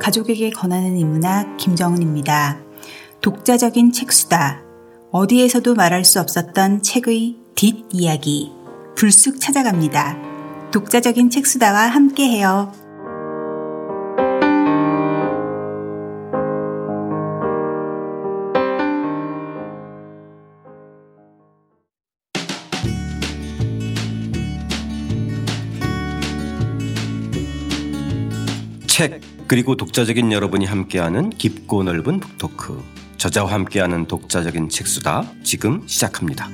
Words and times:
가족에게 0.00 0.50
권하는 0.50 0.96
인문학 0.96 1.56
김정은입니다. 1.56 2.58
독자적인 3.20 3.92
책수다. 3.92 4.62
어디에서도 5.12 5.74
말할 5.74 6.04
수 6.04 6.20
없었던 6.20 6.82
책의 6.82 7.36
뒷이야기. 7.54 8.52
불쑥 8.96 9.40
찾아갑니다. 9.40 10.16
독자적인 10.70 11.30
책수다와 11.30 11.88
함께해요. 11.88 12.72
책 28.86 29.29
그리고 29.50 29.74
독자적인 29.74 30.30
여러분이 30.30 30.64
함께하는 30.64 31.30
깊고 31.30 31.82
넓은 31.82 32.20
북토크 32.20 32.80
저자와 33.16 33.50
함께하는 33.50 34.06
독자적인 34.06 34.68
책수다 34.68 35.24
지금 35.42 35.82
시작합니다. 35.88 36.48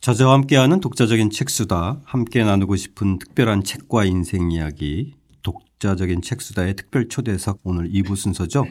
저자와 0.00 0.32
함께하는 0.32 0.80
독자적인 0.80 1.28
책수다 1.28 2.00
함께 2.02 2.44
나누고 2.44 2.76
싶은 2.76 3.18
특별한 3.18 3.62
책과 3.62 4.06
인생 4.06 4.50
이야기 4.50 5.12
독자적인 5.42 6.22
책수다의 6.22 6.76
특별 6.76 7.10
초대석 7.10 7.60
오늘 7.64 7.90
2부 7.90 8.16
순서죠. 8.16 8.64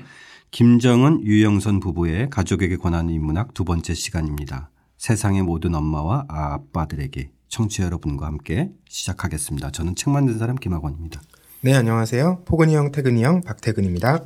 김정은 0.52 1.24
유영선 1.24 1.80
부부의 1.80 2.30
가족에게 2.30 2.78
권하는 2.78 3.14
인문학 3.14 3.54
두 3.54 3.64
번째 3.64 3.94
시간입니다. 3.94 4.70
세상의 4.98 5.44
모든 5.44 5.76
엄마와 5.76 6.26
아빠들에게 6.30 7.32
청취자 7.50 7.84
여러분과 7.84 8.26
함께 8.26 8.72
시작하겠습니다. 8.90 9.72
저는 9.72 9.96
책 9.96 10.10
만든 10.10 10.38
사람 10.40 10.56
김학원입니다. 10.56 11.22
네, 11.62 11.74
안녕하세요. 11.74 12.44
포근이 12.46 12.76
형, 12.76 12.92
태근이 12.92 13.24
형, 13.24 13.42
박태근입니다. 13.42 14.26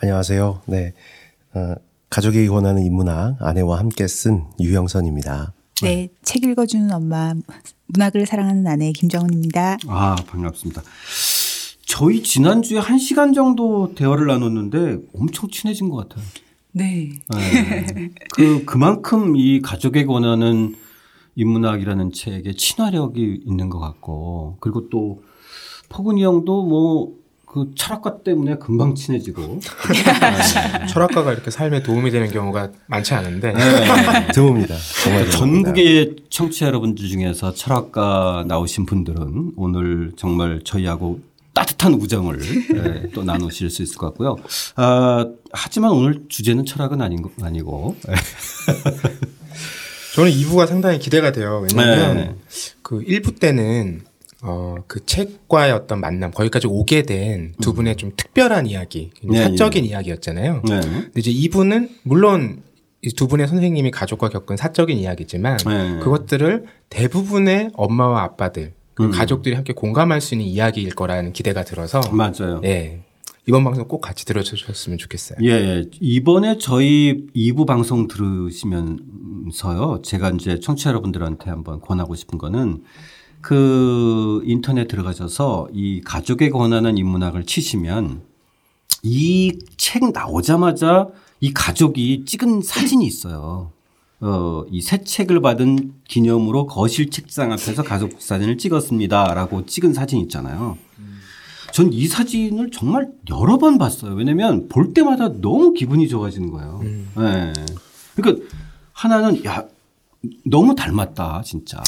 안녕하세요. 0.00 0.62
네. 0.66 0.94
어, 1.54 1.74
가족에게 2.10 2.48
권하는 2.48 2.82
인문학 2.84 3.36
아내와 3.40 3.78
함께 3.78 4.06
쓴 4.06 4.44
유영선입니다. 4.60 5.52
네, 5.82 6.08
책 6.22 6.44
읽어주는 6.44 6.90
엄마, 6.92 7.34
문학을 7.86 8.26
사랑하는 8.26 8.66
아내 8.66 8.92
김정은입니다. 8.92 9.78
아, 9.86 10.16
반갑습니다. 10.26 10.82
저희 11.88 12.22
지난주에 12.22 12.78
한 12.78 12.98
시간 12.98 13.32
정도 13.32 13.92
대화를 13.94 14.26
나눴는데 14.26 14.98
엄청 15.14 15.50
친해진 15.50 15.88
것 15.88 16.08
같아요. 16.08 16.24
네. 16.72 17.10
네. 17.34 18.10
그, 18.36 18.64
그만큼 18.64 19.36
이 19.36 19.60
가족에 19.60 20.04
권하는 20.04 20.76
인문학이라는 21.34 22.12
책에 22.12 22.52
친화력이 22.52 23.42
있는 23.44 23.70
것 23.70 23.78
같고, 23.78 24.58
그리고 24.60 24.88
또 24.90 25.22
포근이 25.88 26.22
형도 26.22 26.62
뭐 26.62 27.18
그 27.50 27.70
철학과 27.74 28.18
때문에 28.22 28.56
금방 28.56 28.94
친해지고. 28.94 29.40
네. 29.60 30.86
철학가가 30.86 31.32
이렇게 31.32 31.50
삶에 31.50 31.82
도움이 31.82 32.10
되는 32.10 32.30
경우가 32.30 32.70
많지 32.86 33.14
않은데. 33.14 33.52
네. 33.52 33.58
드뭅니다. 34.32 34.74
정말 35.02 35.30
전국의 35.30 36.16
청취자 36.28 36.66
여러분들 36.66 37.08
중에서 37.08 37.54
철학가 37.54 38.44
나오신 38.46 38.84
분들은 38.84 39.52
오늘 39.56 40.12
정말 40.16 40.60
저희하고 40.62 41.20
따뜻한 41.58 41.94
우정을 41.94 42.38
네, 42.38 43.10
또 43.12 43.24
나누실 43.24 43.68
수 43.68 43.82
있을 43.82 43.96
것 43.96 44.06
같고요. 44.08 44.36
아, 44.76 45.26
하지만 45.52 45.90
오늘 45.90 46.22
주제는 46.28 46.64
철학은 46.64 47.02
아닌 47.02 47.20
거, 47.20 47.30
아니고. 47.42 47.96
저는 50.14 50.30
2부가 50.30 50.66
상당히 50.68 50.98
기대가 50.98 51.32
돼요. 51.32 51.64
왜냐하면 51.68 52.16
네. 52.16 52.34
그 52.82 53.00
1부 53.00 53.40
때는 53.40 54.02
어, 54.42 54.76
그 54.86 55.04
책과의 55.04 55.72
어떤 55.72 56.00
만남, 56.00 56.30
거기까지 56.30 56.68
오게 56.68 57.02
된 57.02 57.54
두 57.60 57.72
분의 57.74 57.96
좀 57.96 58.12
특별한 58.16 58.66
이야기, 58.66 59.10
네, 59.24 59.42
사적인 59.44 59.84
이야기였잖아요. 59.84 60.62
네. 60.68 60.80
근데 60.80 61.10
이제 61.16 61.32
2부는 61.32 61.90
물론 62.04 62.62
이 63.02 63.10
두 63.16 63.26
분의 63.28 63.46
선생님이 63.48 63.90
가족과 63.92 64.28
겪은 64.28 64.56
사적인 64.56 64.96
이야기지만 64.98 65.56
네. 65.66 65.98
그것들을 66.02 66.64
대부분의 66.88 67.70
엄마와 67.74 68.22
아빠들, 68.22 68.74
그리고 68.98 69.12
음. 69.12 69.16
가족들이 69.16 69.54
함께 69.54 69.72
공감할 69.72 70.20
수 70.20 70.34
있는 70.34 70.46
이야기일 70.48 70.96
거라는 70.96 71.32
기대가 71.32 71.62
들어서 71.64 72.00
맞아요. 72.10 72.60
예. 72.64 73.04
이번 73.46 73.62
방송 73.62 73.86
꼭 73.86 74.00
같이 74.00 74.26
들어주셨으면 74.26 74.98
좋겠어요. 74.98 75.38
예, 75.42 75.48
예. 75.50 75.84
이번에 76.00 76.58
저희 76.58 77.28
2부 77.34 77.64
방송 77.64 78.08
들으시면서요. 78.08 80.02
제가 80.02 80.30
이제 80.30 80.58
청취자 80.58 80.90
여러분들한테 80.90 81.48
한번 81.48 81.80
권하고 81.80 82.16
싶은 82.16 82.38
거는 82.38 82.82
그 83.40 84.42
인터넷 84.44 84.88
들어가셔서 84.88 85.68
이 85.72 86.00
가족에 86.04 86.50
권하는 86.50 86.98
인문학을 86.98 87.44
치시면 87.46 88.22
이 89.04 89.56
책 89.76 90.10
나오자마자 90.12 91.06
이 91.40 91.52
가족이 91.54 92.24
찍은 92.26 92.62
사진이 92.62 93.06
있어요. 93.06 93.70
어, 94.20 94.64
이 94.70 94.80
새 94.80 95.02
책을 95.04 95.40
받은 95.40 95.92
기념으로 96.08 96.66
거실 96.66 97.10
책상 97.10 97.52
앞에서 97.52 97.82
가족 97.84 98.20
사진을 98.20 98.58
찍었습니다라고 98.58 99.66
찍은 99.66 99.92
사진 99.94 100.20
있잖아요. 100.22 100.76
전 101.72 101.92
이 101.92 102.08
사진을 102.08 102.70
정말 102.72 103.08
여러 103.30 103.58
번 103.58 103.78
봤어요. 103.78 104.14
왜냐면 104.14 104.68
볼 104.68 104.92
때마다 104.94 105.28
너무 105.40 105.72
기분이 105.72 106.08
좋아지는 106.08 106.50
거예요. 106.50 106.80
예. 107.18 107.52
그러니까 108.16 108.44
하나는 108.92 109.44
야 109.44 109.64
너무 110.44 110.74
닮았다 110.74 111.42
진짜. 111.44 111.80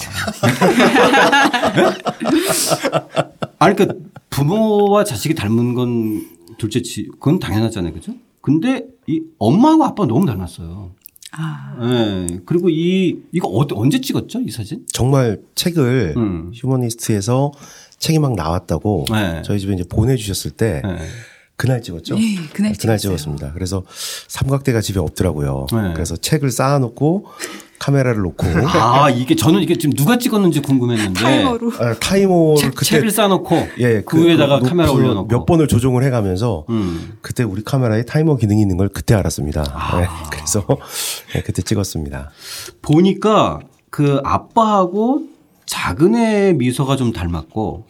아니 3.58 3.74
그러니까 3.76 3.94
부모와 4.30 5.02
자식이 5.04 5.34
닮은 5.34 5.74
건 5.74 6.26
둘째치 6.58 7.08
그건 7.14 7.38
당연하잖아요, 7.40 7.92
그죠? 7.92 8.12
근데 8.40 8.86
이 9.06 9.20
엄마하고 9.38 9.84
아빠 9.84 10.02
가 10.04 10.06
너무 10.06 10.24
닮았어요. 10.26 10.90
아, 11.32 11.76
예. 11.80 12.38
그리고 12.44 12.68
이 12.68 13.22
이거 13.32 13.48
어, 13.48 13.66
언제 13.74 14.00
찍었죠 14.00 14.40
이 14.40 14.50
사진? 14.50 14.84
정말 14.92 15.40
책을 15.54 16.14
음. 16.16 16.50
휴머니스트에서 16.54 17.52
책이 17.98 18.18
막 18.18 18.34
나왔다고 18.34 19.06
네. 19.10 19.42
저희 19.44 19.60
집에 19.60 19.74
이제 19.74 19.84
보내주셨을 19.84 20.50
때 20.52 20.82
예. 20.84 20.98
그날 21.56 21.82
찍었죠? 21.82 22.14
네, 22.16 22.36
그날 22.54 22.72
찍었어요. 22.74 22.96
찍었습니다. 22.96 23.52
그래서 23.52 23.84
삼각대가 24.28 24.80
집에 24.80 24.98
없더라고요. 24.98 25.66
네. 25.72 25.92
그래서 25.92 26.16
책을 26.16 26.50
쌓아놓고 26.50 27.26
카메라를 27.80 28.20
놓고 28.20 28.46
아 28.46 29.08
이게 29.10 29.34
저는 29.34 29.62
이게 29.62 29.76
지금 29.76 29.94
누가 29.94 30.18
찍었는지 30.18 30.60
궁금했는데 30.60 31.18
타이머로. 31.18 31.72
아, 31.78 31.94
타이머를 31.94 32.56
책, 32.58 32.74
그때 32.74 32.96
책을 32.96 33.10
쌓아놓고 33.10 33.68
예, 33.78 34.02
그, 34.02 34.22
위에다가 34.22 34.60
그 34.60 34.68
카메라 34.68 34.92
올려놓고 34.92 35.28
몇 35.28 35.46
번을 35.46 35.66
조종을 35.66 36.04
해가면서 36.04 36.66
음. 36.68 37.14
그때 37.22 37.42
우리 37.42 37.64
카메라에 37.64 38.04
타이머 38.04 38.36
기능이 38.36 38.60
있는 38.60 38.76
걸 38.76 38.90
그때 38.90 39.14
알았습니다. 39.14 39.64
아. 39.72 39.98
네, 39.98 40.06
그래서 40.30 40.64
네, 41.32 41.42
그때 41.42 41.62
찍었습니다. 41.62 42.30
보니까 42.82 43.60
그 43.88 44.20
아빠하고 44.24 45.22
작은 45.64 46.14
애 46.16 46.52
미소가 46.52 46.96
좀 46.96 47.12
닮았고 47.12 47.86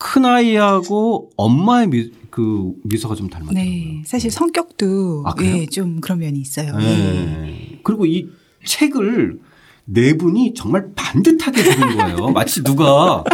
큰 0.00 0.24
아이하고 0.24 1.30
엄마의 1.36 1.86
미, 1.86 2.10
그 2.30 2.72
미소가 2.82 3.14
좀 3.14 3.28
닮았더라고요. 3.28 3.64
네, 3.64 4.02
사실 4.04 4.32
성격도 4.32 5.22
아? 5.26 5.34
예, 5.42 5.66
좀 5.66 6.00
그런 6.00 6.18
면이 6.18 6.40
있어요. 6.40 6.76
네. 6.76 6.84
네. 6.84 7.80
그리고 7.84 8.04
이 8.06 8.26
책을 8.64 9.38
네 9.86 10.16
분이 10.16 10.54
정말 10.54 10.90
반듯하게 10.94 11.62
그린 11.62 11.96
거예요. 11.96 12.28
마치 12.30 12.62
누가 12.62 13.24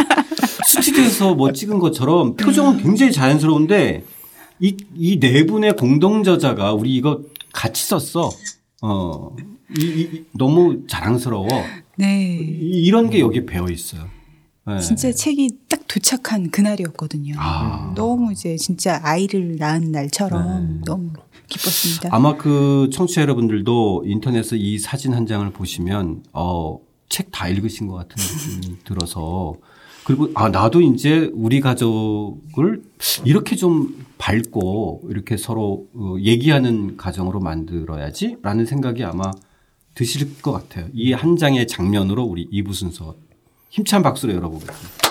스튜디오에서 0.65 1.35
뭐 1.35 1.51
찍은 1.51 1.79
것처럼 1.79 2.35
표정은 2.35 2.77
굉장히 2.77 3.11
자연스러운데 3.11 4.03
이, 4.59 4.75
이 4.95 5.19
네 5.19 5.45
분의 5.45 5.75
공동 5.75 6.23
저자가 6.23 6.73
우리 6.73 6.95
이거 6.95 7.21
같이 7.53 7.85
썼어. 7.85 8.31
어, 8.81 9.35
이, 9.77 9.81
이- 9.85 10.23
너무 10.33 10.87
자랑스러워. 10.87 11.47
네. 11.97 12.37
이- 12.39 12.83
이런 12.85 13.09
게 13.09 13.19
여기 13.19 13.45
배어 13.45 13.67
있어요. 13.69 14.05
네. 14.65 14.79
진짜 14.79 15.11
책이 15.11 15.49
딱 15.69 15.81
도착한 15.87 16.49
그날이었거든요. 16.51 17.35
아. 17.37 17.93
너무 17.95 18.31
이제 18.33 18.55
진짜 18.57 18.99
아이를 19.03 19.55
낳은 19.57 19.91
날처럼 19.91 20.73
네. 20.77 20.81
너무 20.85 21.11
기뻤습니다. 21.47 22.09
아마 22.11 22.35
그 22.37 22.89
청취자 22.91 23.21
여러분들도 23.21 24.03
인터넷에 24.05 24.57
이 24.57 24.79
사진 24.79 25.13
한 25.13 25.25
장을 25.25 25.49
보시면 25.51 26.23
어, 26.33 26.79
책 27.09 27.29
다 27.31 27.47
읽으신 27.47 27.87
것 27.87 27.95
같은 27.95 28.15
느낌이 28.17 28.77
들어서 28.83 29.55
그리고 30.03 30.29
아 30.35 30.49
나도 30.49 30.81
이제 30.81 31.29
우리 31.33 31.59
가족을 31.61 32.81
이렇게 33.25 33.55
좀 33.55 34.05
밝고 34.17 35.03
이렇게 35.09 35.37
서로 35.37 35.87
어, 35.93 36.15
얘기하는 36.19 36.97
가정으로 36.97 37.39
만들어야지라는 37.39 38.65
생각이 38.65 39.03
아마 39.03 39.31
드실 39.95 40.41
것 40.41 40.51
같아요. 40.51 40.87
이 40.93 41.13
한 41.13 41.37
장의 41.37 41.67
장면으로 41.67 42.23
우리 42.23 42.47
2부 42.51 42.73
순서 42.73 43.15
힘찬 43.69 44.01
박수로 44.03 44.33
열어보겠습니다. 44.33 45.06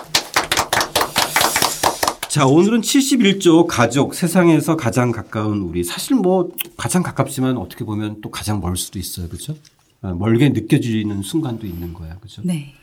자, 2.37 2.45
오늘은 2.47 2.83
71조 2.83 3.67
가족, 3.67 4.15
세상에서 4.15 4.77
가장 4.77 5.11
가까운 5.11 5.63
우리. 5.63 5.83
사실 5.83 6.17
뭐 6.17 6.51
가장 6.77 7.03
가깝지만 7.03 7.57
어떻게 7.57 7.83
보면 7.83 8.21
또 8.21 8.31
가장 8.31 8.61
멀 8.61 8.77
수도 8.77 8.99
있어요. 8.99 9.27
그죠? 9.31 9.57
아, 10.03 10.13
멀게 10.13 10.51
느껴지는 10.51 11.23
순간도 11.23 11.67
있는 11.67 11.95
거야. 11.95 12.19
그죠? 12.19 12.43
네. 12.45 12.75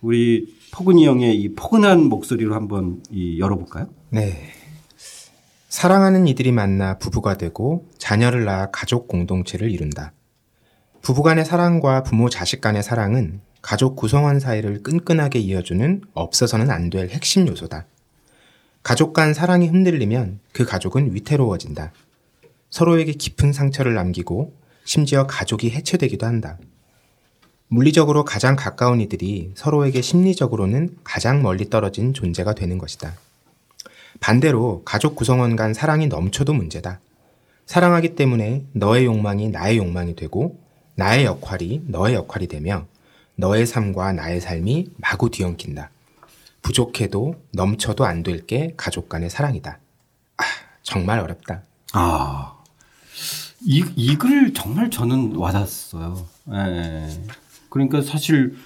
우리 0.00 0.54
포근이 0.70 1.04
형의 1.08 1.34
이 1.40 1.56
포근한 1.56 2.04
목소리로 2.04 2.54
한번 2.54 3.02
이 3.10 3.40
열어볼까요? 3.40 3.88
네. 4.10 4.52
사랑하는 5.68 6.28
이들이 6.28 6.52
만나 6.52 6.96
부부가 6.98 7.36
되고 7.36 7.88
자녀를 7.98 8.44
낳아 8.44 8.70
가족 8.70 9.08
공동체를 9.08 9.72
이룬다. 9.72 10.12
부부간의 11.02 11.46
사랑과 11.46 12.04
부모 12.04 12.28
자식 12.28 12.60
간의 12.60 12.84
사랑은 12.84 13.40
가족 13.60 13.96
구성원 13.96 14.38
사이를 14.38 14.84
끈끈하게 14.84 15.40
이어주는 15.40 16.02
없어서는 16.14 16.70
안 16.70 16.90
될 16.90 17.08
핵심 17.08 17.48
요소다. 17.48 17.86
가족 18.82 19.12
간 19.12 19.34
사랑이 19.34 19.66
흔들리면 19.66 20.40
그 20.52 20.64
가족은 20.64 21.14
위태로워진다. 21.14 21.92
서로에게 22.70 23.12
깊은 23.12 23.52
상처를 23.52 23.94
남기고 23.94 24.54
심지어 24.84 25.26
가족이 25.26 25.70
해체되기도 25.70 26.26
한다. 26.26 26.58
물리적으로 27.68 28.24
가장 28.24 28.56
가까운 28.56 29.00
이들이 29.00 29.52
서로에게 29.54 30.00
심리적으로는 30.00 30.96
가장 31.04 31.42
멀리 31.42 31.70
떨어진 31.70 32.14
존재가 32.14 32.54
되는 32.54 32.78
것이다. 32.78 33.14
반대로 34.18 34.82
가족 34.84 35.14
구성원 35.14 35.56
간 35.56 35.72
사랑이 35.72 36.08
넘쳐도 36.08 36.52
문제다. 36.52 37.00
사랑하기 37.66 38.16
때문에 38.16 38.64
너의 38.72 39.04
욕망이 39.04 39.48
나의 39.50 39.78
욕망이 39.78 40.16
되고 40.16 40.58
나의 40.96 41.24
역할이 41.24 41.82
너의 41.86 42.14
역할이 42.14 42.48
되며 42.48 42.86
너의 43.36 43.66
삶과 43.66 44.14
나의 44.14 44.40
삶이 44.40 44.88
마구 44.96 45.30
뒤엉킨다. 45.30 45.90
부족해도 46.62 47.34
넘쳐도 47.52 48.04
안 48.04 48.22
될 48.22 48.46
게 48.46 48.74
가족 48.76 49.08
간의 49.08 49.30
사랑이다. 49.30 49.78
아, 50.38 50.42
정말 50.82 51.18
어렵다. 51.20 51.62
아, 51.92 52.54
이, 53.62 53.84
이 53.96 54.16
글 54.16 54.52
정말 54.54 54.90
저는 54.90 55.36
와닿았어요. 55.36 56.26
예. 56.52 57.08
그러니까 57.68 58.02
사실 58.02 58.56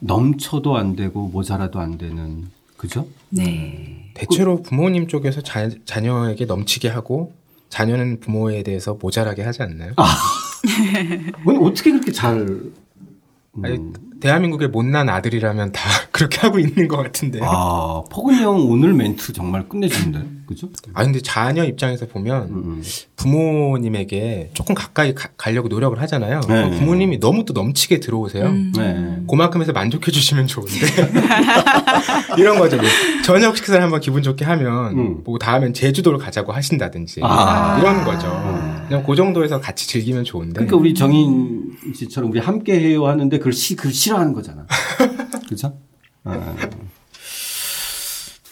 넘쳐도 0.00 0.76
안 0.76 0.94
되고 0.96 1.28
모자라도 1.28 1.80
안 1.80 1.98
되는, 1.98 2.50
그죠? 2.76 3.08
네. 3.30 4.10
대체로 4.14 4.62
부모님 4.62 5.08
쪽에서 5.08 5.40
자, 5.40 5.68
자녀에게 5.84 6.44
넘치게 6.44 6.88
하고 6.88 7.34
자녀는 7.68 8.20
부모에 8.20 8.62
대해서 8.62 8.94
모자라게 8.94 9.42
하지 9.42 9.62
않나요? 9.62 9.92
아니, 9.98 11.58
어떻게 11.60 11.90
그렇게 11.90 12.12
잘. 12.12 12.60
아니, 13.64 13.78
대한민국의 14.20 14.68
못난 14.68 15.08
아들이라면 15.08 15.72
다 15.72 15.80
그렇게 16.10 16.38
하고 16.38 16.58
있는 16.58 16.88
것 16.88 16.96
같은데. 16.96 17.40
아, 17.42 17.46
아, 17.46 18.02
포근이 18.10 18.42
형 18.42 18.56
오늘 18.68 18.92
멘트 18.92 19.32
정말 19.32 19.68
끝내주는데, 19.68 20.26
그죠? 20.46 20.68
근데 20.94 21.20
자녀 21.20 21.64
입장에서 21.64 22.06
보면 22.06 22.42
음, 22.48 22.82
부모님에게 23.16 24.50
조금 24.54 24.74
가까이 24.74 25.14
가, 25.14 25.28
가려고 25.36 25.68
노력을 25.68 26.00
하잖아요. 26.00 26.40
네. 26.48 26.70
부모님이 26.78 27.20
너무 27.20 27.44
또 27.44 27.52
넘치게 27.52 28.00
들어오세요. 28.00 28.46
음. 28.46 28.72
네. 28.76 29.22
그만큼에서 29.28 29.72
만족해 29.72 30.10
주시면 30.10 30.46
좋은데 30.46 30.74
이런 32.38 32.58
거죠. 32.58 32.76
뭐 32.76 32.86
저녁 33.24 33.56
식사를 33.56 33.80
한번 33.80 34.00
기분 34.00 34.22
좋게 34.22 34.44
하면 34.44 34.98
음. 34.98 35.20
뭐 35.24 35.38
다음엔 35.38 35.74
제주도를 35.74 36.18
가자고 36.18 36.52
하신다든지 36.52 37.20
아. 37.22 37.78
이런 37.78 38.04
거죠. 38.04 38.28
그냥 38.88 39.04
그 39.04 39.14
정도에서 39.14 39.60
같이 39.60 39.86
즐기면 39.86 40.24
좋은데. 40.24 40.54
그러니까 40.54 40.76
우리 40.76 40.94
정인 40.94 41.76
씨처럼 41.94 42.30
우리 42.30 42.40
함께 42.40 42.80
해요 42.80 43.06
하는데 43.06 43.36
그걸 43.38 43.52
시, 43.52 43.76
그걸 43.76 43.92
싫어하는 43.92 44.32
거잖아. 44.32 44.66
그죠? 45.48 45.78
아. 46.24 46.56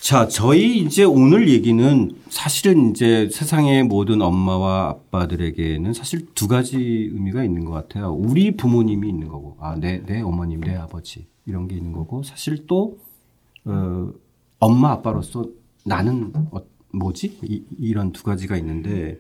자, 0.00 0.28
저희 0.28 0.78
이제 0.78 1.02
오늘 1.02 1.48
얘기는 1.48 2.10
사실은 2.28 2.90
이제 2.90 3.28
세상의 3.32 3.82
모든 3.82 4.22
엄마와 4.22 4.90
아빠들에게는 4.90 5.94
사실 5.94 6.26
두 6.32 6.46
가지 6.46 6.76
의미가 6.76 7.42
있는 7.42 7.64
것 7.64 7.72
같아요. 7.72 8.12
우리 8.12 8.56
부모님이 8.56 9.08
있는 9.08 9.26
거고, 9.26 9.56
아, 9.58 9.74
내, 9.74 10.04
내 10.06 10.20
어머님, 10.20 10.60
내 10.60 10.76
아버지, 10.76 11.26
이런 11.44 11.66
게 11.66 11.74
있는 11.74 11.92
거고, 11.92 12.22
사실 12.22 12.66
또, 12.68 12.98
어, 13.64 14.12
엄마, 14.60 14.92
아빠로서 14.92 15.48
나는, 15.84 16.32
어, 16.52 16.60
뭐지? 16.92 17.40
이, 17.42 17.64
이런 17.76 18.12
두 18.12 18.22
가지가 18.22 18.56
있는데, 18.58 19.18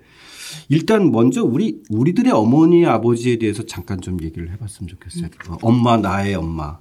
일단 0.68 1.10
먼저 1.12 1.42
우리, 1.42 1.80
우리들의 1.90 2.32
어머니, 2.32 2.84
아버지에 2.86 3.38
대해서 3.38 3.64
잠깐 3.66 4.00
좀 4.00 4.22
얘기를 4.22 4.50
해봤으면 4.52 4.88
좋겠어요. 4.88 5.28
어, 5.48 5.56
엄마, 5.62 5.96
나의 5.96 6.34
엄마. 6.34 6.78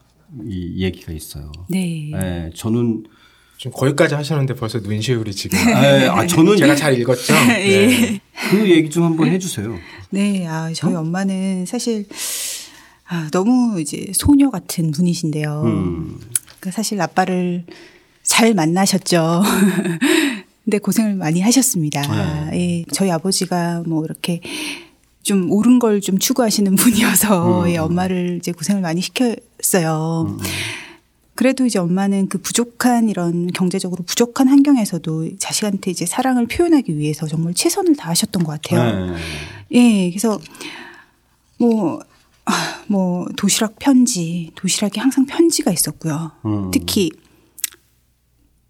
이 0.48 0.84
얘기가 0.84 1.14
있어요. 1.14 1.52
네. 1.70 2.12
예, 2.14 2.50
저는 2.56 3.06
지금 3.58 3.72
거기까지 3.72 4.16
하셨는데 4.16 4.56
벌써 4.56 4.80
눈시울이 4.80 5.32
지금. 5.34 5.58
예, 5.60 6.08
아 6.10 6.26
저는 6.28 6.58
제가 6.58 6.74
이- 6.74 6.78
잘 6.78 7.00
읽었죠. 7.00 7.34
예. 7.60 7.88
네. 7.88 8.22
그 8.50 8.70
얘기 8.70 8.90
좀 8.90 9.04
한번 9.04 9.30
해주세요. 9.30 9.78
네, 10.10 10.46
아, 10.48 10.72
저희 10.74 10.94
엄마는 10.94 11.66
사실 11.66 12.06
아, 13.08 13.30
너무 13.32 13.80
이제 13.80 14.12
소녀 14.14 14.50
같은 14.50 14.92
분이신데요. 14.92 15.62
음. 15.66 16.20
그러니까 16.60 16.72
사실 16.72 17.00
아빠를 17.00 17.64
잘 18.24 18.54
만나셨죠. 18.56 19.44
근데 20.66 20.80
고생을 20.80 21.16
많이 21.16 21.42
하셨습니다. 21.42 22.02
네. 22.52 22.82
예, 22.82 22.86
저희 22.92 23.12
아버지가 23.12 23.84
뭐 23.86 24.04
이렇게 24.04 24.42
좀 25.24 25.52
옳은 25.52 25.80
걸 25.80 26.02
좀 26.02 26.18
추구하시는 26.20 26.74
분이어서 26.76 27.62
음. 27.64 27.70
예, 27.70 27.78
엄마를 27.78 28.38
이제 28.40 28.52
고생을 28.52 28.82
많이 28.82 29.02
시켰어요. 29.02 30.38
그래도 31.36 31.66
이제 31.66 31.80
엄마는 31.80 32.30
그 32.30 32.38
부족한 32.40 33.10
이런 33.10 33.48
경제적으로 33.52 34.04
부족한 34.04 34.48
환경에서도 34.48 35.38
자식한테 35.38 35.92
이제 35.92 36.06
사랑을 36.06 36.48
표현하기 36.48 36.98
위해서 36.98 37.28
정말 37.28 37.54
최선을 37.54 37.96
다하셨던 37.96 38.44
것 38.44 38.60
같아요. 38.62 39.12
네. 39.12 39.18
예, 39.72 40.10
그래서 40.10 40.40
뭐, 41.60 42.00
아, 42.46 42.82
뭐, 42.88 43.26
도시락 43.38 43.78
편지, 43.80 44.52
도시락에 44.56 45.00
항상 45.00 45.26
편지가 45.26 45.72
있었고요. 45.72 46.32
음. 46.46 46.72
특히 46.72 47.12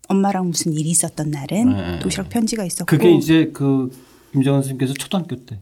엄마랑 0.07 0.49
무슨 0.49 0.73
일이 0.73 0.89
있었던 0.89 1.31
날은 1.31 1.75
네. 1.75 1.99
도시락 1.99 2.29
편지가 2.29 2.65
있었고. 2.65 2.85
그게 2.85 3.11
이제 3.11 3.51
그 3.53 3.91
김정은 4.33 4.61
선생님께서 4.61 4.93
초등학교 4.93 5.35
때. 5.35 5.59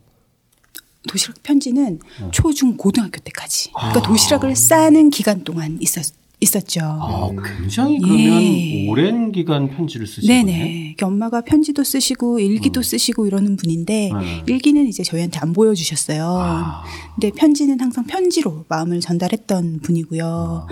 도시락 1.07 1.43
편지는 1.43 1.99
어. 2.21 2.31
초중 2.31 2.77
고등학교 2.77 3.19
때까지. 3.19 3.71
그러니까 3.73 4.01
도시락을 4.01 4.55
싸는 4.55 5.09
기간 5.09 5.43
동안 5.43 5.77
있었, 5.81 6.13
있었죠. 6.39 6.81
아, 6.83 7.29
굉장히 7.59 7.99
그러면 7.99 8.19
예. 8.41 8.87
오랜 8.89 9.31
기간 9.31 9.69
편지를 9.69 10.07
쓰시네. 10.07 10.43
네네. 10.43 10.85
이렇게 10.87 11.05
엄마가 11.05 11.41
편지도 11.41 11.83
쓰시고 11.83 12.39
일기도 12.39 12.81
쓰시고 12.81 13.27
이러는 13.27 13.55
분인데 13.55 14.11
음. 14.11 14.43
일기는 14.47 14.85
이제 14.87 15.03
저희한테 15.03 15.39
안 15.39 15.53
보여주셨어요. 15.53 16.25
아. 16.25 16.83
근데 17.15 17.31
편지는 17.31 17.79
항상 17.79 18.05
편지로 18.05 18.65
마음을 18.67 18.99
전달했던 18.99 19.79
분이고요. 19.81 20.67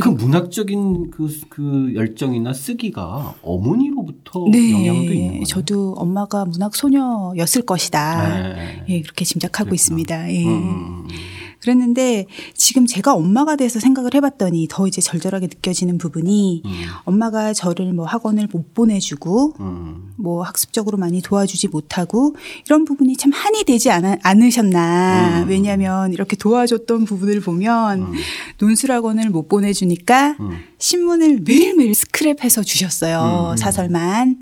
그 0.00 0.08
문학적인 0.08 1.10
그, 1.10 1.28
그 1.48 1.92
열정이나 1.94 2.52
쓰기가 2.52 3.34
어머니로부터 3.42 4.46
네, 4.50 4.72
영향도 4.72 5.12
있는 5.12 5.28
거예요. 5.30 5.44
저도 5.44 5.94
엄마가 5.96 6.44
문학 6.44 6.74
소녀였을 6.76 7.62
것이다. 7.62 8.54
네. 8.54 8.84
예, 8.88 9.00
그렇게 9.02 9.24
짐작하고 9.24 9.70
그랬구나. 9.70 9.74
있습니다. 9.74 10.32
예. 10.32 10.44
음, 10.44 10.50
음, 10.50 11.06
음. 11.10 11.37
그랬는데 11.60 12.26
지금 12.54 12.86
제가 12.86 13.14
엄마가 13.14 13.56
돼서 13.56 13.80
생각을 13.80 14.14
해봤더니 14.14 14.68
더 14.70 14.86
이제 14.86 15.00
절절하게 15.00 15.46
느껴지는 15.46 15.98
부분이 15.98 16.62
음. 16.64 16.70
엄마가 17.04 17.52
저를 17.52 17.92
뭐 17.92 18.06
학원을 18.06 18.48
못 18.52 18.74
보내주고 18.74 19.54
음. 19.60 20.12
뭐 20.16 20.42
학습적으로 20.42 20.98
많이 20.98 21.20
도와주지 21.20 21.68
못하고 21.68 22.36
이런 22.66 22.84
부분이 22.84 23.16
참 23.16 23.32
한이 23.32 23.64
되지 23.64 23.90
않, 23.90 24.18
않으셨나. 24.22 25.42
음. 25.42 25.48
왜냐하면 25.48 26.12
이렇게 26.12 26.36
도와줬던 26.36 27.04
부분을 27.04 27.40
보면 27.40 28.02
음. 28.02 28.12
논술학원을 28.58 29.30
못 29.30 29.48
보내주니까 29.48 30.36
음. 30.40 30.58
신문을 30.78 31.40
매일매일 31.44 31.92
스크랩해서 31.92 32.64
주셨어요. 32.64 33.52
음. 33.52 33.56
사설만. 33.56 34.40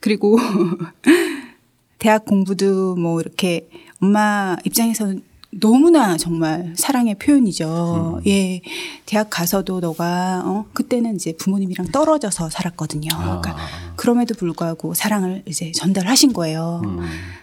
그리고 0.00 0.38
대학 1.98 2.24
공부도 2.24 2.96
뭐 2.96 3.20
이렇게 3.20 3.68
엄마 4.00 4.56
입장에서는 4.64 5.22
너무나 5.50 6.16
정말 6.16 6.74
사랑의 6.76 7.14
표현이죠. 7.14 8.20
음. 8.24 8.28
예. 8.28 8.60
대학 9.06 9.30
가서도 9.30 9.80
너가, 9.80 10.42
어, 10.44 10.66
그때는 10.74 11.14
이제 11.14 11.32
부모님이랑 11.38 11.88
떨어져서 11.88 12.50
살았거든요. 12.50 13.08
아. 13.14 13.40
그러니까 13.40 13.56
그럼에도 13.96 14.34
불구하고 14.34 14.94
사랑을 14.94 15.42
이제 15.46 15.72
전달하신 15.72 16.32
거예요. 16.32 16.82
음. 16.84 17.00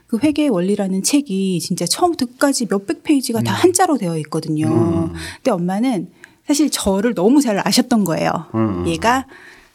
그 0.08 0.20
회계의 0.22 0.50
원리라는 0.50 1.02
책이 1.04 1.60
진짜 1.60 1.86
처음부터 1.86 2.28
끝까지 2.28 2.68
몇백 2.70 3.04
페이지가 3.04 3.42
다 3.42 3.54
한자로 3.54 3.98
되어 3.98 4.18
있거든요. 4.20 4.68
음. 4.68 5.14
근데 5.38 5.52
엄마는 5.52 6.10
사실 6.48 6.70
저를 6.70 7.16
너무 7.16 7.42
잘 7.42 7.60
아셨던 7.66 8.04
거예요. 8.04 8.32
음. 8.54 8.88
얘가 8.88 9.26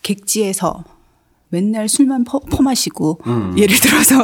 객지에서 0.03 0.85
맨날 1.50 1.88
술만 1.88 2.25
퍼, 2.25 2.38
퍼 2.38 2.62
마시고 2.62 3.21
음. 3.26 3.54
예를 3.59 3.76
들어서 3.76 4.14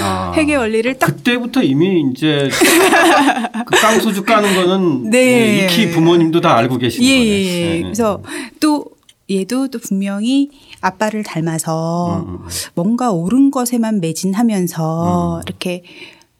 아. 0.00 0.32
회계 0.36 0.56
원리를 0.56 0.98
딱 0.98 1.06
그때부터 1.06 1.62
이미 1.62 2.02
이제 2.10 2.48
그 3.66 3.80
깡소주 3.80 4.24
까는 4.24 4.54
거는 4.54 5.10
네. 5.10 5.10
네, 5.10 5.64
익히 5.66 5.90
부모님도 5.90 6.40
다 6.40 6.56
알고 6.56 6.78
계시는 6.78 7.06
예, 7.06 7.18
거네. 7.18 7.28
예, 7.28 7.32
예. 7.44 7.74
네. 7.76 7.82
그래서 7.82 8.22
또 8.60 8.86
얘도 9.30 9.68
또 9.68 9.78
분명히 9.78 10.50
아빠를 10.80 11.22
닮아서 11.22 12.24
음, 12.26 12.34
음. 12.42 12.48
뭔가 12.74 13.12
옳은 13.12 13.50
것에만 13.50 14.00
매진하면서 14.00 15.36
음. 15.36 15.42
이렇게 15.46 15.82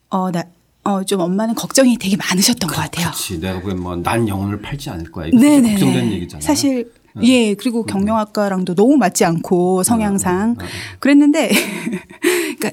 어 0.09 0.31
나 0.31 0.43
어, 0.83 1.03
좀 1.03 1.19
엄마는 1.21 1.53
걱정이 1.53 1.95
되게 1.99 2.17
많으셨던 2.17 2.67
것 2.67 2.75
같아요. 2.75 3.11
그렇지. 3.11 3.39
내가 3.39 3.59
보기엔 3.61 3.79
뭐 3.79 3.95
난 3.97 4.27
영혼을 4.27 4.59
팔지 4.61 4.89
않을 4.89 5.11
거야. 5.11 5.27
이거 5.27 5.37
네네. 5.39 5.73
걱정되는 5.73 6.11
얘기잖아. 6.13 6.41
사실 6.41 6.91
예 7.23 7.53
그리고 7.55 7.83
경영학과랑도 7.83 8.75
너무 8.75 8.97
맞지 8.97 9.25
않고 9.25 9.83
성향상. 9.83 10.57
그랬는데 10.99 11.51
그러니까 12.59 12.71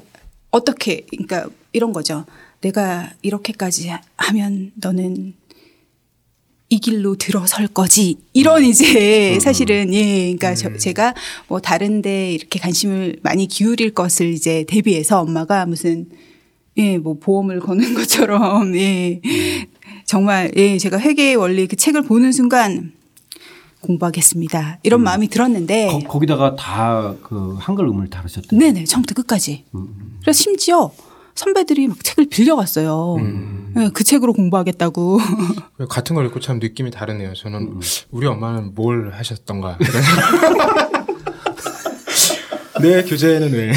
어떻게 0.51 1.07
그러니까 1.11 1.49
이런 1.73 1.93
거죠. 1.93 2.25
내가 2.61 3.11
이렇게까지 3.23 3.93
하면 4.17 4.73
너는 4.75 5.35
이 6.71 6.79
길로 6.81 7.17
들어설 7.17 7.69
거지. 7.69 8.19
이런 8.35 8.63
이제 8.65 9.39
사실은 9.41 9.93
예, 9.95 10.35
그러니까 10.35 10.55
저, 10.55 10.77
제가 10.77 11.15
뭐 11.47 11.61
다른데 11.61 12.33
이렇게 12.33 12.59
관심을 12.59 13.17
많이 13.23 13.47
기울일 13.47 13.95
것을 13.95 14.29
이제 14.33 14.65
대비해서 14.69 15.21
엄마가 15.21 15.65
무슨 15.65 16.07
예, 16.77 16.99
뭐 16.99 17.19
보험을 17.19 17.61
거는 17.61 17.95
것처럼 17.95 18.77
예, 18.77 19.21
정말 20.05 20.53
예, 20.57 20.77
제가 20.77 21.01
회계의 21.01 21.37
원리 21.37 21.67
그 21.67 21.77
책을 21.77 22.03
보는 22.03 22.33
순간 22.33 22.93
공부하겠습니다. 23.81 24.79
이런 24.83 25.03
마음이 25.03 25.29
들었는데 25.29 25.89
거, 25.89 25.99
거기다가 26.09 26.57
다 26.57 27.15
그 27.23 27.57
한글 27.61 27.87
음을 27.87 28.09
다루셨던. 28.11 28.59
네네 28.59 28.85
처음부터 28.85 29.15
끝까지. 29.15 29.65
그래서 30.23 30.37
심지어 30.43 30.91
선배들이 31.35 31.89
막 31.89 32.03
책을 32.03 32.27
빌려갔어요. 32.29 33.17
예, 33.79 33.91
그 33.95 34.03
책으로 34.03 34.33
공부하겠다고. 34.33 35.19
같은 35.89 36.17
걸 36.17 36.27
읽고 36.27 36.41
참 36.41 36.59
느낌이 36.59 36.91
다르네요. 36.91 37.35
저는 37.35 37.61
음. 37.61 37.81
우리 38.11 38.27
엄마는 38.27 38.75
뭘 38.75 39.13
하셨던가. 39.13 39.79
내 42.83 43.03
교재에는 43.05 43.53
왜? 43.53 43.71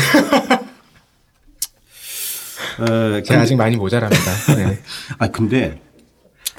에, 2.79 3.23
제가 3.23 3.41
아직 3.41 3.55
많이 3.55 3.75
모자랍니다. 3.75 4.55
네. 4.55 4.79
아 5.19 5.27
근데 5.27 5.81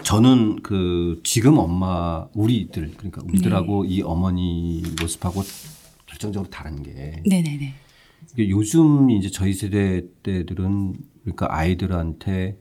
저는 0.02 0.62
그 0.62 1.20
지금 1.24 1.58
엄마 1.58 2.26
우리들 2.34 2.92
그러니까 2.96 3.22
우리들하고 3.24 3.84
이 3.84 4.02
어머니 4.02 4.82
모습하고 5.00 5.42
결정적으로 6.06 6.50
다른 6.50 6.82
게 6.82 7.22
네네네. 7.26 7.74
이게 8.32 8.48
요즘 8.50 9.10
이제 9.10 9.30
저희 9.30 9.52
세대 9.52 10.02
때들은 10.22 10.94
그러니까 11.22 11.54
아이들한테 11.54 12.58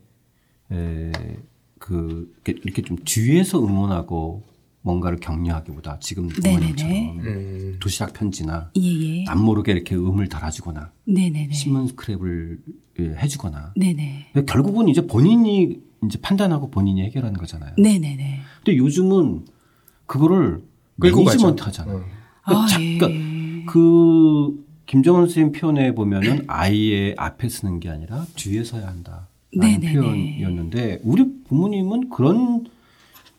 에그 0.72 2.34
이렇게, 2.46 2.82
좀 2.82 2.98
뒤에서 3.04 3.60
응원하고 3.60 4.44
뭔가를 4.84 5.20
격려하기보다 5.20 6.00
지금 6.00 6.30
네네네. 6.42 6.58
어머님처럼 6.58 7.20
음. 7.20 7.78
도시락 7.80 8.14
편지나 8.14 8.72
예예. 8.76 9.26
남 9.26 9.44
모르게 9.44 9.74
이렇게 9.74 9.96
음을 9.96 10.28
달아주거나 10.28 10.92
네네네. 11.06 11.54
신문 11.54 11.88
스크랩을 11.88 12.60
예, 13.00 13.04
해주거나 13.04 13.74
네네. 13.76 14.32
결국은 14.48 14.88
이제 14.88 15.06
본인이 15.06 15.80
이제 16.06 16.20
판단하고 16.22 16.72
본인이 16.72 17.04
해결하는 17.04 17.38
거잖아요. 17.38 17.74
네네네. 17.78 18.40
근데 18.64 18.78
요즘은 18.78 19.46
그거를 20.08 20.64
끌고 21.00 21.24
management. 21.24 21.64
하잖아요. 21.64 21.98
음. 21.98 22.04
아, 22.44 22.66
자- 22.68 22.82
예. 22.82 22.98
그러니까 22.98 23.72
그 23.72 24.66
김정은 24.88 25.22
선생님 25.28 25.52
표현에 25.54 25.94
보면은 25.94 26.44
아이의 26.48 27.16
앞에 27.18 27.48
서는 27.50 27.80
게 27.80 27.90
아니라 27.90 28.26
뒤에 28.36 28.64
서야 28.64 28.88
한다. 28.88 29.28
라는 29.54 29.80
네네네. 29.80 29.94
표현이었는데 30.00 31.00
우리 31.04 31.26
부모님은 31.48 32.10
그런 32.10 32.66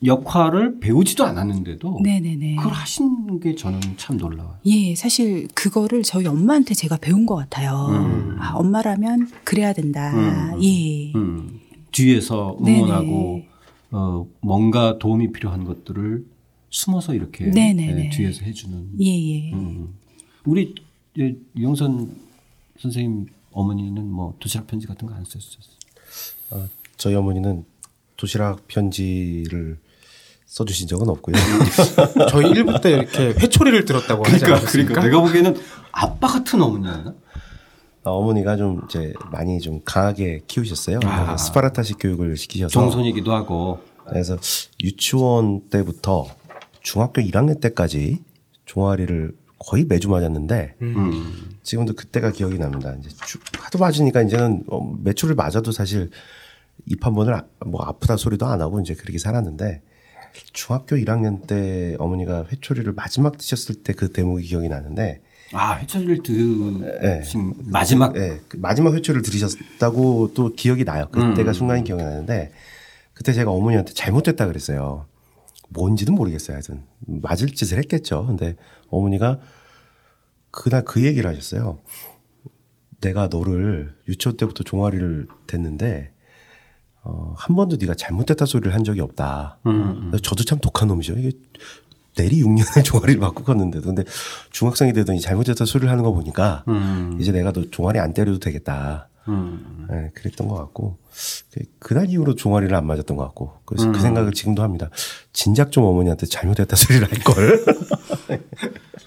역할을 0.05 0.79
배우지도 0.79 1.23
않았는데도 1.25 2.01
네네네. 2.03 2.55
그걸 2.57 2.73
하신 2.73 3.39
게 3.39 3.55
저는 3.55 3.79
참 3.97 4.17
놀라워요. 4.17 4.57
예, 4.65 4.95
사실 4.95 5.47
그거를 5.55 6.03
저희 6.03 6.25
엄마한테 6.27 6.73
제가 6.73 6.97
배운 6.97 7.25
것 7.25 7.35
같아요. 7.35 7.87
음. 7.89 8.35
아, 8.39 8.53
엄마라면 8.55 9.29
그래야 9.45 9.71
된다. 9.73 10.11
음. 10.13 10.61
예. 10.61 11.13
음, 11.15 11.59
뒤에서. 11.93 12.57
응원하고 12.59 13.43
어, 13.91 14.27
뭔가 14.41 14.97
도움이 14.99 15.31
필요한 15.31 15.63
것들을 15.63 16.25
숨어서 16.69 17.13
이렇게. 17.13 17.45
예, 17.55 18.09
뒤에서 18.09 18.43
해주는. 18.43 18.89
예, 18.99 19.05
예. 19.05 19.53
음. 19.53 19.93
우리 20.45 20.73
이제 21.15 21.37
유영선 21.55 22.15
선생님 22.79 23.27
어머니는 23.51 24.05
뭐 24.11 24.35
도시락 24.39 24.67
편지 24.67 24.87
같은 24.87 25.07
거 25.07 25.13
안 25.13 25.23
쓰셨어요? 25.23 25.61
어, 26.51 26.67
저희 26.97 27.13
어머니는 27.15 27.63
도시락 28.17 28.67
편지를 28.67 29.77
써주신 30.45 30.87
적은 30.87 31.07
없고요. 31.09 31.35
저희 32.29 32.51
1부 32.51 32.81
때 32.81 32.91
이렇게 32.91 33.27
회초리를 33.39 33.85
들었다고 33.85 34.23
하지 34.23 34.37
그러니까, 34.39 34.59
않았습니까? 34.61 34.93
그러니까 34.93 35.01
내가 35.01 35.21
보기에는 35.21 35.55
아빠 35.91 36.27
같은 36.27 36.61
어머니였나? 36.61 37.13
어, 38.03 38.11
어머니가 38.11 38.57
좀 38.57 38.81
이제 38.85 39.13
많이 39.31 39.59
좀 39.59 39.81
강하게 39.85 40.41
키우셨어요. 40.47 40.99
아. 41.03 41.37
스파르타식 41.37 41.97
교육을 41.99 42.35
시키셔서 42.37 42.71
정손이기도 42.71 43.33
하고. 43.33 43.79
그래서 44.05 44.37
유치원 44.83 45.69
때부터 45.69 46.27
중학교 46.81 47.21
1학년 47.21 47.61
때까지 47.61 48.21
종아리를 48.65 49.33
거의 49.57 49.85
매주 49.85 50.09
맞았는데 50.09 50.75
음. 50.81 51.55
지금도 51.63 51.93
그때가 51.93 52.31
기억이 52.31 52.57
납니다. 52.57 52.93
이제 52.99 53.09
주- 53.25 53.39
하도 53.57 53.79
맞으니까 53.79 54.21
이제는 54.23 54.63
어, 54.67 54.93
매출을 55.03 55.35
맞아도 55.35 55.71
사실 55.71 56.09
입 56.85 57.05
한 57.05 57.13
번을 57.13 57.33
아- 57.33 57.45
뭐 57.65 57.81
아프다 57.83 58.17
소리도 58.17 58.45
안 58.45 58.59
하고 58.61 58.81
이제 58.81 58.93
그렇게 58.93 59.17
살았는데 59.17 59.81
중학교 60.51 60.97
1학년 60.97 61.47
때 61.47 61.95
어머니가 61.99 62.45
회초리를 62.51 62.91
마지막 62.93 63.37
드셨을 63.37 63.75
때 63.83 63.93
그 63.93 64.11
대목이 64.11 64.43
기억이 64.47 64.67
나는데 64.67 65.21
아, 65.51 65.77
회초리를 65.77 66.21
예. 67.03 67.19
드신 67.19 67.53
마지막. 67.65 68.15
예, 68.15 68.39
그 68.47 68.57
마지막 68.57 68.93
회초리를 68.93 69.21
들으셨다고 69.21 70.33
또 70.33 70.53
기억이 70.53 70.83
나요. 70.83 71.07
그때가 71.11 71.51
음. 71.51 71.53
순간이 71.53 71.83
기억이 71.83 72.01
나는데 72.01 72.51
그때 73.13 73.33
제가 73.33 73.51
어머니한테 73.51 73.93
잘못됐다 73.93 74.47
그랬어요. 74.47 75.05
뭔지는 75.69 76.13
모르겠어요. 76.15 76.55
하여튼 76.55 76.83
맞을 77.05 77.49
짓을 77.49 77.77
했겠죠. 77.79 78.25
근데 78.25 78.55
어머니가 78.89 79.39
그날 80.51 80.83
그 80.85 81.03
얘기를 81.03 81.29
하셨어요. 81.29 81.79
내가 83.01 83.27
너를 83.27 83.95
유치원 84.07 84.37
때부터 84.37 84.63
종아리를 84.63 85.27
댔는데 85.47 86.13
어, 87.05 87.33
한 87.35 87.55
번도 87.55 87.75
네가 87.77 87.95
잘못됐다 87.95 88.45
소리를 88.45 88.73
한 88.73 88.83
적이 88.85 89.01
없다. 89.01 89.59
음, 89.65 90.11
저도 90.23 90.45
참 90.45 90.59
독한 90.59 90.87
놈이죠. 90.87 91.17
이게 91.17 91.31
내리 92.15 92.43
6년의 92.43 92.83
종아리를 92.85 93.19
맞고 93.19 93.43
갔는데도 93.43 93.85
근데 93.87 94.03
중학생이 94.51 94.93
되더니 94.93 95.19
잘못됐다 95.19 95.65
소리를 95.65 95.89
하는 95.91 96.03
거 96.03 96.11
보니까 96.13 96.63
음. 96.67 97.17
이제 97.19 97.31
내가 97.31 97.51
너 97.51 97.63
종아리 97.69 97.99
안 97.99 98.13
때려도 98.13 98.39
되겠다. 98.39 99.09
음. 99.29 99.87
네, 99.89 100.11
그랬던 100.15 100.47
것 100.49 100.55
같고 100.55 100.97
그- 101.53 101.61
그날 101.79 102.09
이후로 102.09 102.35
종아리를 102.35 102.75
안 102.75 102.85
맞았던 102.85 103.15
것 103.15 103.23
같고 103.23 103.53
그래서 103.65 103.87
음. 103.87 103.93
그 103.93 103.99
생각을 104.01 104.33
지금도 104.33 104.61
합니다. 104.63 104.89
진작 105.31 105.71
좀 105.71 105.85
어머니한테 105.85 106.25
잘못됐다 106.25 106.75
소리를 106.75 107.09
할 107.09 107.19
걸. 107.19 107.65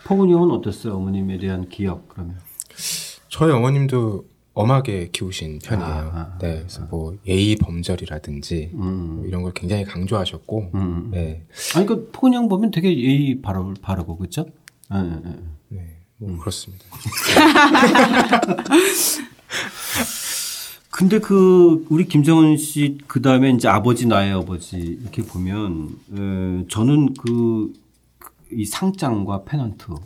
포근이 0.06 0.32
형은 0.32 0.50
어땠어요? 0.52 0.94
어머님에 0.94 1.38
대한 1.38 1.68
기억 1.68 2.08
그러면? 2.08 2.38
저희 3.28 3.52
어머님도 3.52 4.24
엄하게 4.56 5.10
키우신 5.12 5.58
편이에요. 5.62 5.88
아, 5.90 5.98
아, 6.18 6.38
네, 6.40 6.58
그래서 6.60 6.86
뭐 6.90 7.16
예의 7.26 7.56
범절이라든지 7.56 8.70
음. 8.74 9.16
뭐 9.16 9.26
이런 9.26 9.42
걸 9.42 9.52
굉장히 9.52 9.84
강조하셨고, 9.84 10.70
음. 10.74 11.10
네, 11.12 11.44
아니 11.76 11.84
그 11.86 12.10
포근이 12.10 12.34
형 12.34 12.48
보면 12.48 12.70
되게 12.70 12.88
예의 12.98 13.42
바르, 13.42 13.74
바르고 13.82 14.16
그렇죠? 14.16 14.46
예, 14.94 14.96
예, 14.98 15.20
예. 15.72 15.76
네, 15.76 15.96
뭐 16.16 16.38
그렇습니다. 16.38 16.84
근데 20.90 21.18
그 21.18 21.84
우리 21.90 22.06
김정은 22.06 22.56
씨 22.56 22.96
그 23.06 23.20
다음에 23.20 23.50
이제 23.50 23.68
아버지 23.68 24.06
나의 24.06 24.32
아버지 24.32 24.78
이렇게 24.78 25.22
보면 25.22 25.90
에, 26.12 26.66
저는 26.68 27.12
그 27.14 27.86
이 28.52 28.64
상장과 28.64 29.42
페넌트 29.44 29.90
어, 29.90 29.96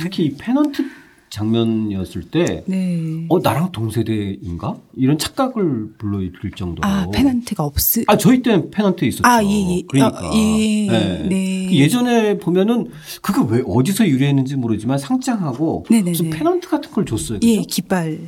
특히 0.00 0.24
이 0.24 0.34
페넌트 0.36 0.82
장면이었을 1.32 2.24
때 2.30 2.62
네. 2.66 3.26
어, 3.30 3.38
나랑 3.38 3.72
동세대인가? 3.72 4.76
이런 4.96 5.16
착각을 5.16 5.94
불러일으킬 5.96 6.50
정도로. 6.52 6.86
아, 6.86 7.06
페넌트가 7.10 7.64
없으. 7.64 8.04
아, 8.06 8.18
저희 8.18 8.42
때는 8.42 8.70
페넌트 8.70 9.06
있었죠. 9.06 9.26
아, 9.26 9.42
예, 9.42 9.48
예. 9.48 9.82
그러니까. 9.88 10.28
어, 10.28 10.30
예, 10.34 11.26
네. 11.26 11.66
그 11.70 11.74
예전에 11.74 12.36
보면은 12.38 12.90
그거 13.22 13.44
왜 13.44 13.62
어디서 13.66 14.06
유래했는지 14.06 14.56
모르지만 14.56 14.98
상장하고 14.98 15.86
네네네. 15.88 16.10
무슨 16.10 16.30
페넌트 16.30 16.68
같은 16.68 16.90
걸 16.90 17.06
줬어요. 17.06 17.38
예, 17.42 17.56
그죠? 17.56 17.66
깃발. 17.66 18.18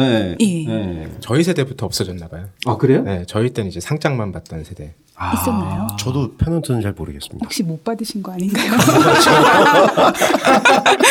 예. 0.00 0.36
예. 0.40 0.64
예. 0.68 1.10
저희 1.20 1.42
세대부터 1.44 1.86
없어졌나 1.86 2.28
봐요. 2.28 2.46
아, 2.66 2.76
그래요? 2.76 3.02
네, 3.02 3.24
저희 3.26 3.50
때는 3.50 3.70
이제 3.70 3.80
상장만 3.80 4.32
받던 4.32 4.64
세대. 4.64 4.94
아. 5.16 5.32
있었나요? 5.34 5.86
저도 5.98 6.36
페넌트는 6.36 6.80
잘 6.80 6.92
모르겠습니다. 6.92 7.44
혹시 7.44 7.62
못 7.62 7.84
받으신 7.84 8.20
거 8.22 8.32
아닌가요? 8.32 8.72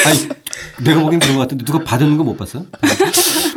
아니, 0.05 0.83
내가 0.83 1.01
보기엔 1.01 1.19
그런 1.19 1.35
것 1.35 1.41
같은데 1.43 1.63
누가 1.65 1.79
받은 1.83 2.17
거 2.17 2.23
못 2.23 2.35
봤어요? 2.37 2.65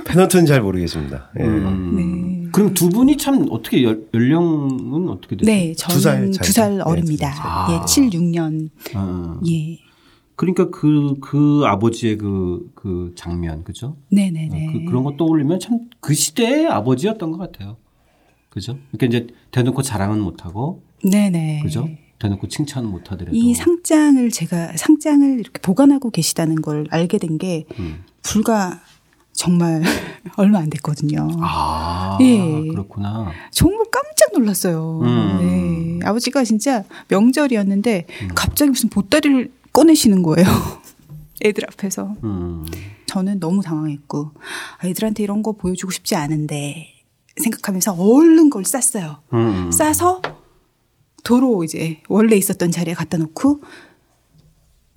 페넌트는 0.05 0.47
잘 0.47 0.61
모르겠습니다. 0.63 1.31
예. 1.41 1.45
음. 1.45 1.97
네. 2.45 2.49
그럼 2.53 2.73
두 2.75 2.89
분이 2.89 3.17
참 3.17 3.47
어떻게 3.51 3.83
연, 3.83 4.07
연령은 4.15 5.09
어떻게 5.09 5.37
되세요? 5.37 5.55
네, 5.57 5.73
두살 5.77 6.17
저는 6.17 6.33
차이. 6.33 6.47
두살 6.47 6.77
네, 6.79 6.83
어립니다. 6.85 7.31
두살 7.31 7.45
차이. 7.45 7.75
예, 7.75 7.81
7, 7.87 8.11
6년. 8.21 8.71
어. 8.95 9.41
예. 9.51 9.79
그러니까 10.37 10.71
그, 10.71 11.15
그 11.21 11.63
아버지의 11.65 12.19
그, 12.19 12.71
그 12.75 13.13
장면, 13.17 13.65
그죠? 13.65 13.97
네네네. 14.11 14.73
그, 14.73 14.85
그런 14.85 15.03
거 15.05 15.17
떠올리면 15.17 15.59
참 15.61 15.81
그 16.01 16.15
시대의 16.15 16.67
아버지였던 16.69 17.33
것 17.33 17.39
같아요. 17.39 17.79
그죠? 18.51 18.79
그러니까 18.93 19.07
이제 19.07 19.35
대놓고 19.51 19.83
자랑은 19.83 20.21
못하고, 20.21 20.83
네네. 21.05 21.61
그죠? 21.63 21.89
대놓고 22.19 22.49
칭찬은 22.49 22.89
못하더라도. 22.89 23.37
이 23.37 23.55
상장을 23.55 24.31
제가 24.31 24.77
상장을 24.77 25.41
이렇게 25.41 25.61
보관하고 25.61 26.11
계시다는 26.11 26.63
걸 26.63 26.87
알게 26.91 27.19
된게 27.19 27.65
음. 27.79 28.05
불과 28.23 28.81
정말 29.33 29.83
얼마 30.39 30.61
안 30.61 30.71
됐거든요. 30.71 31.29
아, 31.41 32.17
예. 32.23 32.39
그렇구나. 32.69 33.33
정말 33.51 33.85
깜짝 33.91 34.33
놀랐어요. 34.33 35.01
음. 35.03 35.99
네. 36.01 36.07
아버지가 36.07 36.45
진짜 36.45 36.85
명절이었는데 37.09 38.07
갑자기 38.35 38.71
무슨 38.71 38.89
보따리를 38.89 39.51
꺼내시는 39.77 40.23
거예요. 40.23 40.47
애들 41.45 41.65
앞에서. 41.71 42.17
음. 42.25 42.65
저는 43.07 43.41
너무 43.41 43.61
당황했고 43.63 44.31
아이들한테 44.79 45.23
이런 45.23 45.43
거 45.43 45.53
보여주고 45.53 45.91
싶지 45.93 46.17
않은데 46.17 46.89
생각하면서 47.43 47.93
얼른 47.95 48.49
걸 48.49 48.65
쌌어요. 48.65 49.19
음. 49.35 49.71
싸서 49.71 50.23
도로 51.23 51.63
이제 51.63 52.01
원래 52.09 52.37
있었던 52.37 52.71
자리에 52.71 52.95
갖다 52.95 53.19
놓고 53.19 53.61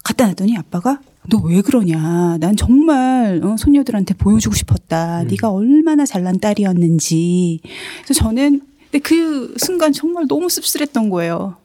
갖다 0.03 0.27
놨더니 0.27 0.57
아빠가 0.57 1.01
너 1.29 1.39
왜 1.43 1.61
그러냐? 1.61 2.37
난 2.39 2.55
정말 2.55 3.41
어, 3.43 3.57
손녀들한테 3.57 4.13
보여주고 4.13 4.55
싶었다. 4.55 5.23
네가 5.25 5.49
얼마나 5.51 6.05
잘난 6.05 6.39
딸이었는지. 6.39 7.59
그래서 8.03 8.13
저는 8.13 8.61
근데 8.83 8.99
그 8.99 9.53
순간 9.57 9.91
정말 9.91 10.25
너무 10.27 10.49
씁쓸했던 10.49 11.09
거예요. 11.09 11.57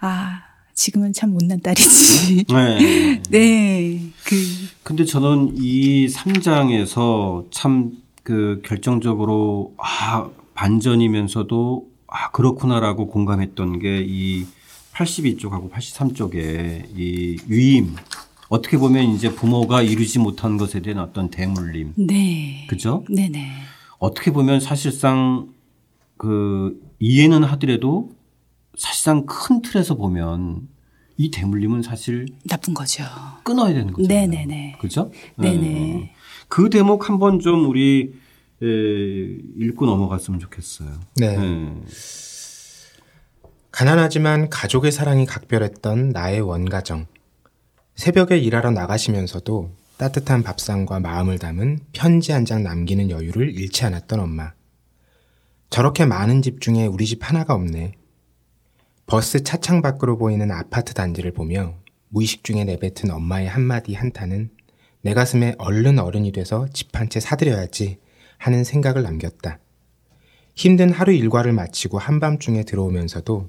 아 0.00 0.42
지금은 0.76 1.12
참 1.12 1.30
못난 1.30 1.58
딸이지. 1.60 2.44
네. 2.52 3.22
네, 3.30 4.00
그 4.24 4.36
근데 4.84 5.04
저는 5.04 5.54
이 5.56 6.06
3장에서 6.06 7.46
참 7.50 8.06
그 8.26 8.60
결정적으로 8.64 9.72
아, 9.78 10.28
반전이면서도 10.54 11.86
아, 12.08 12.32
그렇구나라고 12.32 13.06
공감했던 13.06 13.78
게 13.78 14.04
이 14.04 14.46
82쪽하고 14.94 15.70
83쪽에 15.70 16.86
이 16.96 17.36
위임. 17.46 17.94
어떻게 18.48 18.78
보면 18.78 19.04
이제 19.14 19.32
부모가 19.32 19.82
이루지 19.82 20.18
못한 20.18 20.56
것에 20.56 20.80
대한 20.82 20.98
어떤 21.04 21.30
대물림. 21.30 21.92
네, 21.96 22.66
그죠? 22.68 23.04
네네, 23.08 23.48
어떻게 24.00 24.32
보면 24.32 24.58
사실상 24.58 25.46
그 26.16 26.80
이해는 26.98 27.44
하더라도 27.44 28.10
사실상 28.76 29.26
큰 29.26 29.62
틀에서 29.62 29.94
보면 29.94 30.68
이 31.16 31.30
대물림은 31.30 31.82
사실 31.82 32.26
나쁜 32.48 32.74
거죠. 32.74 33.04
끊어야 33.42 33.72
되는 33.72 33.92
거죠. 33.92 34.06
네네네. 34.06 34.76
그죠? 34.80 35.10
네네. 35.36 35.60
네. 35.60 36.12
그 36.48 36.68
대목 36.70 37.08
한번 37.08 37.40
좀 37.40 37.68
우리 37.68 38.14
에, 38.62 38.66
읽고 38.66 39.86
넘어갔으면 39.86 40.40
좋겠어요. 40.40 40.90
네. 41.16 41.36
네. 41.36 41.74
가난하지만 43.70 44.48
가족의 44.48 44.92
사랑이 44.92 45.26
각별했던 45.26 46.10
나의 46.10 46.40
원가정. 46.40 47.06
새벽에 47.94 48.38
일하러 48.38 48.70
나가시면서도 48.70 49.70
따뜻한 49.98 50.42
밥상과 50.42 51.00
마음을 51.00 51.38
담은 51.38 51.80
편지 51.92 52.32
한 52.32 52.44
장 52.44 52.62
남기는 52.62 53.10
여유를 53.10 53.54
잃지 53.54 53.84
않았던 53.86 54.20
엄마. 54.20 54.52
저렇게 55.70 56.04
많은 56.06 56.42
집 56.42 56.60
중에 56.60 56.86
우리 56.86 57.06
집 57.06 57.26
하나가 57.28 57.54
없네. 57.54 57.92
버스 59.06 59.42
차창 59.44 59.82
밖으로 59.82 60.18
보이는 60.18 60.50
아파트 60.50 60.92
단지를 60.92 61.32
보며 61.32 61.74
무의식 62.08 62.42
중에 62.42 62.64
내뱉은 62.64 63.10
엄마의 63.10 63.48
한마디 63.48 63.94
한탄은 63.94 64.50
내 65.02 65.14
가슴에 65.14 65.54
얼른 65.58 65.98
어른이 66.00 66.32
돼서 66.32 66.66
집 66.72 66.96
한 66.96 67.08
채 67.08 67.20
사드려야지 67.20 67.98
하는 68.38 68.64
생각을 68.64 69.02
남겼다. 69.02 69.60
힘든 70.56 70.90
하루 70.90 71.12
일과를 71.12 71.52
마치고 71.52 71.98
한밤중에 71.98 72.64
들어오면서도 72.64 73.48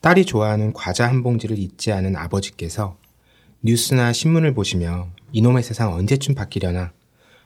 딸이 0.00 0.24
좋아하는 0.24 0.72
과자 0.72 1.06
한 1.08 1.22
봉지를 1.22 1.58
잊지 1.58 1.92
않은 1.92 2.16
아버지께서 2.16 2.96
뉴스나 3.62 4.12
신문을 4.12 4.54
보시며 4.54 5.08
이놈의 5.32 5.62
세상 5.62 5.92
언제쯤 5.92 6.34
바뀌려나 6.34 6.92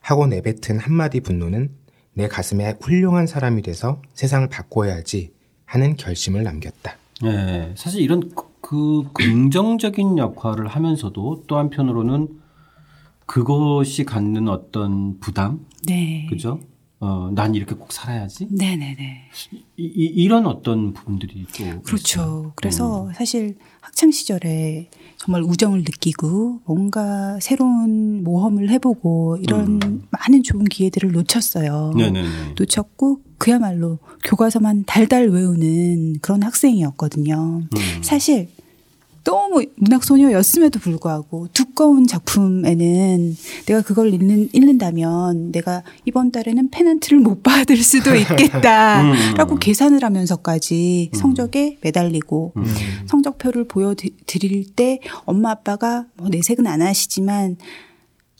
하고 0.01 0.27
내뱉은 0.27 0.79
한마디 0.79 1.21
분노는 1.21 1.71
내 2.14 2.29
가슴에 2.29 2.75
훌륭한 2.81 3.27
사람이 3.27 3.62
돼서 3.62 4.03
세상을 4.14 4.49
바꿔야지 4.49 5.33
하는 5.64 5.97
결심을 5.97 6.42
남겼다. 6.44 6.97
네. 7.22 7.72
사실 7.76 8.00
이런 8.02 8.31
그- 8.35 8.46
그 8.61 9.02
긍정적인 9.12 10.18
역할을 10.18 10.66
하면서도 10.68 11.44
또 11.46 11.57
한편으로는 11.59 12.28
그것이 13.26 14.04
갖는 14.04 14.48
어떤 14.48 15.18
부담, 15.20 15.66
네. 15.87 16.26
그죠? 16.28 16.61
어, 17.00 17.30
난 17.32 17.54
이렇게 17.54 17.74
꼭 17.76 17.92
살아야지. 17.92 18.48
네네네. 18.50 19.30
이, 19.52 19.61
이, 19.76 20.04
이런 20.04 20.46
어떤 20.46 20.92
부분들이 20.92 21.46
또 21.56 21.62
있어요. 21.62 21.82
그렇죠. 21.82 22.52
그래서 22.56 23.11
사실 23.14 23.56
학창 23.80 24.11
시절에 24.11 24.90
정말 25.16 25.42
우정을 25.42 25.80
느끼고 25.80 26.61
뭔가 26.64 27.38
새로운 27.40 28.24
모험을 28.24 28.70
해보고 28.70 29.38
이런 29.40 30.02
많은 30.11 30.42
좋은 30.42 30.64
기회들을 30.64 31.12
놓쳤어요. 31.12 31.92
네네네. 31.96 32.54
놓쳤고 32.58 33.22
그야말로 33.38 34.00
교과서만 34.24 34.84
달달 34.84 35.28
외우는 35.28 36.18
그런 36.20 36.42
학생이었거든요. 36.42 37.62
음. 37.62 38.02
사실 38.02 38.48
너무 39.29 39.62
문학 39.77 40.05
소녀였음에도 40.05 40.79
불구하고 40.79 41.49
두꺼운 41.53 42.07
작품에는 42.07 43.37
내가 43.67 43.83
그걸 43.83 44.14
읽는, 44.14 44.49
읽는다면 44.55 45.53
내가 45.53 45.83
이번 46.07 46.33
달에는 46.33 46.71
페넌트를 46.71 47.19
못 47.19 47.43
받을 47.43 47.77
수도 47.77 48.14
있겠다라고 48.17 49.57
음. 49.57 49.59
계산을 49.61 50.03
하면서까지 50.03 51.11
성적에 51.12 51.77
매달리고 51.83 52.55
음. 52.57 52.64
성적표를 53.07 53.69
보여드릴 53.69 54.75
때 54.75 55.01
엄마 55.27 55.51
아빠가 55.51 56.07
뭐 56.14 56.31
내색은 56.31 56.67
안 56.67 56.81
하시지만 56.81 57.59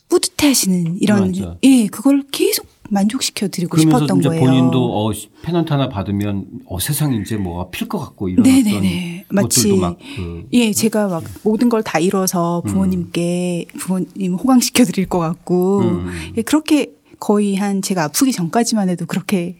뿌듯해 0.09 0.47
하시는 0.47 0.97
이런 0.99 1.27
맞아. 1.27 1.57
예 1.61 1.85
그걸 1.85 2.23
계속 2.31 2.65
만족시켜 2.89 3.47
드리고 3.47 3.77
싶었던 3.77 4.21
거예요. 4.21 4.41
본인도 4.45 5.07
어 5.07 5.11
페넌트 5.43 5.71
하나 5.71 5.89
받으면 5.89 6.45
어 6.65 6.79
세상 6.79 7.13
이제 7.13 7.37
뭐가 7.37 7.69
필 7.69 7.87
것 7.87 7.99
같고 7.99 8.29
이런 8.29 8.43
네네네. 8.43 9.25
어떤 9.25 9.35
마치 9.35 9.69
것들도 9.69 9.81
막그 9.81 10.47
예, 10.53 10.71
제가 10.73 11.07
막 11.07 11.23
모든 11.43 11.69
걸 11.69 11.81
다 11.83 11.97
잃어서 11.99 12.61
부모님께 12.65 13.67
부모님 13.77 14.33
호강시켜 14.35 14.83
드릴 14.83 15.07
것 15.07 15.19
같고 15.19 15.79
음. 15.81 16.07
예, 16.37 16.41
그렇게 16.41 16.91
거의 17.19 17.55
한 17.55 17.81
제가 17.81 18.05
아프기 18.05 18.31
전까지만 18.31 18.89
해도 18.89 19.05
그렇게 19.05 19.57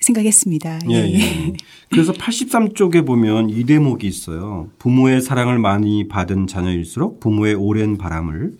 생각했습니다. 0.00 0.80
예, 0.90 0.94
예. 1.14 1.52
그래서 1.90 2.12
83쪽에 2.12 3.06
보면 3.06 3.50
이 3.50 3.64
대목이 3.64 4.06
있어요. 4.06 4.68
부모의 4.78 5.20
사랑을 5.20 5.58
많이 5.58 6.08
받은 6.08 6.48
자녀일수록 6.48 7.20
부모의 7.20 7.54
오랜 7.54 7.96
바람을 7.98 8.52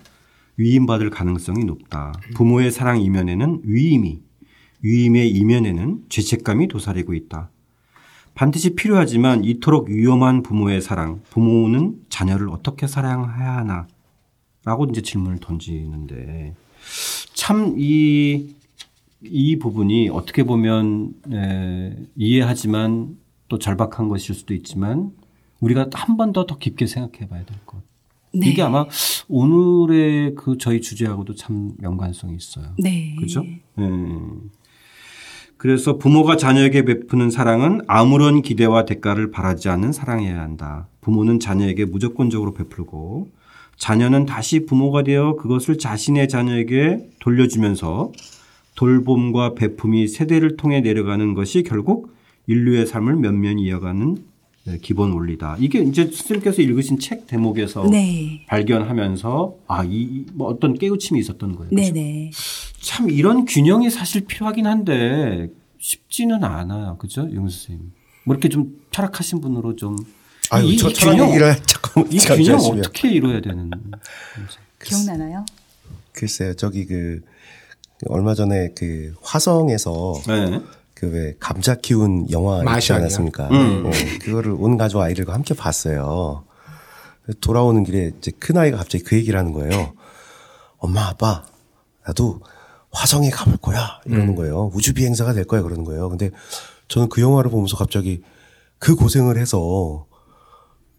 위임받을 0.56 1.10
가능성이 1.10 1.64
높다. 1.64 2.12
부모의 2.34 2.70
사랑 2.70 3.00
이면에는 3.00 3.62
위임이, 3.64 4.20
위임의 4.82 5.30
이면에는 5.30 6.04
죄책감이 6.08 6.68
도사리고 6.68 7.14
있다. 7.14 7.50
반드시 8.34 8.74
필요하지만 8.74 9.44
이토록 9.44 9.88
위험한 9.90 10.42
부모의 10.42 10.80
사랑, 10.80 11.20
부모는 11.30 11.96
자녀를 12.08 12.48
어떻게 12.50 12.86
사랑해야 12.86 13.56
하나? 13.56 13.86
라고 14.64 14.84
이제 14.86 15.02
질문을 15.02 15.38
던지는데 15.40 16.54
참 17.34 17.74
이, 17.78 18.54
이 19.22 19.58
부분이 19.58 20.08
어떻게 20.10 20.44
보면 20.44 21.14
에, 21.32 21.96
이해하지만 22.16 23.16
또 23.48 23.58
절박한 23.58 24.08
것일 24.08 24.34
수도 24.34 24.54
있지만 24.54 25.12
우리가 25.60 25.90
한 25.92 26.16
번 26.16 26.32
더더 26.32 26.58
깊게 26.58 26.86
생각해 26.86 27.28
봐야 27.28 27.44
될 27.44 27.56
것. 27.66 27.82
네. 28.34 28.48
이게 28.48 28.62
아마 28.62 28.86
오늘의 29.28 30.34
그 30.34 30.56
저희 30.58 30.80
주제하고도 30.80 31.34
참 31.34 31.72
연관성이 31.82 32.36
있어요. 32.36 32.66
네. 32.78 33.14
그죠? 33.18 33.44
예. 33.44 33.84
그래서 35.56 35.96
부모가 35.96 36.36
자녀에게 36.36 36.84
베푸는 36.84 37.30
사랑은 37.30 37.82
아무런 37.86 38.42
기대와 38.42 38.84
대가를 38.84 39.30
바라지 39.30 39.68
않는 39.68 39.92
사랑이어야 39.92 40.40
한다. 40.40 40.88
부모는 41.00 41.38
자녀에게 41.38 41.84
무조건적으로 41.84 42.52
베풀고 42.52 43.30
자녀는 43.76 44.26
다시 44.26 44.66
부모가 44.66 45.02
되어 45.02 45.36
그것을 45.36 45.78
자신의 45.78 46.28
자녀에게 46.28 47.10
돌려주면서 47.20 48.12
돌봄과 48.74 49.54
베품이 49.54 50.08
세대를 50.08 50.56
통해 50.56 50.80
내려가는 50.80 51.34
것이 51.34 51.62
결국 51.62 52.12
인류의 52.46 52.86
삶을 52.86 53.16
면면히 53.16 53.62
이어가는 53.64 54.16
네, 54.64 54.78
기본 54.80 55.12
원리다. 55.12 55.56
이게 55.58 55.80
이제 55.80 56.08
스님께서 56.12 56.62
읽으신 56.62 56.98
책 57.00 57.26
대목에서 57.26 57.84
네. 57.90 58.44
발견하면서 58.48 59.56
아, 59.66 59.82
이, 59.84 60.24
뭐 60.34 60.48
어떤 60.48 60.78
깨우침이 60.78 61.18
있었던 61.18 61.56
거예요. 61.56 61.70
그죠? 61.70 61.82
네네. 61.82 62.30
참 62.80 63.10
이런 63.10 63.44
균형이 63.44 63.90
사실 63.90 64.24
필요하긴 64.24 64.66
한데 64.66 65.48
쉽지는 65.78 66.44
않아요. 66.44 66.96
그죠? 66.98 67.22
영수 67.34 67.58
선생님. 67.58 67.92
뭐 68.24 68.34
이렇게 68.36 68.48
좀 68.48 68.80
철학하신 68.92 69.40
분으로 69.40 69.74
좀 69.74 69.96
아유, 70.50 70.66
이- 70.66 70.76
저 70.76 70.90
이 70.90 70.92
균형- 70.92 71.28
얘기를 71.30 71.56
자꾸 71.66 72.06
이 72.08 72.18
균형. 72.18 72.58
어떻게 72.60 73.10
이루어야 73.10 73.40
되는? 73.40 73.68
기억나나요? 74.84 75.44
글쎄요, 76.12 76.54
저기 76.54 76.86
그 76.86 77.20
얼마 78.06 78.34
전에 78.34 78.70
그 78.76 79.12
화성에서 79.22 80.12
네. 80.28 80.60
그왜 81.02 81.34
감자 81.40 81.74
키운 81.74 82.30
영화 82.30 82.58
있지? 82.58 82.64
않았습니까? 82.92 83.48
음. 83.50 83.90
네, 83.90 84.18
그거를 84.18 84.52
온 84.56 84.76
가족 84.76 85.00
아이들과 85.00 85.34
함께 85.34 85.52
봤어요. 85.52 86.44
돌아오는 87.40 87.82
길에 87.82 88.12
이제 88.18 88.30
큰 88.38 88.56
아이가 88.56 88.76
갑자기 88.76 89.02
그 89.02 89.16
얘기를 89.16 89.36
하는 89.36 89.52
거예요. 89.52 89.94
엄마 90.78 91.08
아빠 91.08 91.44
나도 92.06 92.40
화성에 92.92 93.30
가볼 93.30 93.56
거야 93.56 94.00
이러는 94.06 94.36
거예요. 94.36 94.70
우주 94.74 94.94
비행사가 94.94 95.32
될 95.32 95.44
거야 95.44 95.62
그러는 95.62 95.82
거예요. 95.82 96.08
근데 96.08 96.30
저는 96.86 97.08
그 97.08 97.20
영화를 97.20 97.50
보면서 97.50 97.76
갑자기 97.76 98.22
그 98.78 98.94
고생을 98.94 99.38
해서 99.38 100.06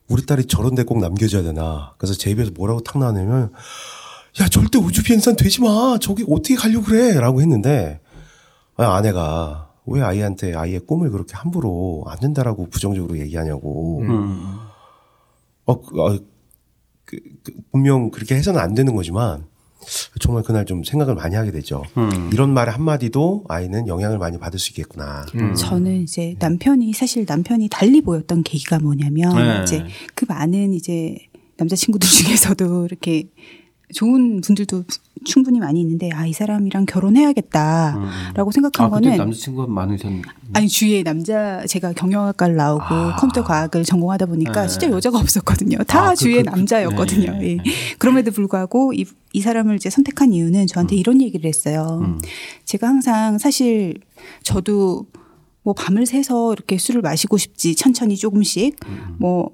우리 0.09 0.25
딸이 0.25 0.45
저런 0.47 0.75
데 0.75 0.83
꼭 0.83 0.99
남겨줘야 0.99 1.43
되나. 1.43 1.93
그래서 1.97 2.13
제 2.17 2.29
입에서 2.29 2.51
뭐라고 2.53 2.81
탁 2.81 2.97
나왔냐면 2.99 3.53
야 4.41 4.47
절대 4.49 4.77
우주 4.79 5.01
비행사는 5.01 5.37
되지 5.37 5.61
마. 5.61 5.97
저기 6.01 6.25
어떻게 6.29 6.55
가려고 6.55 6.87
그래? 6.87 7.13
라고 7.13 7.39
했는데 7.39 8.01
아, 8.75 8.95
아내가 8.95 9.69
왜 9.85 10.01
아이한테 10.01 10.55
아이의 10.55 10.81
꿈을 10.81 11.09
그렇게 11.11 11.35
함부로 11.35 12.03
안 12.07 12.19
된다라고 12.19 12.67
부정적으로 12.67 13.17
얘기하냐고. 13.19 14.01
음. 14.01 14.57
어, 15.65 15.81
그, 15.81 16.01
어, 16.01 16.19
그, 17.05 17.19
그, 17.43 17.53
분명 17.71 18.11
그렇게 18.11 18.35
해서는 18.35 18.59
안 18.59 18.73
되는 18.73 18.95
거지만 18.95 19.45
정말 20.19 20.43
그날 20.43 20.65
좀 20.65 20.83
생각을 20.83 21.15
많이 21.15 21.35
하게 21.35 21.51
되죠. 21.51 21.83
음. 21.97 22.29
이런 22.31 22.53
말 22.53 22.69
한마디도 22.69 23.45
아이는 23.49 23.87
영향을 23.87 24.17
많이 24.17 24.37
받을 24.37 24.59
수 24.59 24.71
있겠구나. 24.71 25.25
저는 25.57 26.01
이제 26.01 26.35
남편이 26.39 26.93
사실 26.93 27.25
남편이 27.27 27.67
달리 27.69 28.01
보였던 28.01 28.43
계기가 28.43 28.79
뭐냐면 28.79 29.35
네. 29.35 29.63
이제 29.63 29.85
그 30.15 30.25
많은 30.27 30.73
이제 30.73 31.17
남자친구들 31.57 32.07
중에서도 32.07 32.85
이렇게 32.85 33.29
좋은 33.93 34.41
분들도 34.41 34.83
충분히 35.25 35.59
많이 35.59 35.79
있는데 35.79 36.09
아 36.11 36.27
이 36.33 36.35
사람이랑 36.35 36.85
결혼해야겠다라고 36.87 38.51
생각한 38.51 38.87
아, 38.87 38.89
거는 38.89 39.17
남자친구가 39.17 39.67
많으셨. 39.71 40.11
아니 40.53 40.67
주위에 40.67 41.03
남자 41.03 41.63
제가 41.67 41.93
경영학과를 41.93 42.55
나오고 42.55 42.83
아. 42.83 43.15
컴퓨터 43.17 43.43
과학을 43.43 43.83
전공하다 43.83 44.25
보니까 44.25 44.63
네. 44.63 44.67
진짜 44.67 44.89
여자가 44.89 45.19
없었거든요. 45.19 45.77
다 45.83 46.07
아, 46.07 46.09
그, 46.09 46.15
주위에 46.15 46.41
그, 46.41 46.43
그, 46.43 46.49
남자였거든요. 46.49 47.31
네, 47.33 47.39
네, 47.39 47.49
예. 47.51 47.55
네. 47.57 47.63
그럼에도 47.99 48.31
불구하고 48.31 48.93
이, 48.93 49.05
이 49.31 49.41
사람을 49.41 49.75
이제 49.75 49.89
선택한 49.91 50.33
이유는 50.33 50.65
저한테 50.67 50.95
이런 50.95 51.21
얘기를 51.21 51.47
했어요. 51.47 51.99
음. 52.01 52.19
제가 52.65 52.87
항상 52.87 53.37
사실 53.37 53.95
저도 54.41 55.05
뭐 55.61 55.73
밤을 55.73 56.05
새서 56.07 56.53
이렇게 56.53 56.77
술을 56.77 57.01
마시고 57.01 57.37
싶지 57.37 57.75
천천히 57.75 58.17
조금씩 58.17 58.75
음. 58.87 59.15
뭐 59.19 59.51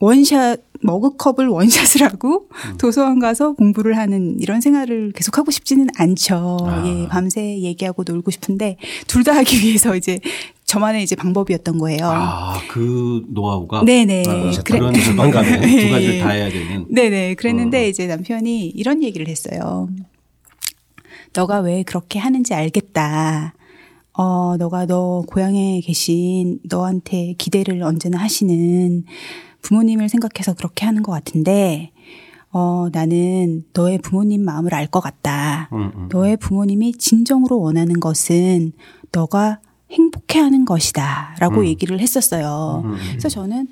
원샷 0.00 0.60
머그컵을 0.88 1.48
원샷을 1.48 2.02
하고 2.02 2.48
음. 2.70 2.76
도서관 2.78 3.18
가서 3.18 3.52
공부를 3.52 3.98
하는 3.98 4.36
이런 4.40 4.62
생활을 4.62 5.12
계속 5.14 5.36
하고 5.36 5.50
싶지는 5.50 5.86
않죠. 5.98 6.56
아. 6.66 6.82
예, 6.86 7.06
밤새 7.08 7.58
얘기하고 7.60 8.04
놀고 8.06 8.30
싶은데 8.30 8.76
둘 9.06 9.22
다 9.22 9.34
하기 9.36 9.58
위해서 9.60 9.94
이제 9.94 10.18
저만의 10.64 11.02
이제 11.02 11.14
방법이었던 11.16 11.76
거예요. 11.78 11.98
아, 12.04 12.58
그 12.70 13.22
노하우가. 13.28 13.84
네네. 13.84 14.22
아, 14.26 14.50
그래- 14.64 14.78
그런 14.78 14.92
두 14.94 15.10
예, 15.10 15.90
가지를 15.90 16.14
예. 16.14 16.18
다 16.20 16.30
해야 16.30 16.48
되는. 16.48 16.86
네네. 16.90 17.34
그랬는데 17.34 17.84
어. 17.84 17.88
이제 17.88 18.06
남편이 18.06 18.68
이런 18.68 19.02
얘기를 19.02 19.28
했어요. 19.28 19.88
너가 21.34 21.60
왜 21.60 21.82
그렇게 21.82 22.18
하는지 22.18 22.54
알겠다. 22.54 23.54
어, 24.14 24.56
너가 24.58 24.86
너 24.86 25.22
고향에 25.26 25.80
계신 25.84 26.58
너한테 26.64 27.34
기대를 27.38 27.82
언제나 27.82 28.18
하시는 28.18 29.04
부모님을 29.68 30.08
생각해서 30.08 30.54
그렇게 30.54 30.86
하는 30.86 31.02
것 31.02 31.12
같은데, 31.12 31.92
어, 32.50 32.88
나는 32.90 33.64
너의 33.74 33.98
부모님 33.98 34.42
마음을 34.44 34.74
알 34.74 34.86
것 34.88 35.00
같다. 35.00 35.68
음, 35.72 35.92
음. 35.94 36.08
너의 36.10 36.38
부모님이 36.38 36.94
진정으로 36.94 37.60
원하는 37.60 38.00
것은 38.00 38.72
너가 39.12 39.60
행복해 39.90 40.38
하는 40.38 40.64
것이다. 40.64 41.36
라고 41.40 41.60
음. 41.60 41.66
얘기를 41.66 42.00
했었어요. 42.00 42.82
음, 42.86 42.92
음. 42.92 42.98
그래서 43.10 43.28
저는 43.28 43.68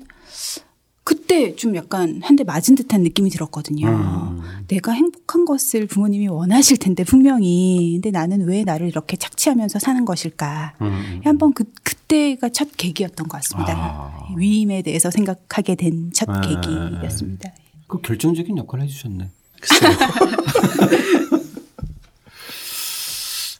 그때 1.07 1.55
좀 1.55 1.73
약간 1.77 2.19
한 2.23 2.35
대 2.35 2.43
맞은 2.43 2.75
듯한 2.75 3.01
느낌이 3.01 3.29
들었거든요. 3.29 3.87
음. 3.87 4.41
내가 4.67 4.91
행복한 4.91 5.45
것을 5.45 5.87
부모님이 5.87 6.27
원하실 6.27 6.77
텐데 6.77 7.05
분명히. 7.05 7.93
근데 7.93 8.11
나는 8.11 8.45
왜 8.45 8.63
나를 8.65 8.87
이렇게 8.87 9.15
착취하면서 9.15 9.79
사는 9.79 10.03
것일까? 10.03 10.73
음. 10.81 11.21
한번 11.23 11.53
그 11.53 11.63
그때가 11.83 12.49
첫 12.49 12.67
계기였던 12.75 13.27
것 13.29 13.37
같습니다. 13.37 13.73
아. 13.75 14.33
위임에 14.35 14.81
대해서 14.81 15.09
생각하게 15.09 15.75
된첫 15.75 16.29
아. 16.29 16.41
계기였습니다. 16.41 17.51
그 17.87 18.01
결정적인 18.01 18.57
역할을 18.57 18.83
해주셨네. 18.83 19.29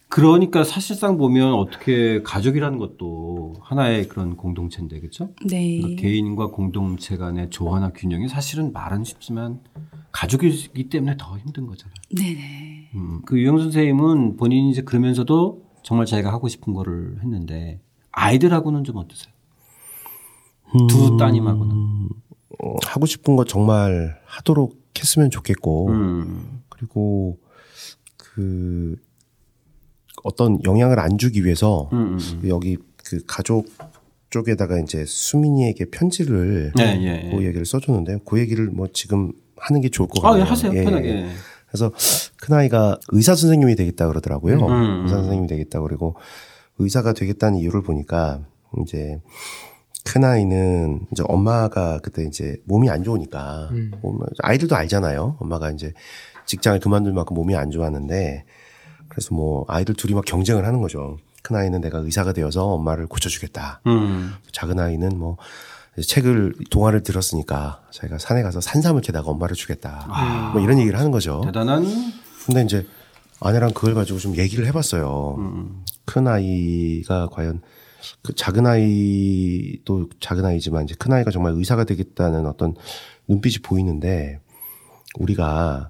그러니까 0.09 0.63
사실상 0.63 1.17
보면 1.17 1.53
어떻게 1.53 2.21
가족이라는 2.23 2.77
것도 2.77 3.55
하나의 3.61 4.07
그런 4.07 4.37
공동체인데 4.37 4.99
그렇죠? 5.01 5.31
네. 5.45 5.79
그러니까 5.79 6.01
개인과 6.01 6.47
공동체 6.47 7.17
간의 7.17 7.49
조화나 7.49 7.91
균형이 7.91 8.29
사실은 8.29 8.71
말은 8.71 9.03
쉽지만 9.03 9.59
가족이기 10.11 10.89
때문에 10.89 11.17
더 11.17 11.37
힘든 11.37 11.67
거잖아요. 11.67 11.95
네네. 12.15 12.91
음, 12.95 13.21
그 13.25 13.37
유영 13.37 13.59
선생님은 13.59 14.37
본인이 14.37 14.71
이제 14.71 14.81
그러면서도 14.81 15.63
정말 15.83 16.05
자기가 16.05 16.31
하고 16.31 16.47
싶은 16.47 16.73
거를 16.73 17.19
했는데 17.21 17.81
아이들하고는 18.11 18.83
좀 18.83 18.97
어떠세요? 18.97 19.33
두 20.89 21.17
따님하고는. 21.17 22.09
어, 22.63 22.75
하고 22.85 23.05
싶은 23.05 23.35
거 23.35 23.43
정말 23.43 24.19
하도록 24.25 24.75
했으면 24.97 25.29
좋겠고 25.29 25.89
음. 25.89 26.61
그리고 26.69 27.37
그 28.17 28.95
어떤 30.27 30.61
영향을 30.65 30.99
안 30.99 31.17
주기 31.17 31.45
위해서 31.45 31.89
음, 31.93 31.97
음, 31.97 32.19
음. 32.43 32.49
여기 32.49 32.77
그 33.05 33.21
가족 33.25 33.65
쪽에다가 34.29 34.77
이제 34.79 35.05
수민이에게 35.07 35.85
편지를 35.85 36.73
네, 36.75 36.99
예, 37.01 37.27
예. 37.27 37.29
그 37.31 37.45
얘기를 37.45 37.65
써줬는데 37.65 38.19
그 38.25 38.37
얘기를 38.39 38.67
뭐 38.67 38.87
지금 38.93 39.31
하는 39.55 39.79
게 39.79 39.87
좋을 39.89 40.09
것 40.09 40.19
아, 40.25 40.31
같아요. 40.31 40.41
예, 40.43 40.45
하세요. 40.49 40.73
예, 40.75 40.83
편하게. 40.83 41.09
예. 41.09 41.27
그래서 41.67 41.91
큰 42.41 42.55
아이가 42.55 42.97
의사 43.09 43.35
선생님이 43.35 43.75
되겠다 43.77 44.07
그러더라고요. 44.07 44.57
음. 44.67 45.03
의사 45.03 45.15
선생님이 45.15 45.47
되겠다 45.47 45.79
그리고 45.79 46.15
의사가 46.77 47.13
되겠다는 47.13 47.59
이유를 47.59 47.81
보니까 47.83 48.41
이제 48.81 49.19
큰 50.05 50.25
아이는 50.25 51.01
이제 51.11 51.23
엄마가 51.25 51.99
그때 52.03 52.23
이제 52.23 52.57
몸이 52.65 52.89
안 52.89 53.03
좋으니까 53.03 53.69
몸- 54.01 54.19
아이들도 54.43 54.75
알잖아요. 54.75 55.37
엄마가 55.39 55.71
이제 55.71 55.93
직장을 56.45 56.79
그만둘 56.81 57.13
만큼 57.13 57.33
몸이 57.35 57.55
안 57.55 57.71
좋았는데 57.71 58.43
그래서 59.17 59.33
뭐 59.33 59.65
아이들 59.67 59.95
둘이 59.95 60.13
막 60.13 60.25
경쟁을 60.25 60.63
하는 60.67 60.79
거죠. 60.79 61.17
큰 61.41 61.55
아이는 61.55 61.81
내가 61.81 61.97
의사가 61.97 62.33
되어서 62.33 62.65
엄마를 62.65 63.07
고쳐주겠다. 63.07 63.81
음. 63.87 64.35
작은 64.51 64.79
아이는 64.79 65.17
뭐 65.17 65.37
책을 65.99 66.53
동화를 66.69 67.01
들었으니까 67.01 67.81
자기가 67.89 68.19
산에 68.19 68.43
가서 68.43 68.61
산삼을 68.61 69.01
캐다가 69.01 69.31
엄마를 69.31 69.55
주겠다. 69.55 70.51
뭐 70.53 70.61
이런 70.61 70.77
얘기를 70.77 70.99
하는 70.99 71.09
거죠. 71.09 71.41
대단한 71.43 71.83
근데 72.45 72.61
이제 72.61 72.85
아내랑 73.39 73.73
그걸 73.73 73.95
가지고 73.95 74.19
좀 74.19 74.35
얘기를 74.35 74.67
해봤어요. 74.67 75.35
음. 75.39 75.83
큰 76.05 76.27
아이가 76.27 77.27
과연 77.31 77.61
그 78.21 78.35
작은 78.35 78.67
아이도 78.67 80.09
작은 80.19 80.45
아이지만 80.45 80.83
이제 80.83 80.93
큰 80.93 81.11
아이가 81.11 81.31
정말 81.31 81.53
의사가 81.53 81.85
되겠다는 81.85 82.45
어떤 82.45 82.75
눈빛이 83.27 83.63
보이는데 83.63 84.41
우리가 85.15 85.89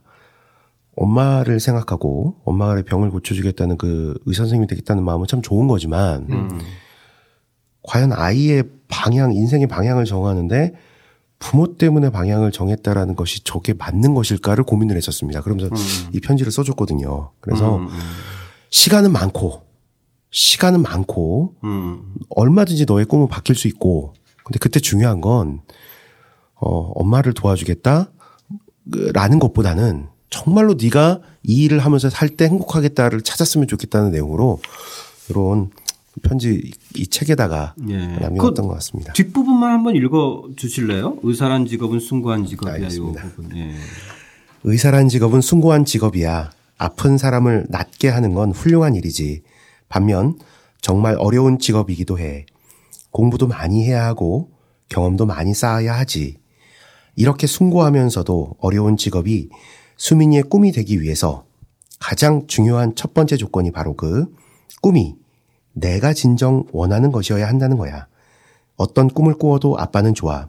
엄마를 0.97 1.60
생각하고 1.60 2.36
엄마의 2.43 2.83
병을 2.83 3.12
고쳐주겠다는 3.12 3.77
그 3.77 4.19
의사 4.25 4.43
선생님이 4.43 4.67
되겠다는 4.67 5.03
마음은 5.03 5.27
참 5.27 5.41
좋은 5.41 5.67
거지만 5.67 6.27
음. 6.29 6.60
과연 7.83 8.12
아이의 8.12 8.63
방향, 8.88 9.33
인생의 9.33 9.67
방향을 9.67 10.05
정하는데 10.05 10.73
부모 11.39 11.77
때문에 11.77 12.10
방향을 12.10 12.51
정했다라는 12.51 13.15
것이 13.15 13.43
저게 13.43 13.73
맞는 13.73 14.15
것일까를 14.15 14.63
고민을 14.63 14.97
했었습니다. 14.97 15.41
그러면서 15.41 15.73
이 16.12 16.19
편지를 16.19 16.51
써줬거든요. 16.51 17.31
그래서 17.41 17.77
음, 17.77 17.88
시간은 18.71 19.12
많고, 19.12 19.62
시간은 20.31 20.81
많고, 20.81 21.53
음. 21.63 22.15
얼마든지 22.29 22.86
너의 22.86 23.05
꿈은 23.05 23.27
바뀔 23.27 23.55
수 23.55 23.67
있고, 23.67 24.15
근데 24.43 24.57
그때 24.57 24.79
중요한 24.79 25.21
건, 25.21 25.62
어, 26.55 26.91
엄마를 26.95 27.33
도와주겠다? 27.33 28.12
라는 29.13 29.38
것보다는 29.38 30.07
정말로 30.29 30.75
네가 30.79 31.21
이 31.43 31.63
일을 31.63 31.79
하면서 31.79 32.09
살 32.09 32.29
때 32.29 32.45
행복하겠다를 32.45 33.21
찾았으면 33.21 33.67
좋겠다는 33.67 34.11
내용으로 34.11 34.59
이런 35.29 35.69
편지 36.21 36.71
이 36.95 37.07
책에다가 37.07 37.75
예. 37.89 37.95
남겨놨던 37.97 38.53
그것 38.55 38.69
같습니다. 38.75 39.13
뒷부분만 39.13 39.71
한번 39.71 39.95
읽어 39.95 40.43
주실래요? 40.55 41.17
의사란 41.23 41.65
직업은 41.65 41.99
숭고한 41.99 42.45
직업이야. 42.45 42.87
예. 43.55 43.75
의사란 44.63 45.09
직업은 45.09 45.41
숭고한 45.41 45.85
직업이야. 45.85 46.51
아픈 46.79 47.17
사람을 47.17 47.67
낫게 47.69 48.09
하는 48.09 48.33
건 48.33 48.51
훌륭한 48.51 48.95
일이지. 48.95 49.43
반면 49.89 50.37
정말 50.81 51.15
어려운 51.19 51.59
직업이기도 51.59 52.19
해. 52.19 52.45
공부도 53.11 53.47
많이 53.47 53.85
해야 53.85 54.05
하고 54.05 54.49
경험도 54.89 55.25
많이 55.25 55.53
쌓아야 55.53 55.97
하지. 55.97 56.37
이렇게 57.15 57.47
숭고하면서도 57.47 58.57
어려운 58.59 58.97
직업이 58.97 59.49
수민이의 59.97 60.43
꿈이 60.43 60.71
되기 60.71 61.01
위해서 61.01 61.45
가장 61.99 62.45
중요한 62.47 62.95
첫 62.95 63.13
번째 63.13 63.38
조건이 63.38 63.71
바로 63.71 63.95
그 63.95 64.25
꿈이 64.81 65.15
내가 65.73 66.13
진정 66.13 66.65
원하는 66.71 67.12
것이어야 67.12 67.47
한다는 67.47 67.77
거야. 67.77 68.07
어떤 68.75 69.10
꿈을 69.10 69.36
꾸어도 69.36 69.77
아빠는 69.77 70.13
좋아. 70.13 70.47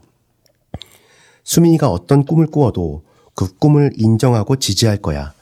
수민이가 1.43 1.89
어떤 1.89 2.25
꿈을 2.25 2.47
꾸어도 2.47 3.03
그 3.35 3.55
꿈을 3.57 3.91
인정하고 3.95 4.57
지지할 4.57 4.97
거야. 4.97 5.33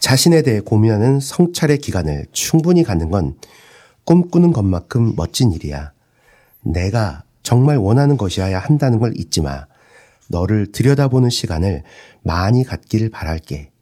자신에 0.00 0.42
대해 0.42 0.60
고민하는 0.60 1.20
성찰의 1.20 1.78
기간을 1.78 2.26
충분히 2.32 2.82
갖는 2.82 3.10
건 3.10 3.36
꿈꾸는 4.04 4.52
것만큼 4.52 5.14
멋진 5.16 5.52
일이야. 5.52 5.92
내가 6.62 7.24
정말 7.42 7.78
원하는 7.78 8.16
것이어야 8.16 8.58
한다는 8.58 8.98
걸 8.98 9.16
잊지 9.16 9.40
마. 9.40 9.66
너를 10.30 10.70
들여다보는 10.70 11.28
시간을 11.28 11.82
많이 12.22 12.62
갖길 12.64 13.10
바랄게. 13.10 13.72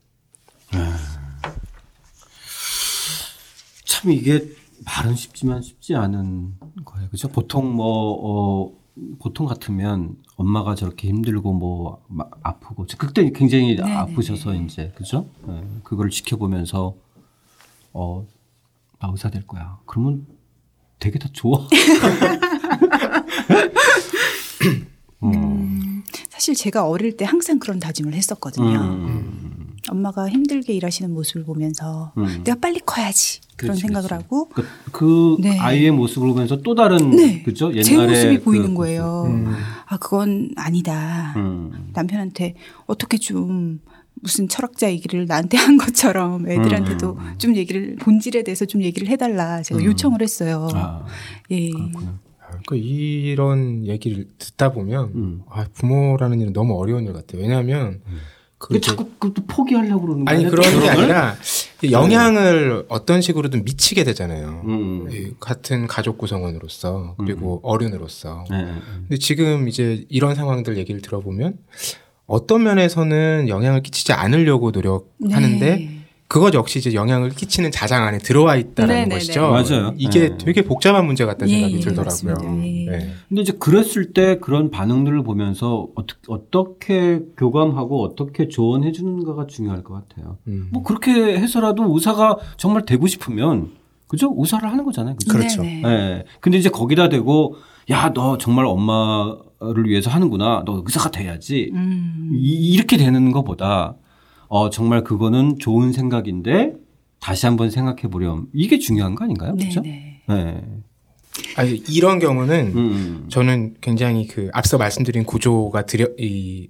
참 3.84 4.10
이게 4.10 4.48
말은 4.84 5.14
쉽지만 5.14 5.60
쉽지 5.62 5.94
않은 5.94 6.54
거예요. 6.84 7.08
그죠? 7.10 7.28
보통 7.28 7.72
뭐, 7.74 8.66
어, 8.66 8.72
보통 9.20 9.46
같으면 9.46 10.16
엄마가 10.36 10.74
저렇게 10.74 11.08
힘들고 11.08 11.52
뭐 11.52 12.02
마- 12.08 12.24
아프고 12.42 12.86
그때 12.96 13.30
굉장히 13.30 13.76
네네네. 13.76 13.94
아프셔서 13.96 14.54
이제 14.54 14.92
그죠? 14.96 15.28
예, 15.48 15.62
그걸 15.84 16.10
지켜보면서 16.10 16.94
어, 17.92 18.26
나 19.00 19.08
의사 19.12 19.30
될 19.30 19.46
거야. 19.46 19.78
그러면 19.86 20.26
되게 20.98 21.18
다 21.18 21.28
좋아. 21.32 21.68
사실 26.38 26.54
제가 26.54 26.86
어릴 26.86 27.16
때 27.16 27.24
항상 27.24 27.58
그런 27.58 27.80
다짐을 27.80 28.14
했었거든요. 28.14 28.78
음. 28.80 29.74
엄마가 29.90 30.28
힘들게 30.28 30.72
일하시는 30.72 31.12
모습을 31.12 31.42
보면서 31.42 32.12
음. 32.16 32.42
내가 32.44 32.60
빨리 32.60 32.78
커야지 32.78 33.40
그런 33.56 33.74
그렇지, 33.74 33.80
생각을 33.80 34.08
그렇지. 34.08 34.22
하고 34.22 34.48
그, 34.50 34.64
그 34.92 35.36
네. 35.40 35.58
아이의 35.58 35.90
모습을 35.90 36.28
보면서 36.28 36.62
또 36.62 36.76
다른 36.76 37.10
네. 37.10 37.42
그죠? 37.42 37.74
옛날에 37.74 37.82
제 37.82 37.96
모습이 37.96 38.38
그 38.38 38.44
보이는. 38.44 38.74
거예요. 38.76 39.24
아 39.86 39.96
그건 39.96 40.50
아니다. 40.54 41.34
음. 41.36 41.90
남편한테 41.92 42.54
어떻게 42.86 43.18
좀 43.18 43.80
무슨 44.14 44.46
철학자 44.48 44.92
얘기를 44.92 45.26
나한테 45.26 45.56
한 45.56 45.76
것처럼 45.76 46.48
애들한테도 46.48 47.16
음. 47.18 47.34
좀 47.38 47.56
얘기를 47.56 47.96
본질에 47.96 48.44
대해서 48.44 48.64
좀 48.64 48.84
얘기를 48.84 49.08
해달라 49.08 49.60
제가 49.62 49.82
요청을 49.82 50.22
했어요. 50.22 50.68
아, 50.72 51.04
예. 51.50 51.70
그렇구나. 51.70 52.27
그러니까 52.66 52.76
이런 52.76 53.86
얘기를 53.86 54.26
듣다 54.38 54.72
보면 54.72 55.12
음. 55.14 55.42
아, 55.50 55.66
부모라는 55.74 56.40
일은 56.40 56.52
너무 56.52 56.78
어려운 56.78 57.04
일 57.06 57.12
같아요. 57.12 57.42
왜냐하면 57.42 58.00
그왜 58.58 58.78
이제- 58.78 58.90
자꾸 58.90 59.08
그또 59.18 59.44
포기하려고 59.46 60.02
그러는 60.06 60.24
거야? 60.24 60.34
아니 60.34 60.44
그런 60.48 60.80
게? 60.80 60.88
아니라 60.88 61.36
영향을 61.92 62.84
어떤 62.88 63.20
식으로든 63.20 63.64
미치게 63.64 64.04
되잖아요. 64.04 64.62
음. 64.66 65.08
이 65.10 65.30
같은 65.38 65.86
가족 65.86 66.18
구성원으로서 66.18 67.14
그리고 67.18 67.60
어른으로서. 67.62 68.44
네, 68.50 68.62
네. 68.64 68.72
근데 69.02 69.16
지금 69.18 69.68
이제 69.68 70.04
이런 70.08 70.34
상황들 70.34 70.76
얘기를 70.76 71.00
들어보면 71.00 71.58
어떤 72.26 72.62
면에서는 72.64 73.46
영향을 73.48 73.82
끼치지 73.82 74.12
않으려고 74.12 74.70
노력하는데 74.72 75.76
네. 75.76 75.97
그것 76.28 76.52
역시 76.52 76.78
이제 76.78 76.92
영향을 76.92 77.30
끼치는 77.30 77.70
자장 77.70 78.04
안에 78.04 78.18
들어와 78.18 78.56
있다는 78.56 78.94
네네네. 78.94 79.14
것이죠. 79.14 79.50
맞아요. 79.50 79.94
이게 79.96 80.28
네. 80.28 80.38
되게 80.38 80.62
복잡한 80.62 81.06
문제 81.06 81.24
같다는 81.24 81.50
예, 81.50 81.54
생각이 81.54 81.76
예, 81.76 81.80
들더라고요. 81.80 82.04
맞습니다. 82.04 82.66
예. 82.66 82.90
네. 82.90 83.12
근데 83.28 83.42
이제 83.42 83.52
그랬을 83.58 84.12
때 84.12 84.38
그런 84.38 84.70
반응들을 84.70 85.22
보면서 85.22 85.88
어떻게, 85.94 86.20
어떻게 86.28 87.20
교감하고 87.38 88.04
어떻게 88.04 88.48
조언해 88.48 88.92
주는가가 88.92 89.46
중요할 89.46 89.82
것 89.82 89.94
같아요. 89.94 90.36
음. 90.48 90.68
뭐 90.70 90.82
그렇게 90.82 91.12
해서라도 91.38 91.94
의사가 91.94 92.36
정말 92.58 92.84
되고 92.84 93.06
싶으면 93.06 93.70
그죠? 94.06 94.34
의사를 94.36 94.70
하는 94.70 94.84
거잖아요. 94.84 95.16
그죠? 95.16 95.32
그렇죠. 95.32 95.62
네네. 95.62 95.88
예. 95.88 96.24
근데 96.40 96.58
이제 96.58 96.68
거기다 96.68 97.08
대고 97.08 97.56
야, 97.90 98.12
너 98.12 98.36
정말 98.36 98.66
엄마를 98.66 99.86
위해서 99.86 100.10
하는구나. 100.10 100.62
너 100.66 100.82
의사가 100.84 101.10
돼야지. 101.10 101.70
음. 101.72 102.32
이, 102.34 102.72
이렇게 102.74 102.98
되는 102.98 103.32
것보다 103.32 103.94
어, 104.48 104.70
정말 104.70 105.04
그거는 105.04 105.58
좋은 105.58 105.92
생각인데 105.92 106.74
다시 107.20 107.46
한번 107.46 107.70
생각해 107.70 108.02
보렴. 108.10 108.46
이게 108.52 108.78
중요한 108.78 109.14
거 109.14 109.24
아닌가요? 109.24 109.54
그죠? 109.56 109.80
네네. 109.80 110.22
네. 110.28 110.62
아니, 111.56 111.82
이런 111.88 112.18
경우는 112.18 112.72
음. 112.74 113.26
저는 113.28 113.76
굉장히 113.80 114.26
그 114.26 114.48
앞서 114.52 114.78
말씀드린 114.78 115.24
구조가 115.24 115.86
들여 115.86 116.08
이 116.18 116.68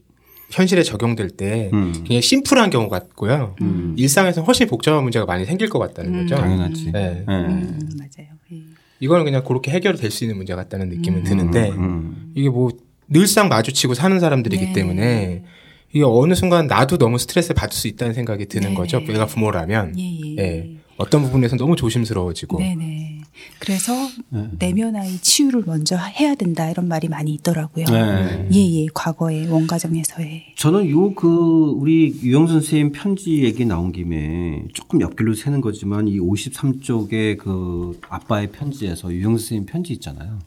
현실에 0.51 0.83
적용될 0.83 1.31
때 1.31 1.71
음. 1.73 1.93
굉장히 1.93 2.23
심플한 2.23 2.71
경우 2.71 2.88
같고요. 2.88 3.55
음. 3.61 3.95
일상에서 3.99 4.43
훨씬 4.43 4.67
복잡한 4.67 5.03
문제가 5.03 5.27
많이 5.27 5.45
생길 5.45 5.69
것 5.69 5.79
같다는 5.79 6.14
음. 6.14 6.21
거죠. 6.23 6.37
당연하지. 6.37 6.93
네. 6.93 7.25
네. 7.27 7.35
음, 7.35 7.79
맞아요. 7.99 8.29
예. 8.53 8.62
이거는 9.01 9.25
그냥 9.25 9.45
그렇게 9.45 9.71
해결될 9.71 10.11
수 10.11 10.25
있는 10.25 10.37
문제 10.37 10.55
같다는 10.55 10.88
느낌은 10.88 11.23
드는데 11.25 11.71
음. 11.71 12.33
이게 12.35 12.49
뭐 12.49 12.71
늘상 13.09 13.49
마주치고 13.49 13.95
사는 13.95 14.19
사람들이기 14.19 14.67
네. 14.67 14.73
때문에 14.73 15.45
이게 15.92 16.05
어느 16.05 16.35
순간 16.35 16.66
나도 16.66 16.98
너무 16.98 17.18
스트레스를 17.18 17.55
받을 17.55 17.74
수 17.77 17.88
있다는 17.88 18.14
생각이 18.14 18.46
드는 18.46 18.70
네. 18.70 18.74
거죠. 18.74 19.01
내가 19.01 19.27
부모라면 19.27 19.98
예, 19.98 20.03
예. 20.03 20.37
예. 20.38 20.70
어떤 20.98 21.22
부분에서 21.22 21.57
너무 21.57 21.77
조심스러워지고 21.77 22.59
네네. 22.59 23.20
그래서 23.61 23.92
네. 24.31 24.48
내면 24.59 24.96
아이 24.96 25.16
치유를 25.18 25.62
먼저 25.64 25.96
해야 25.96 26.35
된다 26.35 26.68
이런 26.68 26.88
말이 26.88 27.09
많이 27.09 27.33
있더라고요. 27.35 27.87
네. 27.87 28.48
예예. 28.53 28.88
과거에 28.92 29.46
원가정에서의. 29.48 30.55
저는 30.57 30.90
요 30.90 31.14
그 31.14 31.72
우리 31.77 32.14
유영 32.22 32.48
선생님 32.48 32.92
편지 32.92 33.44
얘기 33.44 33.64
나온 33.64 33.92
김에 33.92 34.64
조금 34.74 35.01
옆길로 35.01 35.35
새는 35.35 35.61
거지만 35.61 36.07
이 36.09 36.18
53쪽의 36.18 37.38
그 37.38 37.98
아빠의 38.09 38.51
편지에서 38.53 39.12
유영 39.12 39.38
선생님 39.38 39.66
편지 39.66 39.92
있잖아요. 39.94 40.38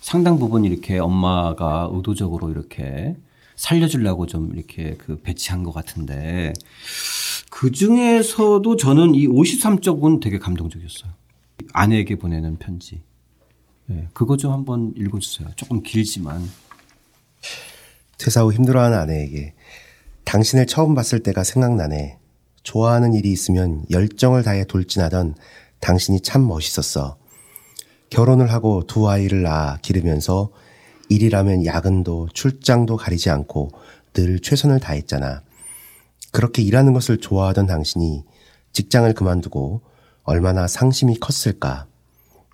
상당 0.00 0.38
부분 0.38 0.64
이렇게 0.64 0.98
엄마가 0.98 1.90
의도적으로 1.92 2.50
이렇게 2.50 3.16
살려주려고 3.58 4.26
좀 4.26 4.52
이렇게 4.54 4.94
그 4.96 5.20
배치한 5.20 5.64
것 5.64 5.72
같은데 5.72 6.52
그 7.50 7.72
중에서도 7.72 8.76
저는 8.76 9.16
이 9.16 9.26
53쪽은 9.26 10.20
되게 10.20 10.38
감동적이었어요. 10.38 11.10
아내에게 11.72 12.16
보내는 12.16 12.56
편지. 12.58 13.02
네, 13.86 14.06
그거 14.12 14.36
좀 14.36 14.52
한번 14.52 14.94
읽어주세요. 14.96 15.48
조금 15.56 15.82
길지만. 15.82 16.40
퇴사 18.16 18.42
후 18.42 18.52
힘들어하는 18.52 18.96
아내에게 18.96 19.54
당신을 20.24 20.66
처음 20.66 20.94
봤을 20.94 21.22
때가 21.22 21.42
생각나네. 21.42 22.18
좋아하는 22.62 23.14
일이 23.14 23.32
있으면 23.32 23.84
열정을 23.90 24.44
다해 24.44 24.64
돌진하던 24.66 25.34
당신이 25.80 26.20
참 26.20 26.46
멋있었어. 26.46 27.16
결혼을 28.10 28.52
하고 28.52 28.84
두 28.86 29.08
아이를 29.08 29.42
낳아 29.42 29.78
기르면서 29.78 30.50
일이라면 31.08 31.64
야근도 31.64 32.28
출장도 32.34 32.96
가리지 32.96 33.30
않고 33.30 33.70
늘 34.12 34.40
최선을 34.40 34.80
다했잖아. 34.80 35.42
그렇게 36.32 36.62
일하는 36.62 36.92
것을 36.92 37.18
좋아하던 37.18 37.66
당신이 37.66 38.24
직장을 38.72 39.12
그만두고 39.14 39.80
얼마나 40.24 40.66
상심이 40.66 41.18
컸을까. 41.18 41.86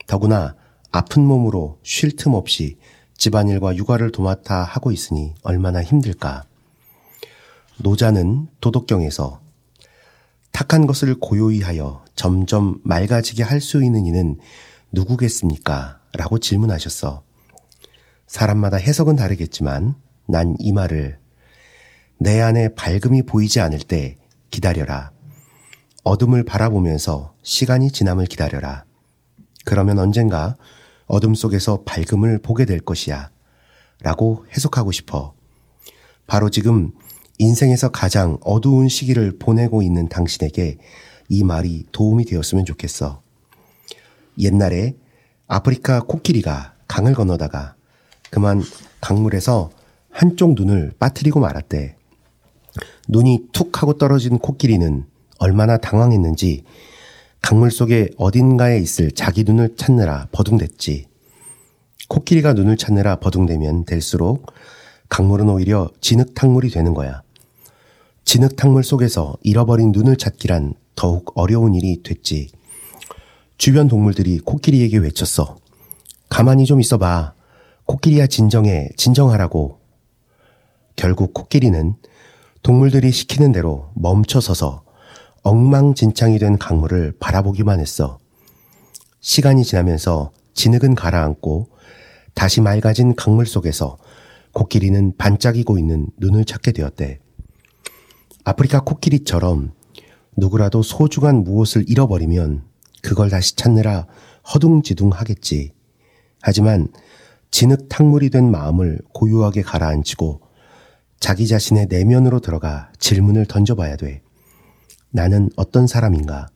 더구나 0.06 0.54
아픈 0.92 1.24
몸으로 1.26 1.78
쉴 1.82 2.16
틈 2.16 2.34
없이 2.34 2.78
집안일과 3.16 3.76
육아를 3.76 4.12
도맡아 4.12 4.62
하고 4.62 4.92
있으니 4.92 5.34
얼마나 5.42 5.82
힘들까. 5.82 6.44
노자는 7.78 8.48
도덕경에서 8.60 9.40
탁한 10.52 10.86
것을 10.86 11.16
고요히 11.18 11.62
하여 11.62 12.04
점점 12.14 12.80
맑아지게 12.84 13.42
할 13.42 13.60
수 13.60 13.82
있는 13.82 14.06
이는 14.06 14.38
누구겠습니까? 14.92 15.98
라고 16.12 16.38
질문하셨어. 16.38 17.24
사람마다 18.26 18.76
해석은 18.76 19.16
다르겠지만 19.16 19.94
난 20.26 20.56
이 20.58 20.72
말을 20.72 21.18
내 22.18 22.40
안에 22.40 22.74
밝음이 22.74 23.22
보이지 23.24 23.60
않을 23.60 23.80
때 23.80 24.16
기다려라. 24.50 25.12
어둠을 26.04 26.44
바라보면서 26.44 27.34
시간이 27.42 27.90
지남을 27.90 28.26
기다려라. 28.26 28.84
그러면 29.64 29.98
언젠가 29.98 30.56
어둠 31.06 31.34
속에서 31.34 31.82
밝음을 31.84 32.38
보게 32.38 32.64
될 32.64 32.80
것이야. 32.80 33.30
라고 34.00 34.46
해석하고 34.56 34.92
싶어. 34.92 35.34
바로 36.26 36.50
지금 36.50 36.92
인생에서 37.38 37.90
가장 37.90 38.38
어두운 38.42 38.88
시기를 38.88 39.38
보내고 39.38 39.82
있는 39.82 40.08
당신에게 40.08 40.78
이 41.28 41.42
말이 41.42 41.84
도움이 41.92 42.26
되었으면 42.26 42.64
좋겠어. 42.64 43.22
옛날에 44.38 44.96
아프리카 45.46 46.00
코끼리가 46.00 46.74
강을 46.86 47.14
건너다가 47.14 47.76
그만 48.34 48.64
강물에서 49.00 49.70
한쪽 50.10 50.54
눈을 50.54 50.90
빠뜨리고 50.98 51.38
말았대. 51.38 51.94
눈이 53.08 53.50
툭 53.52 53.80
하고 53.80 53.96
떨어진 53.96 54.40
코끼리는 54.40 55.04
얼마나 55.38 55.76
당황했는지 55.76 56.64
강물 57.40 57.70
속에 57.70 58.08
어딘가에 58.16 58.80
있을 58.80 59.12
자기 59.12 59.44
눈을 59.44 59.76
찾느라 59.76 60.26
버둥댔지. 60.32 61.06
코끼리가 62.08 62.54
눈을 62.54 62.76
찾느라 62.76 63.20
버둥대면 63.20 63.84
될수록 63.84 64.46
강물은 65.08 65.48
오히려 65.48 65.88
진흙탕물이 66.00 66.70
되는 66.70 66.92
거야. 66.92 67.22
진흙탕물 68.24 68.82
속에서 68.82 69.36
잃어버린 69.42 69.92
눈을 69.92 70.16
찾기란 70.16 70.74
더욱 70.96 71.30
어려운 71.36 71.76
일이 71.76 72.02
됐지. 72.02 72.50
주변 73.58 73.86
동물들이 73.86 74.40
코끼리에게 74.40 74.98
외쳤어. 74.98 75.58
가만히 76.28 76.64
좀 76.64 76.80
있어봐. 76.80 77.34
코끼리야 77.86 78.26
진정해, 78.26 78.88
진정하라고. 78.96 79.78
결국 80.96 81.34
코끼리는 81.34 81.94
동물들이 82.62 83.10
시키는 83.10 83.52
대로 83.52 83.90
멈춰서서 83.94 84.84
엉망진창이 85.42 86.38
된 86.38 86.56
강물을 86.56 87.16
바라보기만 87.20 87.80
했어. 87.80 88.18
시간이 89.20 89.64
지나면서 89.64 90.32
진흙은 90.54 90.94
가라앉고 90.94 91.68
다시 92.34 92.60
맑아진 92.60 93.14
강물 93.14 93.46
속에서 93.46 93.98
코끼리는 94.52 95.16
반짝이고 95.18 95.78
있는 95.78 96.06
눈을 96.16 96.44
찾게 96.44 96.72
되었대. 96.72 97.18
아프리카 98.44 98.80
코끼리처럼 98.80 99.72
누구라도 100.36 100.82
소중한 100.82 101.44
무엇을 101.44 101.84
잃어버리면 101.88 102.64
그걸 103.02 103.30
다시 103.30 103.56
찾느라 103.56 104.06
허둥지둥 104.52 105.10
하겠지. 105.10 105.72
하지만 106.40 106.88
진흙 107.54 107.88
탕물이 107.88 108.30
된 108.30 108.50
마음을 108.50 108.98
고요하게 109.12 109.62
가라앉히고 109.62 110.40
자기 111.20 111.46
자신의 111.46 111.86
내면으로 111.86 112.40
들어가 112.40 112.90
질문을 112.98 113.46
던져봐야 113.46 113.94
돼. 113.94 114.22
나는 115.10 115.48
어떤 115.54 115.86
사람인가? 115.86 116.48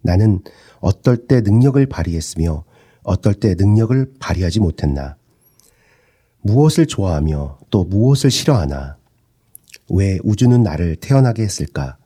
나는 0.00 0.40
어떨 0.80 1.28
때 1.28 1.42
능력을 1.42 1.86
발휘했으며 1.86 2.64
어떨 3.04 3.34
때 3.34 3.54
능력을 3.56 4.14
발휘하지 4.18 4.58
못했나? 4.58 5.14
무엇을 6.40 6.88
좋아하며 6.88 7.60
또 7.70 7.84
무엇을 7.84 8.32
싫어하나? 8.32 8.96
왜 9.90 10.18
우주는 10.24 10.60
나를 10.60 10.96
태어나게 10.96 11.44
했을까? 11.44 11.98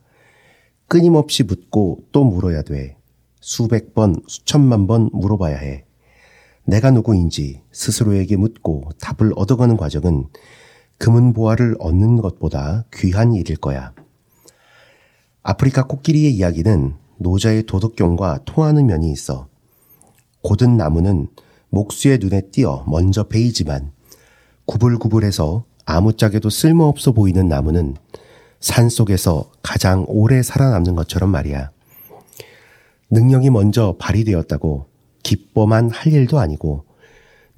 끊임없이 0.89 1.43
묻고 1.43 2.01
또 2.13 2.23
물어야 2.23 2.61
돼. 2.61 2.99
수백 3.41 3.95
번, 3.95 4.17
수천만 4.29 4.87
번 4.87 5.09
물어봐야 5.15 5.57
해. 5.57 5.86
내가 6.67 6.91
누구인지 6.91 7.63
스스로에게 7.71 8.37
묻고 8.37 8.91
답을 9.01 9.33
얻어가는 9.37 9.77
과정은 9.77 10.27
금은보화를 10.99 11.77
얻는 11.79 12.17
것보다 12.17 12.85
귀한 12.95 13.35
일일 13.35 13.57
거야. 13.57 13.93
아프리카 15.43 15.87
코끼리의 15.87 16.35
이야기는 16.35 16.95
노자의 17.19 17.63
도덕경과 17.65 18.41
통하는 18.45 18.87
면이 18.87 19.13
있어. 19.13 19.49
고든 20.43 20.77
나무는 20.77 21.29
목수의 21.71 22.19
눈에 22.19 22.43
띄어 22.51 22.85
먼저 22.89 23.25
베이지만 23.25 23.93
구불구불해서 24.67 25.65
아무짝에도 25.85 26.51
쓸모없어 26.51 27.13
보이는 27.13 27.49
나무는 27.49 27.95
산 28.59 28.89
속에서 28.89 29.51
가장 29.63 30.05
오래 30.09 30.43
살아남는 30.43 30.97
것처럼 30.97 31.31
말이야. 31.31 31.71
능력이 33.11 33.51
먼저 33.51 33.95
발휘되었다고 34.01 34.96
기뻐만 35.27 35.91
할 35.91 36.13
일도 36.13 36.39
아니고 36.39 36.85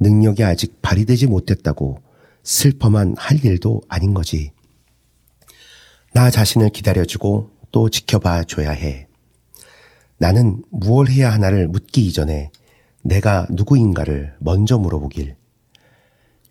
능력이 0.00 0.42
아직 0.42 0.80
발휘되지 0.80 1.26
못했다고 1.26 2.00
슬퍼만 2.42 3.14
할 3.18 3.44
일도 3.44 3.82
아닌 3.90 4.14
거지. 4.14 4.52
나 6.14 6.30
자신을 6.30 6.70
기다려주고 6.70 7.50
또 7.70 7.90
지켜봐 7.90 8.44
줘야 8.44 8.70
해. 8.70 9.06
나는 10.16 10.62
무얼 10.70 11.08
해야 11.08 11.30
하나를 11.30 11.68
묻기 11.68 12.06
이전에 12.06 12.50
내가 13.02 13.46
누구인가를 13.50 14.34
먼저 14.38 14.78
물어보길. 14.78 15.36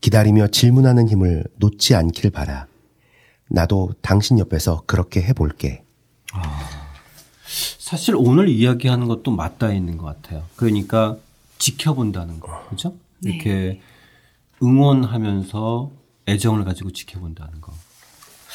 기다리며 0.02 0.50
질문하는 0.50 1.10
힘을 1.10 1.46
놓지 1.56 1.96
않길 1.96 2.30
바라. 2.30 2.68
나도 3.50 3.90
당신 4.04 4.38
옆에서 4.38 4.84
그렇게 4.86 5.24
해볼게. 5.24 5.84
사실 7.78 8.16
오늘 8.18 8.50
이야기하는 8.50 9.08
것도 9.08 9.32
맞닿아 9.32 9.74
있는 9.74 9.98
것 9.98 10.06
같아요. 10.06 10.44
그러니까 10.56 11.18
지켜본다는 11.58 12.40
거, 12.40 12.68
그죠? 12.70 12.96
이렇게 13.24 13.82
응원하면서 14.62 15.92
애정을 16.28 16.66
가지고 16.66 16.92
지켜본다는 16.92 17.62
거. 17.62 17.74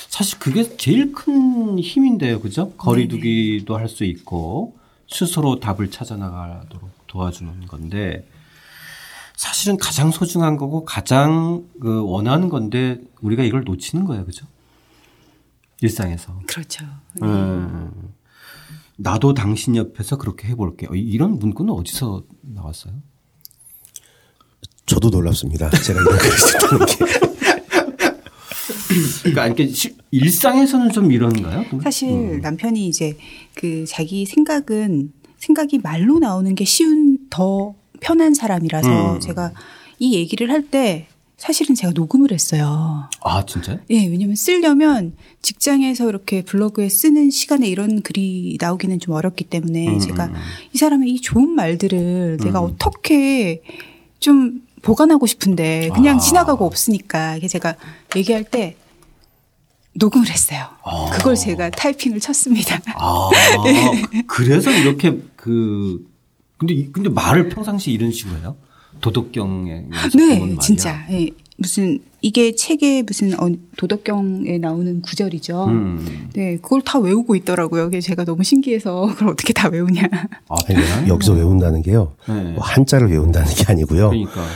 사실 0.08 0.38
그게 0.38 0.76
제일 0.76 1.12
큰 1.12 1.78
힘인데요, 1.78 2.40
그죠? 2.40 2.72
거리두기도 2.72 3.76
할 3.76 3.88
수 3.88 4.04
있고 4.04 4.76
스스로 5.08 5.60
답을 5.60 5.90
찾아 5.90 6.16
나가도록 6.16 6.90
도와주는 7.06 7.66
건데 7.66 8.26
사실은 9.36 9.76
가장 9.76 10.10
소중한 10.10 10.56
거고 10.56 10.84
가장 10.84 11.64
그 11.80 12.02
원하는 12.04 12.48
건데 12.48 13.00
우리가 13.20 13.42
이걸 13.42 13.64
놓치는 13.64 14.04
거예요, 14.04 14.24
그죠? 14.24 14.46
일상에서. 15.80 16.40
그렇죠. 16.46 16.84
음. 17.22 18.01
나도 19.02 19.34
당신 19.34 19.76
옆에서 19.76 20.16
그렇게 20.16 20.48
해볼게. 20.48 20.86
요 20.86 20.90
이런 20.94 21.38
문구는 21.38 21.72
어디서 21.74 22.24
나왔어요? 22.42 22.94
저도 24.86 25.10
놀랍습니다. 25.10 25.70
제가 25.70 26.00
이런 26.00 26.18
글을 26.18 26.38
썼다는 26.38 26.86
게. 26.86 26.96
그러니까 29.22 29.46
이렇게 29.46 29.68
시- 29.68 29.96
일상에서는 30.10 30.90
좀 30.92 31.10
이런가요? 31.10 31.64
사실 31.82 32.10
음. 32.10 32.40
남편이 32.40 32.86
이제 32.86 33.16
그 33.54 33.84
자기 33.86 34.26
생각은 34.26 35.12
생각이 35.38 35.78
말로 35.78 36.18
나오는 36.18 36.54
게 36.54 36.64
쉬운 36.64 37.18
더 37.30 37.74
편한 38.00 38.34
사람이라서 38.34 39.14
음. 39.14 39.20
제가 39.20 39.52
이 39.98 40.14
얘기를 40.14 40.50
할 40.50 40.68
때 40.68 41.06
사실은 41.42 41.74
제가 41.74 41.92
녹음을 41.92 42.30
했어요. 42.30 43.08
아 43.20 43.44
진짜요? 43.44 43.78
예, 43.90 44.06
왜냐면 44.06 44.36
쓰려면 44.36 45.16
직장에서 45.42 46.08
이렇게 46.08 46.42
블로그에 46.42 46.88
쓰는 46.88 47.30
시간에 47.32 47.66
이런 47.66 48.00
글이 48.02 48.58
나오기는 48.60 49.00
좀 49.00 49.14
어렵기 49.14 49.42
때문에 49.46 49.88
음, 49.88 49.98
제가 49.98 50.26
음. 50.26 50.34
이 50.72 50.78
사람의 50.78 51.10
이 51.10 51.20
좋은 51.20 51.50
말들을 51.50 52.38
내가 52.44 52.60
음. 52.60 52.66
어떻게 52.66 53.60
좀 54.20 54.62
보관하고 54.82 55.26
싶은데 55.26 55.90
그냥 55.92 56.18
아. 56.18 56.20
지나가고 56.20 56.64
없으니까 56.64 57.40
제가 57.40 57.74
얘기할 58.14 58.44
때 58.44 58.76
녹음을 59.94 60.30
했어요. 60.30 60.66
아. 60.84 61.10
그걸 61.12 61.34
제가 61.34 61.70
타이핑을 61.70 62.20
쳤습니다. 62.20 62.80
아 62.94 63.30
그래서 64.28 64.70
이렇게 64.70 65.18
그 65.34 66.06
근데 66.56 66.74
이- 66.74 66.92
근데 66.92 67.08
말을 67.08 67.48
평상시 67.48 67.90
이런 67.90 68.12
식으로 68.12 68.38
해요? 68.38 68.56
도덕경에 69.02 69.84
네, 70.16 70.56
진짜. 70.60 71.04
예, 71.10 71.28
무슨 71.58 71.98
이게 72.22 72.54
책에 72.54 73.02
무슨 73.02 73.34
어, 73.38 73.50
도덕경에 73.76 74.58
나오는 74.58 75.02
구절이죠. 75.02 75.64
음. 75.66 76.28
네, 76.34 76.56
그걸 76.56 76.80
다 76.82 76.98
외우고 76.98 77.34
있더라고요. 77.36 77.84
그게 77.84 78.00
제가 78.00 78.24
너무 78.24 78.42
신기해서 78.44 79.06
그걸 79.12 79.28
어떻게 79.30 79.52
다 79.52 79.68
외우냐. 79.68 80.02
아? 80.48 80.54
여기서 81.08 81.34
외운다는 81.34 81.82
게요. 81.82 82.14
네. 82.28 82.52
뭐 82.52 82.62
한자를 82.62 83.10
외운다는 83.10 83.52
게 83.54 83.64
아니고요. 83.66 84.08
그러니까 84.10 84.46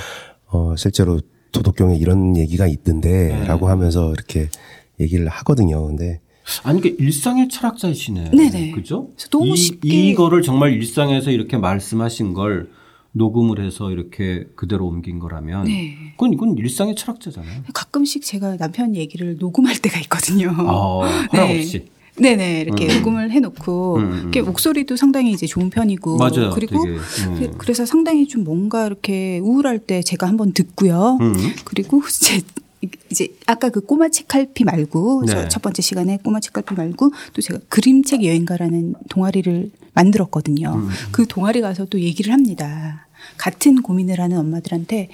어, 0.47 0.75
실제로 0.79 1.21
도덕경에 1.53 1.97
이런 1.97 2.37
얘기가 2.37 2.67
있던데 2.67 3.37
네. 3.39 3.47
라고 3.47 3.69
하면서 3.69 4.13
이렇게 4.13 4.49
얘기를 5.01 5.29
하거든요. 5.29 5.87
근데 5.87 6.21
아니 6.63 6.81
그 6.81 6.95
일상의 7.01 7.49
철학자이시네. 7.49 8.31
네네. 8.31 8.71
그죠? 8.71 9.09
그래서 9.17 9.29
너무 9.31 9.49
이, 9.49 9.55
쉽게- 9.55 9.89
이거를 9.89 10.43
정말 10.43 10.73
일상에서 10.73 11.33
이렇게 11.33 11.57
말씀하신 11.57 12.33
걸 12.35 12.69
녹음을 13.17 13.65
해서 13.65 13.91
이렇게 13.91 14.47
그대로 14.57 14.87
옮긴 14.87 15.19
거라면 15.19 15.65
네. 15.65 15.97
그건 16.13 16.33
이건 16.33 16.57
일상의 16.59 16.95
철학자잖아요. 16.95 17.63
가끔씩 17.73 18.23
제가 18.23 18.57
남편 18.59 18.95
얘기를 18.95 19.37
녹음할 19.39 19.79
때가 19.79 19.99
있거든요. 20.01 20.51
아, 20.51 21.27
허락 21.33 21.47
네. 21.49 21.59
없이. 21.59 21.87
네네 22.19 22.63
이렇게 22.63 22.87
음. 22.89 22.99
녹음을 22.99 23.31
해놓고 23.31 23.97
음, 23.97 24.05
음. 24.13 24.19
이렇게 24.23 24.41
목소리도 24.43 24.97
상당히 24.97 25.33
이제 25.33 25.47
좋은 25.47 25.69
편이고 25.69 26.17
맞아요. 26.17 26.51
그리고 26.55 26.83
음. 26.85 26.99
그- 27.39 27.51
그래서 27.59 27.85
상당히 27.85 28.27
좀 28.27 28.43
뭔가 28.45 28.87
이렇게 28.87 29.39
우울할 29.43 29.79
때 29.79 30.03
제가 30.03 30.27
한번 30.27 30.53
듣고요. 30.53 31.19
음. 31.21 31.35
그리고 31.65 32.01
제 32.09 32.41
이제 33.11 33.29
아까 33.47 33.69
그 33.71 33.81
꼬마 33.81 34.09
책갈피 34.09 34.65
말고 34.65 35.25
네. 35.27 35.33
저첫 35.33 35.61
번째 35.63 35.83
시간에 35.83 36.19
꼬마 36.23 36.41
책갈피 36.41 36.75
말고 36.75 37.11
또 37.35 37.43
제가 37.43 37.61
그림책 37.69 38.25
여행가라는 38.25 38.95
동아리를 39.11 39.71
만들었거든요. 39.97 40.73
음. 40.77 40.89
그 41.11 41.27
동아리 41.27 41.61
가서 41.61 41.87
또 41.87 42.01
얘기를 42.01 42.33
합니다. 42.33 43.09
같은 43.37 43.83
고민을 43.83 44.21
하는 44.21 44.39
엄마들한테 44.39 45.09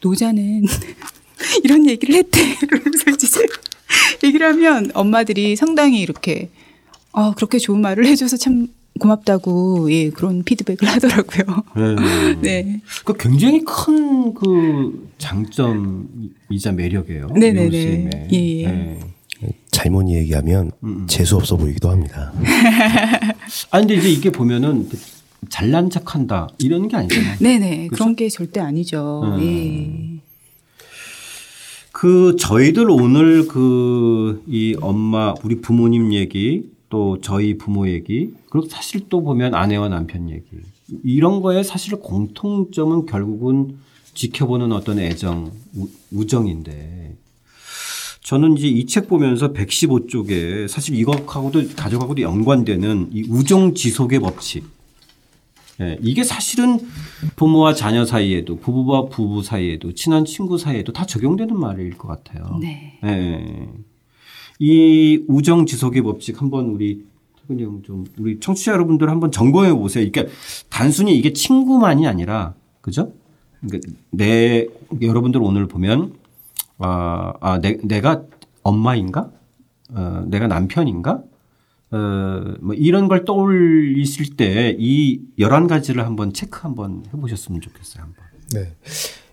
노자는 0.00 0.64
이런 1.64 1.86
얘기를 1.88 2.14
했대. 2.14 2.40
그러면서 2.68 3.10
이제 3.10 3.26
얘기를 4.22 4.46
하면 4.46 4.92
엄마들이 4.94 5.56
상당히 5.56 6.00
이렇게 6.00 6.50
아 7.12 7.32
그렇게 7.34 7.58
좋은 7.58 7.80
말을 7.80 8.06
해줘서 8.06 8.36
참 8.36 8.68
고맙다고 9.00 9.90
예 9.92 10.10
그런 10.10 10.44
피드백을 10.44 10.86
하더라고요. 10.88 11.64
네. 11.76 12.62
네. 12.62 12.80
그 13.04 13.14
굉장히 13.16 13.64
큰 13.64 14.06
그 14.34 15.08
장점이자 15.18 16.72
매력이에요. 16.72 17.28
네네네. 17.28 17.66
요즘에. 17.66 18.28
예, 18.32 18.36
예. 18.36 18.66
네. 18.66 18.98
잘못 19.70 20.08
얘기하면 20.08 20.72
음. 20.84 21.06
재수 21.08 21.36
없어 21.36 21.56
보이기도 21.56 21.90
합니다. 21.90 22.32
아 23.70 23.80
근데 23.80 23.94
이제 23.94 24.10
이게 24.10 24.30
보면은 24.30 24.88
잘난 25.48 25.90
척한다 25.90 26.48
이런 26.58 26.88
게 26.88 26.96
아니잖아요. 26.96 27.36
네네 27.40 27.88
그런 27.88 28.16
게 28.16 28.28
절대 28.28 28.60
아니죠. 28.60 29.22
음. 29.24 29.42
예. 29.42 30.16
그 31.92 32.36
저희들 32.38 32.90
오늘 32.90 33.46
그 33.48 34.42
이 34.48 34.76
엄마 34.80 35.34
우리 35.44 35.60
부모님 35.60 36.12
얘기 36.12 36.70
또 36.88 37.18
저희 37.20 37.56
부모 37.58 37.88
얘기 37.88 38.30
그리고 38.50 38.68
사실 38.68 39.02
또 39.08 39.22
보면 39.22 39.54
아내와 39.54 39.88
남편 39.88 40.28
얘기 40.30 40.44
이런 41.04 41.40
거에 41.40 41.62
사실 41.62 41.96
공통점은 41.96 43.06
결국은 43.06 43.78
지켜보는 44.14 44.72
어떤 44.72 44.98
애정 44.98 45.50
우- 45.74 45.88
우정인데 46.12 47.16
저는 48.26 48.56
이제 48.56 48.66
이 48.66 48.84
책 48.86 49.06
보면서 49.08 49.52
115쪽에 49.52 50.66
사실 50.66 50.96
이것하고도 50.96 51.76
가족하고도 51.76 52.22
연관되는 52.22 53.10
이 53.12 53.24
우정 53.30 53.74
지속의 53.74 54.18
법칙 54.18 54.64
예, 55.80 55.96
이게 56.02 56.24
사실은 56.24 56.80
부모와 57.36 57.74
자녀 57.74 58.04
사이에도 58.04 58.56
부부와 58.56 59.06
부부 59.10 59.44
사이에도 59.44 59.92
친한 59.92 60.24
친구 60.24 60.58
사이에도 60.58 60.92
다 60.92 61.06
적용되는 61.06 61.56
말일 61.56 61.96
것 61.98 62.08
같아요. 62.08 62.58
네. 62.60 62.98
예. 63.04 63.68
이 64.58 65.22
우정 65.28 65.64
지속의 65.66 66.02
법칙 66.02 66.40
한번 66.40 66.66
우리 66.70 67.04
태근이 67.42 67.62
형 67.62 67.82
좀 67.84 68.06
우리 68.18 68.40
청취자 68.40 68.72
여러분들 68.72 69.08
한번 69.08 69.30
점검해 69.30 69.72
보세요. 69.74 70.04
그러니까 70.10 70.34
단순히 70.68 71.16
이게 71.16 71.32
친구만이 71.32 72.08
아니라 72.08 72.54
그죠? 72.80 73.12
그러니까 73.60 73.88
내 74.10 74.66
여러분들 75.00 75.40
오늘 75.42 75.68
보면 75.68 76.14
아, 76.78 77.32
아 77.40 77.58
내, 77.60 77.78
내가 77.82 78.22
엄마인가? 78.62 79.30
어, 79.90 80.24
내가 80.26 80.46
남편인가? 80.46 81.22
어, 81.92 82.54
뭐 82.60 82.74
이런 82.74 83.08
걸 83.08 83.24
떠올리실 83.24 84.36
때 84.36 84.76
이 84.78 85.20
열한 85.38 85.66
가지를 85.68 86.04
한번 86.04 86.32
체크 86.32 86.60
한번 86.62 87.04
해보셨으면 87.14 87.60
좋겠어요. 87.60 88.02
한번. 88.02 88.24
네. 88.52 88.74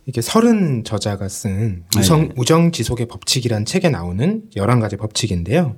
이게 0.06 0.22
서른 0.22 0.84
저자가 0.84 1.30
쓴 1.30 1.86
우성, 1.98 2.30
우정 2.36 2.72
지속의 2.72 3.08
법칙이란 3.08 3.66
책에 3.66 3.90
나오는 3.90 4.44
11가지 4.56 4.98
법칙인데요. 4.98 5.78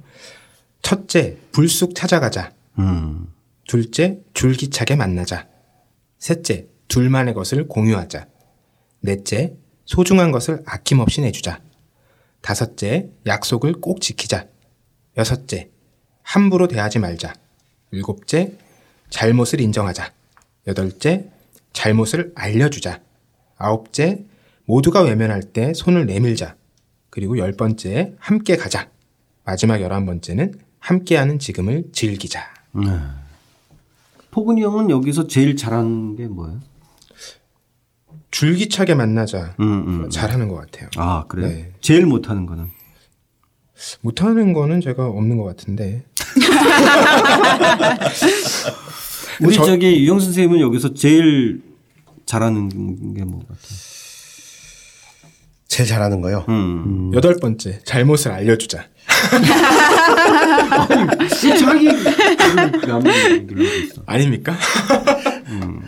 첫째, 0.82 1.38
불쑥 1.51 1.95
찾아가자. 1.95 2.51
음. 2.80 3.28
둘째, 3.68 4.20
줄기차게 4.34 4.95
만나자. 4.95 5.47
셋째, 6.20 6.68
둘만의 6.88 7.34
것을 7.34 7.68
공유하자. 7.68 8.28
넷째, 9.01 9.55
소중한 9.86 10.32
것을 10.32 10.64
아낌없이 10.66 11.22
내주자. 11.22 11.62
다섯째, 12.42 13.10
약속을 13.26 13.74
꼭 13.82 14.02
지키자. 14.02 14.48
여섯째, 15.18 15.70
함부로 16.22 16.68
대하지 16.68 17.00
말자. 17.00 17.34
일곱째, 17.92 18.54
잘못을 19.10 19.62
인정하자. 19.62 20.12
여덟째, 20.68 21.30
잘못을 21.74 22.34
알려주자. 22.36 23.02
아홉째, 23.58 24.26
모두가 24.66 25.02
외면할 25.02 25.44
때 25.44 25.74
손을 25.74 26.06
내밀자. 26.06 26.56
그리고 27.10 27.38
열 27.38 27.54
번째, 27.54 28.14
함께 28.20 28.58
가자. 28.58 28.90
마지막 29.44 29.80
열한 29.82 30.06
번째는 30.06 30.56
함께하는 30.80 31.40
지금을 31.40 31.86
즐기자. 31.94 32.42
포근이 34.32 34.62
형은 34.64 34.90
여기서 34.90 35.28
제일 35.28 35.56
잘하는 35.56 36.16
게 36.16 36.28
뭐예요? 36.28 36.60
줄기차게 38.32 38.95
만나자. 38.95 39.55
음, 39.59 40.03
음. 40.03 40.09
잘하는 40.09 40.47
것 40.49 40.55
같아요. 40.55 40.89
아 40.97 41.26
그래요? 41.28 41.47
네. 41.49 41.72
제일 41.82 42.05
못하는 42.05 42.45
거는 42.45 42.70
못하는 44.01 44.53
거는 44.53 44.80
제가 44.82 45.05
없는 45.07 45.38
것 45.38 45.43
같은데. 45.43 46.05
우리 49.41 49.53
저- 49.55 49.66
저... 49.66 49.76
기 49.78 50.01
유영 50.03 50.20
선생님은 50.20 50.59
여기서 50.61 50.93
제일 50.93 51.61
잘하는 52.26 53.13
게 53.13 53.24
뭐 53.26 53.39
같아요? 53.41 53.57
제일 55.68 55.89
잘하는 55.89 56.22
거요. 56.22 56.45
음. 56.47 57.11
여덟 57.13 57.36
번째, 57.41 57.82
잘못을 57.84 58.32
알려주자. 58.32 58.86
자기 61.59 61.88
얘기를 63.34 63.84
있어. 63.86 64.01
아닙니까? 64.05 64.53
아, 64.53 65.80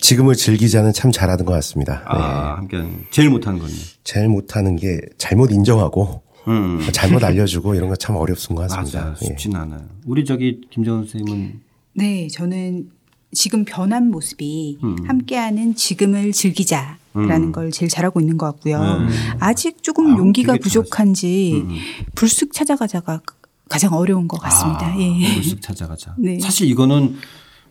지금을 0.00 0.34
즐기자는 0.34 0.92
참 0.92 1.12
잘하는 1.12 1.44
것 1.44 1.52
같습니다. 1.52 1.98
네. 1.98 2.04
아 2.06 2.56
함께 2.56 2.82
제일 3.10 3.30
못하는 3.30 3.58
거는 3.58 3.74
제일 4.04 4.28
못하는 4.28 4.76
게 4.76 5.00
잘못 5.18 5.50
인정하고 5.52 6.22
음. 6.48 6.80
잘못 6.92 7.22
알려주고 7.24 7.74
이런 7.74 7.88
거 7.88 7.96
참 7.96 8.16
어렵은 8.16 8.54
것 8.54 8.68
같습니다. 8.68 9.04
맞아 9.06 9.16
예. 9.22 9.26
쉽진 9.26 9.54
않아요. 9.56 9.82
우리 10.06 10.24
저기 10.24 10.60
김정은 10.70 11.02
선생님은 11.06 11.60
네, 11.94 12.28
저는 12.28 12.90
지금 13.32 13.64
변한 13.64 14.10
모습이 14.10 14.78
음. 14.82 14.96
함께하는 15.06 15.74
지금을 15.74 16.32
즐기자 16.32 16.98
라는 17.14 17.48
음. 17.48 17.52
걸 17.52 17.70
제일 17.70 17.88
잘하고 17.90 18.20
있는 18.20 18.36
것 18.38 18.46
같고요. 18.46 18.78
음. 18.78 19.08
아직 19.40 19.82
조금 19.82 20.14
아, 20.14 20.18
용기가 20.18 20.54
부족한지 20.56 21.64
음. 21.66 21.76
불쑥 22.14 22.52
찾아가자가 22.52 23.20
가장 23.68 23.94
어려운 23.94 24.28
것 24.28 24.38
같습니다. 24.38 24.86
아, 24.86 24.96
예. 24.98 25.34
불쑥 25.34 25.60
찾아가자. 25.62 26.14
네. 26.20 26.38
사실 26.40 26.68
이거는 26.68 27.16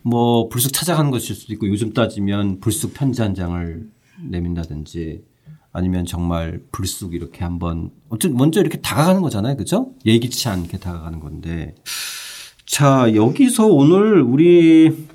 뭐 0.06 0.48
불쑥 0.48 0.72
찾아가는 0.72 1.10
것일 1.10 1.34
수도 1.34 1.52
있고 1.54 1.66
요즘 1.68 1.92
따지면 1.92 2.60
불쑥 2.60 2.94
편지 2.94 3.22
한 3.22 3.34
장을 3.34 3.88
내민다든지 4.22 5.24
아니면 5.72 6.06
정말 6.06 6.62
불쑥 6.70 7.12
이렇게 7.12 7.42
한번 7.42 7.90
어쨌든 8.08 8.36
먼저 8.36 8.60
이렇게 8.60 8.80
다가가는 8.80 9.20
거잖아요. 9.20 9.56
그죠? 9.56 9.90
예기치 10.06 10.48
않게 10.48 10.78
다가가는 10.78 11.18
건데. 11.18 11.74
자, 12.64 13.12
여기서 13.16 13.66
오늘 13.66 14.22
우리 14.22 15.06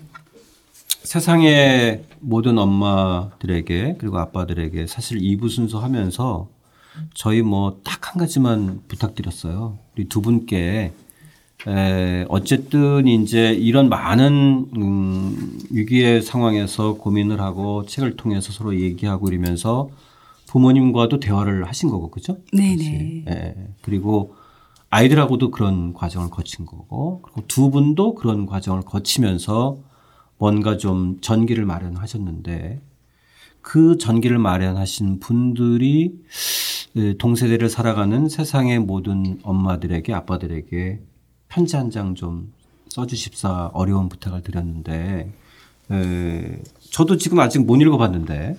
세상의 1.04 2.04
모든 2.20 2.58
엄마들에게 2.58 3.96
그리고 3.98 4.20
아빠들에게 4.20 4.88
사실 4.88 5.20
2부 5.20 5.50
순서 5.50 5.80
하면서 5.80 6.50
저희 7.14 7.42
뭐 7.42 7.80
딱 7.84 8.02
한 8.12 8.20
가지만 8.20 8.82
부탁드렸어요. 8.90 9.80
우리 9.96 10.10
두 10.10 10.22
분께 10.22 10.92
에, 11.68 12.26
어쨌든 12.30 13.08
이제 13.08 13.52
이런 13.52 13.90
많은 13.90 14.68
음, 14.78 15.60
위기의 15.70 16.22
상황에서 16.22 16.96
고민을 16.96 17.40
하고 17.42 17.86
책을 17.86 18.16
통해서 18.16 18.52
서로 18.52 18.80
얘기하고 18.80 19.30
이러면서 19.30 19.90
부모님과도 20.48 21.20
대화를 21.20 21.68
하신 21.68 21.90
거고 21.90 22.10
그죠? 22.10 22.38
네네. 22.52 23.26
예. 23.30 23.56
그리고 23.82 24.36
아이들하고도 24.90 25.52
그런 25.52 25.94
과정을 25.94 26.30
거친 26.30 26.66
거고 26.66 27.22
그리고 27.22 27.44
두 27.48 27.72
분도 27.72 28.16
그런 28.16 28.46
과정을 28.46 28.82
거치면서 28.82 29.78
뭔가 30.38 30.78
좀 30.78 31.22
전기를 31.22 31.66
마련하셨는데 31.66 32.82
그 33.62 33.98
전기를 33.98 34.40
마련하신 34.40 35.20
분들이 35.20 36.16
에, 36.98 37.14
동세대를 37.18 37.70
살아가는 37.70 38.28
세상의 38.28 38.80
모든 38.80 39.40
엄마들에게 39.44 40.14
아빠들에게 40.14 41.00
편지 41.52 41.76
한 41.76 41.90
장 41.92 42.16
좀 42.16 42.54
써주십사 42.90 43.72
어려운 43.74 44.10
부탁을 44.10 44.42
드렸는데 44.44 45.32
에, 45.92 46.62
저도 46.92 47.18
지금 47.18 47.40
아직 47.40 47.60
못 47.60 47.78
읽어봤는데 47.82 48.58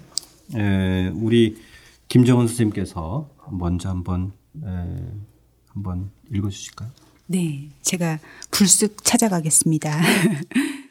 에, 0.56 1.08
우리 1.14 1.56
김정은 2.08 2.46
선생님께서 2.46 3.28
먼저 3.50 3.88
한번 3.88 4.32
에, 4.62 4.68
한번 5.68 6.10
읽어주실까요? 6.32 6.90
네, 7.26 7.68
제가 7.82 8.18
불쑥 8.50 9.04
찾아가겠습니다. 9.04 10.00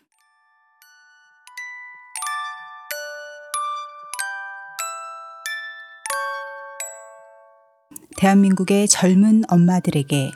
대한민국의 8.18 8.88
젊은 8.88 9.44
엄마들에게 9.50 10.32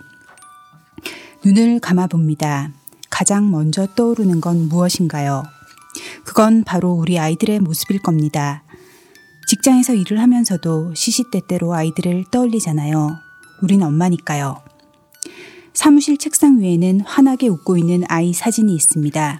눈을 1.45 1.79
감아봅니다. 1.79 2.71
가장 3.11 3.51
먼저 3.51 3.85
떠오르는 3.95 4.41
건 4.41 4.67
무엇인가요? 4.67 5.43
그건 6.23 6.63
바로 6.63 6.93
우리 6.93 7.19
아이들의 7.19 7.59
모습일 7.59 8.01
겁니다. 8.01 8.63
직장에서 9.47 9.93
일을 9.93 10.19
하면서도 10.19 10.95
시시때때로 10.95 11.75
아이들을 11.75 12.25
떠올리잖아요. 12.31 13.15
우린 13.61 13.83
엄마니까요. 13.83 14.59
사무실 15.75 16.17
책상 16.17 16.61
위에는 16.61 17.01
환하게 17.01 17.49
웃고 17.49 17.77
있는 17.77 18.03
아이 18.07 18.33
사진이 18.33 18.73
있습니다. 18.73 19.39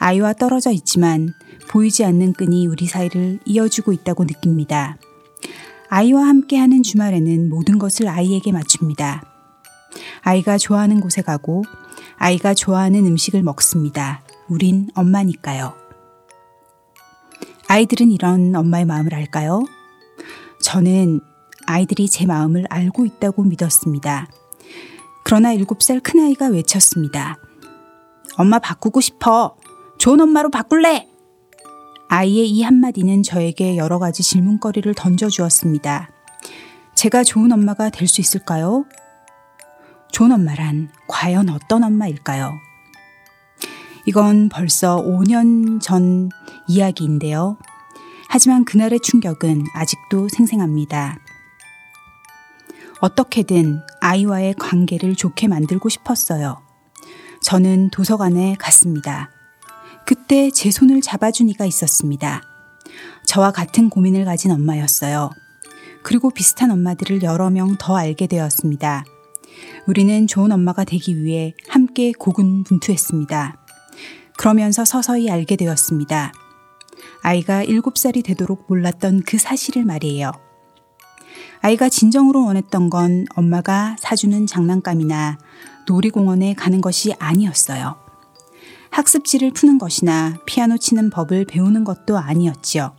아이와 0.00 0.32
떨어져 0.32 0.72
있지만 0.72 1.32
보이지 1.68 2.04
않는 2.06 2.32
끈이 2.32 2.66
우리 2.66 2.86
사이를 2.86 3.38
이어주고 3.44 3.92
있다고 3.92 4.24
느낍니다. 4.24 4.98
아이와 5.90 6.26
함께하는 6.26 6.82
주말에는 6.82 7.48
모든 7.48 7.78
것을 7.78 8.08
아이에게 8.08 8.50
맞춥니다. 8.50 9.29
아이가 10.22 10.58
좋아하는 10.58 11.00
곳에 11.00 11.22
가고 11.22 11.64
아이가 12.16 12.54
좋아하는 12.54 13.06
음식을 13.06 13.42
먹습니다. 13.42 14.22
우린 14.48 14.88
엄마니까요. 14.94 15.74
아이들은 17.68 18.10
이런 18.10 18.54
엄마의 18.54 18.84
마음을 18.84 19.14
알까요? 19.14 19.64
저는 20.62 21.20
아이들이 21.66 22.08
제 22.08 22.26
마음을 22.26 22.66
알고 22.68 23.06
있다고 23.06 23.44
믿었습니다. 23.44 24.28
그러나 25.24 25.54
7살 25.54 26.02
큰아이가 26.02 26.48
외쳤습니다. 26.48 27.36
엄마 28.36 28.58
바꾸고 28.58 29.00
싶어. 29.00 29.56
좋은 29.98 30.20
엄마로 30.20 30.50
바꿀래! 30.50 31.08
아이의 32.08 32.50
이 32.50 32.62
한마디는 32.62 33.22
저에게 33.22 33.76
여러 33.76 33.98
가지 34.00 34.22
질문거리를 34.22 34.92
던져주었습니다. 34.94 36.10
제가 36.96 37.22
좋은 37.22 37.52
엄마가 37.52 37.90
될 37.90 38.08
수 38.08 38.20
있을까요? 38.20 38.84
좋은 40.12 40.32
엄마란 40.32 40.90
과연 41.06 41.48
어떤 41.48 41.84
엄마일까요? 41.84 42.58
이건 44.06 44.48
벌써 44.48 45.02
5년 45.02 45.80
전 45.80 46.30
이야기인데요. 46.66 47.58
하지만 48.28 48.64
그날의 48.64 49.00
충격은 49.00 49.66
아직도 49.74 50.28
생생합니다. 50.28 51.18
어떻게든 53.00 53.80
아이와의 54.00 54.54
관계를 54.54 55.16
좋게 55.16 55.48
만들고 55.48 55.88
싶었어요. 55.88 56.60
저는 57.42 57.90
도서관에 57.90 58.56
갔습니다. 58.58 59.30
그때 60.06 60.50
제 60.50 60.70
손을 60.70 61.00
잡아준 61.00 61.48
이가 61.48 61.64
있었습니다. 61.64 62.42
저와 63.26 63.52
같은 63.52 63.90
고민을 63.90 64.24
가진 64.24 64.50
엄마였어요. 64.50 65.30
그리고 66.02 66.30
비슷한 66.30 66.70
엄마들을 66.70 67.22
여러 67.22 67.50
명 67.50 67.76
더 67.78 67.96
알게 67.96 68.26
되었습니다. 68.26 69.04
우리는 69.90 70.28
좋은 70.28 70.52
엄마가 70.52 70.84
되기 70.84 71.24
위해 71.24 71.52
함께 71.68 72.12
고군분투했습니다. 72.12 73.56
그러면서 74.38 74.84
서서히 74.84 75.28
알게 75.28 75.56
되었습니다. 75.56 76.32
아이가 77.22 77.64
7살이 77.64 78.22
되도록 78.22 78.66
몰랐던 78.68 79.24
그 79.26 79.36
사실을 79.36 79.84
말이에요. 79.84 80.30
아이가 81.60 81.88
진정으로 81.88 82.44
원했던 82.44 82.88
건 82.88 83.26
엄마가 83.34 83.96
사주는 83.98 84.46
장난감이나 84.46 85.38
놀이공원에 85.88 86.54
가는 86.54 86.80
것이 86.80 87.12
아니었어요. 87.18 87.96
학습지를 88.90 89.50
푸는 89.50 89.78
것이나 89.78 90.36
피아노 90.46 90.78
치는 90.78 91.10
법을 91.10 91.46
배우는 91.46 91.82
것도 91.82 92.16
아니었지요. 92.16 92.94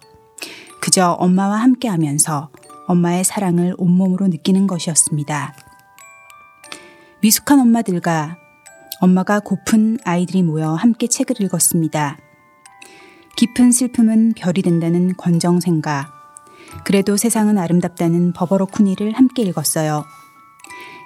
그저 0.81 1.11
엄마와 1.11 1.55
함께 1.55 1.87
하면서 1.87 2.49
엄마의 2.87 3.23
사랑을 3.23 3.75
온몸으로 3.77 4.27
느끼는 4.27 4.67
것이었습니다. 4.67 5.70
미숙한 7.21 7.59
엄마들과 7.59 8.37
엄마가 8.99 9.39
고픈 9.39 9.99
아이들이 10.03 10.41
모여 10.41 10.73
함께 10.73 11.05
책을 11.07 11.39
읽었습니다. 11.41 12.17
깊은 13.35 13.71
슬픔은 13.71 14.33
별이 14.35 14.63
된다는 14.63 15.15
권정생가, 15.17 16.11
그래도 16.83 17.17
세상은 17.17 17.59
아름답다는 17.59 18.33
버버로쿠니를 18.33 19.13
함께 19.13 19.43
읽었어요. 19.43 20.03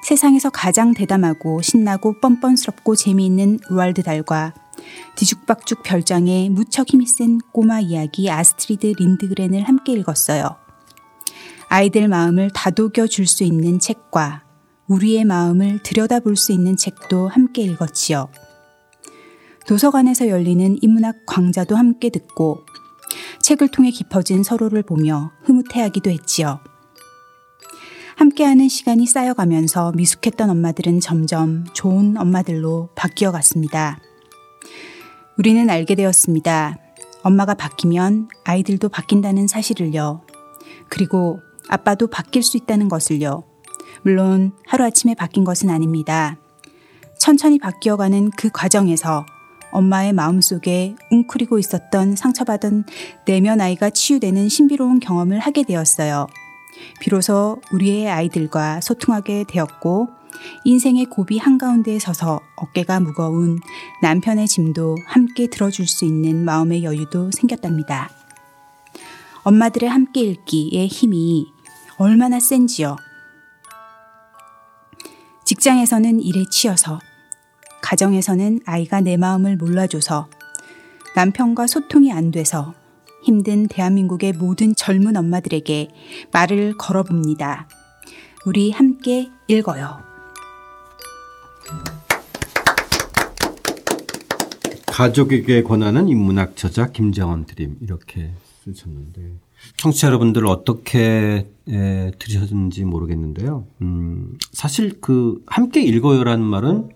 세상에서 0.04 0.50
가장 0.52 0.94
대담하고 0.94 1.62
신나고 1.62 2.20
뻔뻔스럽고 2.22 2.96
재미있는 2.96 3.60
루알드 3.70 4.04
달과 4.04 4.54
뒤죽박죽 5.16 5.84
별장에 5.84 6.48
무척 6.50 6.90
힘이 6.90 7.08
센 7.08 7.40
꼬마 7.52 7.80
이야기 7.82 8.30
아스트리드 8.30 8.94
린드그렌을 9.00 9.64
함께 9.64 9.94
읽었어요. 9.94 10.56
아이들 11.68 12.08
마음을 12.08 12.52
다독여 12.54 13.08
줄 13.08 13.28
수 13.28 13.44
있는 13.44 13.80
책과 13.80 14.45
우리의 14.88 15.26
마음을 15.26 15.80
들여다볼 15.84 16.36
수 16.36 16.52
있는 16.52 16.78
책도 16.78 17.28
함께 17.28 17.64
읽었지요. 17.64 18.30
도서관에서 19.68 20.28
열리는 20.28 20.78
인문학 20.82 21.26
광자도 21.26 21.76
함께 21.76 22.10
듣고 22.10 22.60
책을 23.42 23.70
통해 23.70 23.90
깊어진 23.90 24.44
서로를 24.44 24.84
보며 24.84 25.32
흐뭇해하기도 25.44 26.12
했지요. 26.12 26.60
함께하는 28.16 28.70
시간이 28.70 29.08
쌓여가면서 29.08 29.92
미숙했던 29.94 30.50
엄마들은 30.50 31.00
점점 31.00 31.66
좋은 31.74 32.16
엄마들로 32.18 32.90
바뀌어 32.96 33.32
갔습니다. 33.32 34.00
우리는 35.38 35.70
알게 35.70 35.96
되었습니다. 35.96 36.78
엄마가 37.24 37.56
바뀌면 37.56 38.30
아이들도 38.46 38.90
바뀐다는 38.90 39.48
사실을요. 39.48 40.22
그리고 40.90 41.42
아빠도 41.68 42.08
바뀔 42.08 42.44
수 42.44 42.56
있다는 42.56 42.88
것을요. 42.88 43.44
물론 44.06 44.52
하루아침에 44.68 45.16
바뀐 45.16 45.44
것은 45.44 45.72
아닙니다. 45.72 46.38
천천히 47.18 47.58
바뀌어가는 47.58 48.30
그 48.38 48.52
과정에서 48.54 49.26
엄마의 49.72 50.14
마음속에 50.14 50.96
웅크리고 51.10 51.58
있었던 51.58 52.16
상처받은 52.16 52.84
내면 53.26 53.62
아이가 53.62 53.90
치유되는 53.90 54.48
신비로운 54.48 55.00
경험을 55.00 55.40
하게 55.40 55.64
되었어요. 55.64 56.28
비로소 57.02 57.60
우리의 57.72 58.08
아이들과 58.08 58.80
소통하게 58.82 59.46
되었고 59.48 60.10
인생의 60.66 61.06
고비 61.06 61.40
한가운데에 61.40 61.98
서서 61.98 62.42
어깨가 62.58 63.00
무거운 63.00 63.58
남편의 64.04 64.48
짐도 64.48 64.98
함께 65.08 65.48
들어줄 65.48 65.88
수 65.88 66.06
있는 66.06 66.46
마음의 66.46 66.84
여유도 66.84 67.32
생겼답니다. 67.32 68.12
엄마들의 69.42 69.90
함께 69.90 70.22
읽기의 70.22 70.86
힘이 70.90 71.48
얼마나 71.98 72.40
센지요. 72.40 72.98
직장에서는 75.66 76.22
일에 76.22 76.46
치여서 76.52 77.00
가정에서는 77.82 78.60
아이가 78.68 79.02
내 79.02 79.18
마음을 79.18 79.58
몰라줘서 79.58 80.30
남편과 81.16 81.66
소통이 81.66 82.12
안 82.12 82.30
돼서 82.30 82.76
힘든 83.24 83.68
대한민국의 83.68 84.34
모든 84.34 84.76
젊은 84.76 85.18
엄마들에게 85.18 85.90
말을 86.32 86.78
걸어봅니다. 86.78 87.68
우리 88.46 88.70
함께 88.70 89.32
읽어요. 89.48 90.04
가족에게 94.86 95.64
권하는 95.64 96.08
인문학 96.08 96.56
저자 96.56 96.92
김정원 96.92 97.46
드림 97.46 97.78
이렇게 97.82 98.32
쓰셨는데 98.64 99.40
청취자 99.78 100.08
여러분들 100.08 100.46
어떻게 100.48 101.48
에, 101.68 102.12
들으셨는지 102.20 102.86
모르겠는데요. 102.86 103.66
음, 103.82 104.38
사실 104.52 105.00
그 105.02 105.44
함께 105.48 105.82
읽어요라는 105.82 106.44
말은 106.44 106.90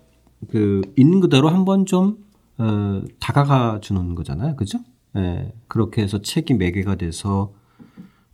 그 0.49 0.81
있는 0.95 1.19
그대로 1.19 1.49
한번 1.49 1.85
좀 1.85 2.17
어, 2.57 3.01
다가가 3.19 3.79
주는 3.81 4.15
거잖아요. 4.15 4.55
그죠? 4.55 4.79
예. 5.15 5.53
그렇게 5.67 6.01
해서 6.01 6.21
책이 6.21 6.55
매개가 6.55 6.95
돼서 6.95 7.53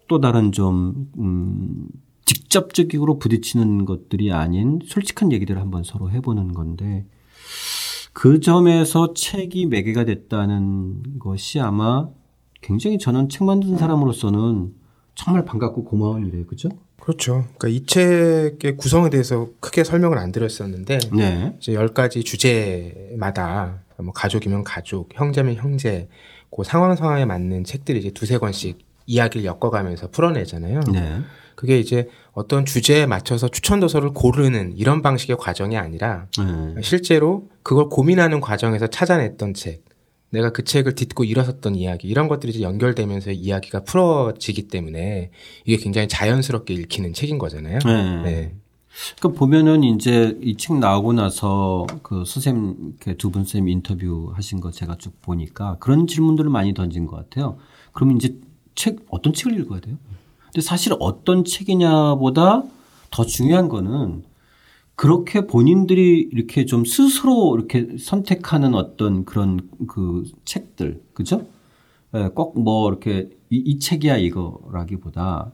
또 0.08 0.20
다른 0.20 0.52
좀 0.52 1.10
음, 1.18 1.88
직접적으로 2.26 3.20
부딪히는 3.20 3.86
것들이 3.86 4.32
아닌 4.32 4.80
솔직한 4.86 5.32
얘기들을 5.32 5.62
한번 5.62 5.84
서로 5.84 6.12
해보는 6.12 6.54
건데 6.54 7.06
그 8.14 8.40
점에서 8.40 9.14
책이 9.14 9.68
매개가 9.68 10.06
됐다는 10.06 11.20
것이 11.20 11.60
아마 11.60 12.10
굉장히 12.62 12.98
저는 12.98 13.30
책 13.30 13.44
만든 13.44 13.78
사람으로서는 13.78 14.74
정말 15.16 15.46
반갑고 15.46 15.86
고마운 15.86 16.26
일이에요. 16.26 16.46
그죠? 16.46 16.70
그렇죠. 17.00 17.46
그러니까 17.58 17.68
이 17.68 17.86
책의 17.86 18.78
구성에 18.78 19.10
대해서 19.10 19.50
크게 19.60 19.84
설명을 19.84 20.18
안 20.18 20.32
드렸었는데 20.32 21.00
네. 21.14 21.56
이제 21.60 21.74
열 21.74 21.94
가지 21.94 22.24
주제마다 22.24 23.82
뭐 23.98 24.12
가족이면 24.12 24.64
가족, 24.64 25.10
형제면 25.14 25.56
형제, 25.56 26.10
그 26.56 26.64
상황 26.64 26.96
상황에 26.96 27.26
맞는 27.26 27.64
책들이 27.64 28.00
이제 28.00 28.12
두세 28.12 28.38
권씩 28.38 28.80
이야기를 29.06 29.46
엮어가면서 29.46 30.10
풀어내잖아요. 30.10 30.80
네. 30.92 31.20
그게 31.56 31.80
이제 31.80 32.10
어떤 32.34 32.66
주제에 32.66 33.06
맞춰서 33.06 33.48
추천 33.48 33.80
도서를 33.80 34.12
고르는 34.12 34.74
이런 34.76 35.02
방식의 35.02 35.38
과정이 35.38 35.78
아니라 35.78 36.28
네. 36.38 36.82
실제로 36.82 37.48
그걸 37.64 37.88
고민하는 37.88 38.42
과정에서 38.42 38.88
찾아냈던 38.88 39.54
책, 39.54 39.85
내가 40.36 40.52
그 40.52 40.64
책을 40.64 40.96
딛고 40.96 41.24
일어섰던 41.24 41.76
이야기 41.76 42.08
이런 42.08 42.28
것들이 42.28 42.52
이제 42.52 42.62
연결되면서 42.62 43.32
이야기가 43.32 43.84
풀어지기 43.84 44.68
때문에 44.68 45.32
이게 45.66 45.78
굉장히 45.78 46.08
자연스럽게 46.08 46.74
읽히는 46.74 47.14
책인 47.14 47.38
거잖아요. 47.38 47.80
네. 47.86 48.22
네. 48.24 48.56
그 49.20 49.34
보면은 49.34 49.84
이제 49.84 50.38
이 50.42 50.56
책 50.58 50.78
나오고 50.78 51.14
나서 51.14 51.86
그 52.02 52.24
선생님 52.26 52.98
두분 53.18 53.44
선생님 53.44 53.70
인터뷰 53.70 54.32
하신 54.36 54.60
거 54.62 54.72
제가 54.72 54.98
쭉 54.98 55.22
보니까 55.22 55.78
그런 55.80 56.08
질문들을 56.08 56.50
많이 56.50 56.74
던진 56.74 57.06
것 57.06 57.18
같아요. 57.18 57.58
그러면 57.92 58.18
이제 58.18 58.38
책 58.76 59.06
어떤 59.10 59.34
책을 59.34 59.60
읽어야 59.60 59.80
돼요? 59.80 59.98
근데 60.46 60.62
사실 60.62 60.94
어떤 61.00 61.44
책이냐보다 61.44 62.64
더 63.12 63.26
중요한 63.26 63.68
거는 63.70 64.24
그렇게 64.96 65.46
본인들이 65.46 66.30
이렇게 66.32 66.66
좀 66.66 66.86
스스로 66.86 67.56
이렇게 67.56 67.98
선택하는 68.00 68.76
어떤 68.76 69.26
그런 69.26 69.70
그 69.88 70.24
책들, 70.46 71.02
그죠? 71.14 71.46
예, 72.14 72.30
꼭뭐 72.30 72.90
이렇게 72.90 73.30
이, 73.50 73.58
이 73.58 73.80
책이야 73.80 74.18
이거라기보다 74.18 75.52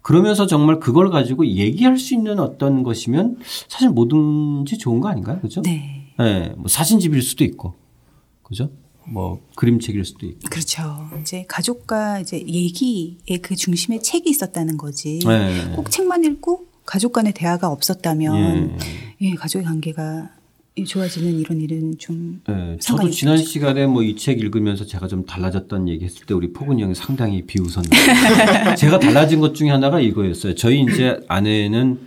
그러면서 0.00 0.46
정말 0.46 0.80
그걸 0.80 1.10
가지고 1.10 1.46
얘기할 1.46 1.98
수 1.98 2.14
있는 2.14 2.40
어떤 2.40 2.82
것이면 2.82 3.38
사실 3.68 3.90
뭐든지 3.90 4.78
좋은 4.78 5.00
거 5.00 5.08
아닌가요? 5.08 5.38
그죠? 5.40 5.60
네. 5.60 6.14
예, 6.20 6.54
뭐 6.56 6.66
사진집일 6.66 7.20
수도 7.20 7.44
있고, 7.44 7.74
그죠? 8.42 8.70
뭐 9.06 9.40
그림책일 9.56 10.04
수도 10.04 10.26
있고. 10.26 10.48
그렇죠. 10.50 10.82
이제 11.20 11.44
가족과 11.48 12.20
이제 12.20 12.38
얘기의 12.38 13.38
그 13.42 13.54
중심에 13.54 14.00
책이 14.00 14.30
있었다는 14.30 14.76
거지. 14.76 15.20
네. 15.26 15.72
꼭 15.74 15.90
책만 15.90 16.24
읽고 16.24 16.67
가족 16.88 17.12
간의 17.12 17.34
대화가 17.34 17.68
없었다면 17.68 18.78
예. 19.20 19.28
예, 19.28 19.34
가족의 19.34 19.66
관계가 19.66 20.30
좋아지는 20.86 21.38
이런 21.38 21.60
일은 21.60 21.98
좀 21.98 22.40
네, 22.48 22.78
저도 22.80 23.10
지난 23.10 23.36
시간에 23.36 23.86
뭐 23.86 24.02
이 24.02 24.16
책 24.16 24.40
읽으면서 24.40 24.86
제가 24.86 25.06
좀 25.06 25.26
달라졌다는 25.26 25.88
얘기 25.88 26.06
했을 26.06 26.24
때 26.24 26.32
우리 26.32 26.50
포근이 26.52 26.82
형이 26.82 26.94
상당히 26.94 27.42
비웃었는데 27.44 28.74
제가 28.78 28.98
달라진 29.00 29.40
것 29.40 29.54
중에 29.54 29.68
하나가 29.70 30.00
이거였어요. 30.00 30.54
저희 30.54 30.80
이제 30.82 31.20
아내는 31.28 31.98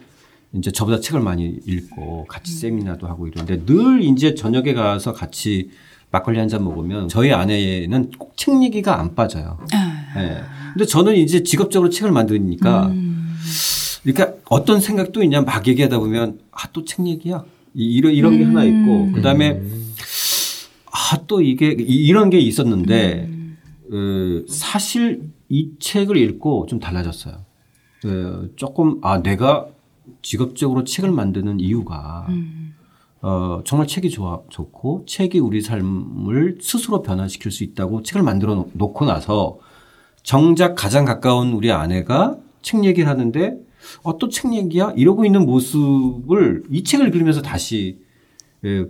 이제 0.54 0.72
저보다 0.72 1.00
책을 1.00 1.20
많이 1.22 1.60
읽고 1.68 2.26
같이 2.28 2.54
세미나도 2.54 3.08
하고 3.08 3.28
이러는데 3.28 3.64
늘 3.66 4.02
이제 4.04 4.34
저녁에 4.34 4.74
가서 4.74 5.14
같이 5.14 5.70
막걸리 6.10 6.40
한 6.40 6.48
잔 6.50 6.64
먹으면 6.64 7.08
저희 7.08 7.32
아내는 7.34 8.12
꼭 8.18 8.32
책 8.36 8.64
얘기가 8.64 9.00
안 9.00 9.14
빠져요. 9.14 9.60
예. 10.18 10.42
근데 10.74 10.86
저는 10.86 11.16
이제 11.18 11.44
직업적으로 11.44 11.90
책을 11.90 12.12
만드니까 12.12 12.92
그러니까 14.04 14.34
어떤 14.50 14.80
생각도 14.82 15.22
있냐 15.24 15.42
막 15.42 15.68
얘기하다 15.68 16.00
보면 16.00 16.40
아 16.52 16.68
또 16.72 16.84
책 16.86 17.06
얘기야. 17.08 17.44
이- 17.74 17.86
이런 17.96 18.14
이런 18.14 18.38
게 18.38 18.44
하나 18.44 18.64
있고 18.64 19.12
그다음에 19.14 19.62
아또 20.92 21.42
이게 21.42 21.72
이- 21.80 21.84
이런 22.08 22.30
게 22.30 22.40
있었는데 22.40 23.30
어, 23.92 24.46
사실 24.48 25.30
이 25.50 25.72
책을 25.80 26.18
읽고 26.18 26.66
좀 26.68 26.80
달라졌어요. 26.80 27.36
어, 28.06 28.44
조금 28.56 29.00
아 29.04 29.22
내가 29.22 29.68
직업적으로 30.22 30.84
책을 30.84 31.12
만드는 31.12 31.60
이유가 31.60 32.28
어, 33.22 33.62
정말 33.66 33.88
책이 33.88 34.10
좋아 34.10 34.40
좋고 34.50 35.04
책이 35.08 35.40
우리 35.40 35.62
삶을 35.62 36.58
스스로 36.62 37.04
변화시킬 37.04 37.52
수 37.52 37.64
있다고 37.64 38.02
책을 38.04 38.24
만들어 38.24 38.56
놓- 38.56 38.72
놓고 38.74 39.06
나서 39.06 39.60
정작 40.24 40.76
가장 40.76 41.06
가까운 41.06 41.52
우리 41.54 41.72
아내가 41.72 42.36
책 42.64 42.84
얘기를 42.84 43.08
하는데 43.08 43.58
어, 44.04 44.18
또 44.18 44.30
책 44.30 44.54
얘기야? 44.54 44.94
이러고 44.96 45.26
있는 45.26 45.46
모습을 45.46 46.64
이 46.70 46.84
책을 46.84 47.08
읽으면서 47.08 47.42
다시 47.42 48.00
예, 48.64 48.86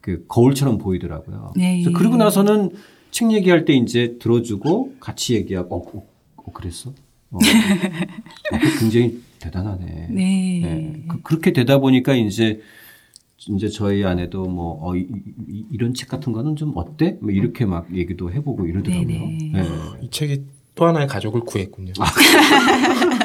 그 0.00 0.24
거울처럼 0.28 0.78
보이더라고요. 0.78 1.52
네. 1.56 1.82
그러고 1.94 2.16
나서는 2.16 2.70
책 3.10 3.32
얘기할 3.32 3.64
때 3.64 3.72
이제 3.74 4.16
들어주고 4.20 4.96
같이 5.00 5.34
얘기하고 5.34 5.76
어, 5.76 5.98
어, 5.98 6.06
어, 6.36 6.52
그랬어? 6.52 6.90
어, 7.30 7.38
어, 8.52 8.58
굉장히 8.78 9.20
대단하네. 9.40 10.08
네. 10.10 10.60
네. 10.62 11.02
그, 11.08 11.22
그렇게 11.22 11.52
되다 11.52 11.78
보니까 11.78 12.14
이제 12.14 12.60
이제 13.48 13.68
저희 13.68 14.04
아내도 14.04 14.44
뭐 14.44 14.78
어, 14.82 14.96
이, 14.96 15.06
이, 15.48 15.76
런책 15.76 16.08
같은 16.08 16.32
거는 16.32 16.56
좀 16.56 16.72
어때? 16.76 17.16
뭐 17.20 17.30
이렇게 17.30 17.64
막 17.64 17.86
얘기도 17.94 18.32
해보고 18.32 18.66
이러더라고요. 18.66 19.06
네네. 19.06 19.50
네. 19.52 19.68
이 20.02 20.10
책이 20.10 20.42
또 20.74 20.86
하나의 20.86 21.06
가족을 21.06 21.40
구했군요. 21.40 21.92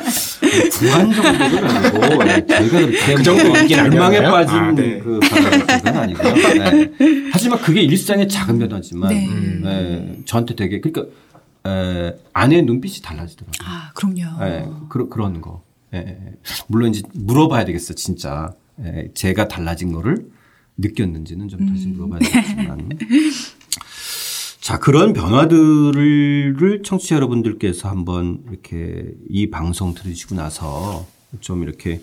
구한 0.72 1.12
정도는 1.12 1.41
아니고 1.68 2.24
네, 2.24 2.45
저희가 2.45 2.80
그렇게 2.80 3.14
그 3.16 3.24
정도 3.24 3.68
절망에? 3.68 4.22
빠진 4.22 4.55
아, 4.57 4.72
네. 4.72 4.99
그 4.99 5.20
그건 5.20 5.97
아니고요. 5.97 6.34
네. 6.34 6.91
하지만 7.32 7.59
그게 7.62 7.82
일상의 7.82 8.28
작은 8.28 8.59
변화지만 8.59 9.09
네. 9.09 9.28
네, 9.62 10.20
저한테 10.26 10.55
되게 10.55 10.82
그러니까 10.82 11.14
에, 11.68 12.16
아내의 12.34 12.64
눈빛이 12.64 13.01
달라지더라고요. 13.01 13.53
아, 13.66 13.91
그럼요. 13.93 14.39
네, 14.43 14.68
그런 14.89 15.09
그런 15.09 15.41
거. 15.41 15.64
예, 15.93 15.97
예. 15.99 16.18
물론 16.68 16.89
이제 16.91 17.03
물어봐야 17.14 17.66
되겠어, 17.66 17.93
진짜. 17.93 18.53
예, 18.84 19.09
제가 19.14 19.47
달라진 19.47 19.91
거를 19.91 20.26
느꼈는지는 20.78 21.49
좀 21.49 21.68
다시 21.68 21.88
물어봐야 21.88 22.20
되겠지만. 22.20 22.89
자, 24.72 24.80
그런 24.80 25.11
변화들을 25.11 26.82
청취자 26.86 27.15
여러분들께서 27.15 27.89
한번 27.89 28.39
이렇게 28.49 29.03
이 29.28 29.49
방송 29.49 29.93
들으시고 29.93 30.36
나서 30.36 31.05
좀 31.41 31.63
이렇게 31.63 31.99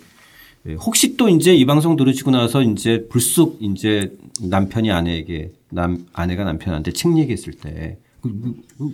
예, 0.66 0.74
혹시 0.74 1.16
또 1.16 1.30
이제 1.30 1.54
이 1.54 1.64
방송 1.64 1.96
들으시고 1.96 2.30
나서 2.30 2.62
이제 2.62 3.06
불쑥 3.08 3.56
이제 3.62 4.12
남편이 4.42 4.90
아내에게 4.90 5.52
남 5.70 6.04
아내가 6.12 6.44
남편한테 6.44 6.92
책 6.92 7.16
얘기했을 7.16 7.54
때 7.54 7.96
그, 8.20 8.28
그, 8.76 8.90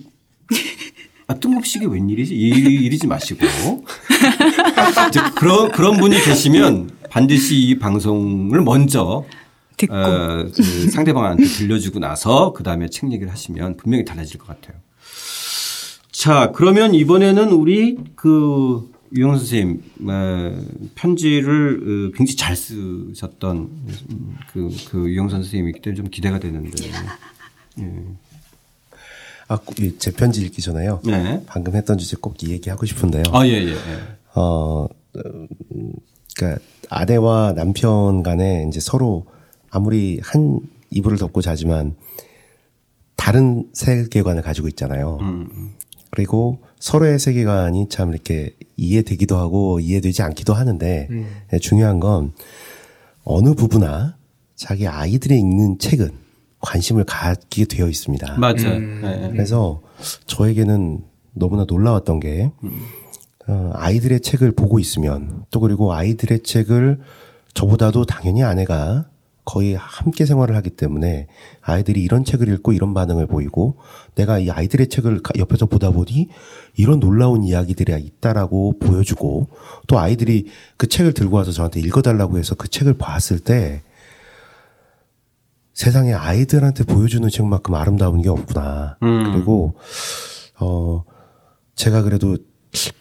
그, 0.46 0.54
아, 1.26 1.34
뜬금없이 1.34 1.78
이게 1.78 1.88
웬일이지? 1.88 2.32
이- 2.32 2.84
이러지 2.84 3.08
마시고. 3.08 3.40
그런, 5.34 5.72
그런 5.72 5.96
분이 5.96 6.22
계시면 6.22 6.90
반드시 7.10 7.58
이 7.58 7.78
방송을 7.80 8.62
먼저 8.62 9.24
듣고. 9.76 9.94
어, 9.94 10.44
그 10.54 10.62
상대방한테 10.90 11.44
들려주고 11.44 11.98
나서 11.98 12.52
그 12.52 12.62
다음에 12.62 12.88
책 12.88 13.12
얘기를 13.12 13.30
하시면 13.32 13.76
분명히 13.76 14.04
달라질 14.04 14.38
것 14.38 14.46
같아요. 14.48 14.76
자, 16.10 16.52
그러면 16.54 16.94
이번에는 16.94 17.52
우리 17.52 17.96
그 18.14 18.90
유영 19.16 19.36
선생님 19.36 19.82
어, 20.08 20.56
편지를 20.94 22.10
어, 22.10 22.16
굉장히 22.16 22.36
잘 22.36 22.56
쓰셨던 22.56 23.56
음, 24.10 24.36
그, 24.52 24.68
그 24.90 25.08
유영 25.10 25.28
선생님이기 25.28 25.80
때문에 25.82 25.96
좀 25.96 26.08
기대가 26.10 26.38
되는데. 26.38 26.70
아, 29.46 29.58
꼭이제 29.58 30.12
편지 30.12 30.42
읽기 30.42 30.62
전에요. 30.62 31.00
네. 31.04 31.42
방금 31.46 31.74
했던 31.74 31.98
주제 31.98 32.16
꼭 32.18 32.34
이 32.42 32.50
얘기 32.50 32.70
하고 32.70 32.86
싶은데요. 32.86 33.24
아, 33.32 33.46
예, 33.46 33.52
예, 33.52 33.72
예. 33.72 33.76
어, 34.34 34.88
음, 35.16 35.92
그러니까 36.36 36.62
아내와 36.88 37.52
남편 37.54 38.22
간에 38.22 38.64
이제 38.68 38.80
서로 38.80 39.26
아무리 39.74 40.20
한 40.22 40.60
이불을 40.90 41.18
덮고 41.18 41.42
자지만 41.42 41.96
다른 43.16 43.68
세계관을 43.72 44.42
가지고 44.42 44.68
있잖아요. 44.68 45.18
그리고 46.10 46.60
서로의 46.78 47.18
세계관이 47.18 47.88
참 47.88 48.10
이렇게 48.12 48.54
이해되기도 48.76 49.36
하고 49.36 49.80
이해되지 49.80 50.22
않기도 50.22 50.54
하는데 50.54 51.08
예, 51.52 51.58
중요한 51.58 51.98
건 51.98 52.32
어느 53.24 53.54
부부나 53.54 54.16
자기 54.54 54.86
아이들이 54.86 55.38
읽는 55.40 55.80
책은 55.80 56.10
관심을 56.60 57.02
갖게 57.04 57.64
되어 57.64 57.88
있습니다. 57.88 58.38
맞아요. 58.38 58.78
네. 58.78 59.30
그래서 59.32 59.82
저에게는 60.26 61.02
너무나 61.32 61.64
놀라웠던 61.64 62.20
게 62.20 62.52
어, 63.48 63.70
아이들의 63.74 64.20
책을 64.20 64.52
보고 64.52 64.78
있으면 64.78 65.44
또 65.50 65.58
그리고 65.58 65.92
아이들의 65.92 66.44
책을 66.44 67.00
저보다도 67.54 68.04
당연히 68.04 68.44
아내가 68.44 69.08
거의 69.44 69.74
함께 69.74 70.24
생활을 70.24 70.56
하기 70.56 70.70
때문에 70.70 71.26
아이들이 71.60 72.02
이런 72.02 72.24
책을 72.24 72.48
읽고 72.48 72.72
이런 72.72 72.94
반응을 72.94 73.26
보이고 73.26 73.76
내가 74.14 74.38
이 74.38 74.50
아이들의 74.50 74.88
책을 74.88 75.22
가- 75.22 75.32
옆에서 75.38 75.66
보다 75.66 75.90
보니 75.90 76.28
이런 76.76 76.98
놀라운 76.98 77.44
이야기들이 77.44 77.92
있다라고 78.02 78.78
보여주고 78.78 79.48
또 79.86 79.98
아이들이 79.98 80.46
그 80.78 80.86
책을 80.86 81.12
들고 81.12 81.36
와서 81.36 81.52
저한테 81.52 81.80
읽어달라고 81.80 82.38
해서 82.38 82.54
그 82.54 82.68
책을 82.68 82.94
봤을 82.94 83.38
때 83.38 83.82
세상에 85.72 86.12
아이들한테 86.14 86.84
보여주는 86.84 87.28
책만큼 87.28 87.74
아름다운 87.74 88.22
게 88.22 88.28
없구나. 88.28 88.96
그리고 89.32 89.74
어 90.60 91.04
제가 91.74 92.02
그래도 92.02 92.36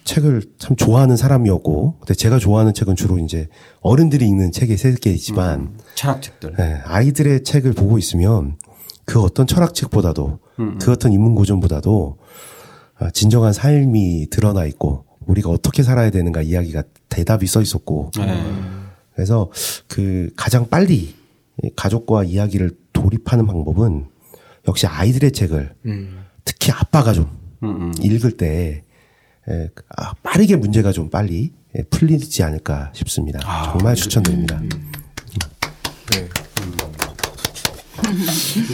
책을 0.04 0.44
참 0.60 0.76
좋아하는 0.76 1.18
사람이었고, 1.18 1.98
근데 2.00 2.14
제가 2.14 2.40
좋아하는 2.40 2.74
책은 2.74 2.96
주로 2.96 3.18
이제 3.18 3.48
어른들이 3.82 4.26
읽는 4.28 4.52
책의 4.52 4.78
세계이지만 4.78 5.78
철학책들. 5.96 6.56
예, 6.60 6.82
아이들의 6.86 7.44
책을 7.44 7.74
보고 7.74 7.98
있으면 7.98 8.58
그 9.06 9.22
어떤 9.22 9.48
철학책보다도 9.48 10.40
그 10.80 10.92
어떤 10.92 11.12
인문 11.12 11.36
고전보다도 11.36 12.18
아, 13.00 13.10
진정한 13.12 13.52
삶이 13.52 14.28
드러나 14.30 14.66
있고 14.66 15.06
우리가 15.26 15.50
어떻게 15.50 15.84
살아야 15.84 16.10
되는가 16.10 16.42
이야기가 16.42 16.84
대답이 17.10 17.48
써 17.48 17.62
있었고 17.62 18.12
네. 18.18 18.42
그래서 19.14 19.50
그 19.88 20.30
가장 20.36 20.70
빨리 20.70 21.16
이 21.64 21.70
가족과 21.76 22.24
이야기를 22.24 22.72
돌입하는 22.94 23.46
방법은 23.46 24.08
역시 24.68 24.88
아이들의 24.88 25.32
책을 25.32 25.76
특히 26.46 26.72
아빠가 26.72 27.14
좀 27.14 27.28
읽을 28.02 28.38
때 28.38 28.84
에, 29.50 29.70
아, 29.98 30.14
빠르게 30.24 30.56
문제가 30.56 30.92
좀 30.92 31.10
빨리 31.10 31.52
예, 31.78 31.84
풀리지 31.84 32.44
않을까 32.44 32.92
싶습니다. 32.94 33.40
정말 33.66 33.96
추천드립니다. 33.96 34.62
네. 36.12 36.30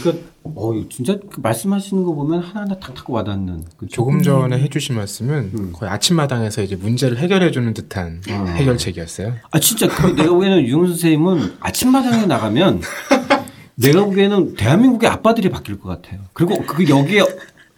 그러니까 0.01 0.27
어 0.43 0.73
진짜 0.89 1.17
그 1.31 1.39
말씀하시는 1.39 2.03
거 2.03 2.13
보면 2.13 2.41
하나하나 2.41 2.77
탁탁 2.79 3.09
와닿는. 3.09 3.63
그 3.77 3.87
조금 3.87 4.21
전에 4.21 4.59
해주신 4.59 4.95
말씀은 4.95 5.71
거의 5.73 5.91
아침마당에서 5.91 6.61
이제 6.61 6.75
문제를 6.75 7.17
해결해주는 7.17 7.73
듯한 7.73 8.21
해결책이었어요. 8.27 9.35
아 9.51 9.59
진짜 9.59 9.87
그 9.87 10.07
내가 10.07 10.29
보기에는 10.29 10.63
유영 10.63 10.87
선생님은 10.87 11.57
아침마당에 11.59 12.25
나가면 12.25 12.81
내가 13.75 14.03
보기에는 14.03 14.55
대한민국의 14.55 15.09
아빠들이 15.09 15.49
바뀔 15.49 15.79
것 15.79 15.87
같아요. 15.89 16.21
그리고 16.33 16.61
그 16.65 16.89
여기에 16.89 17.23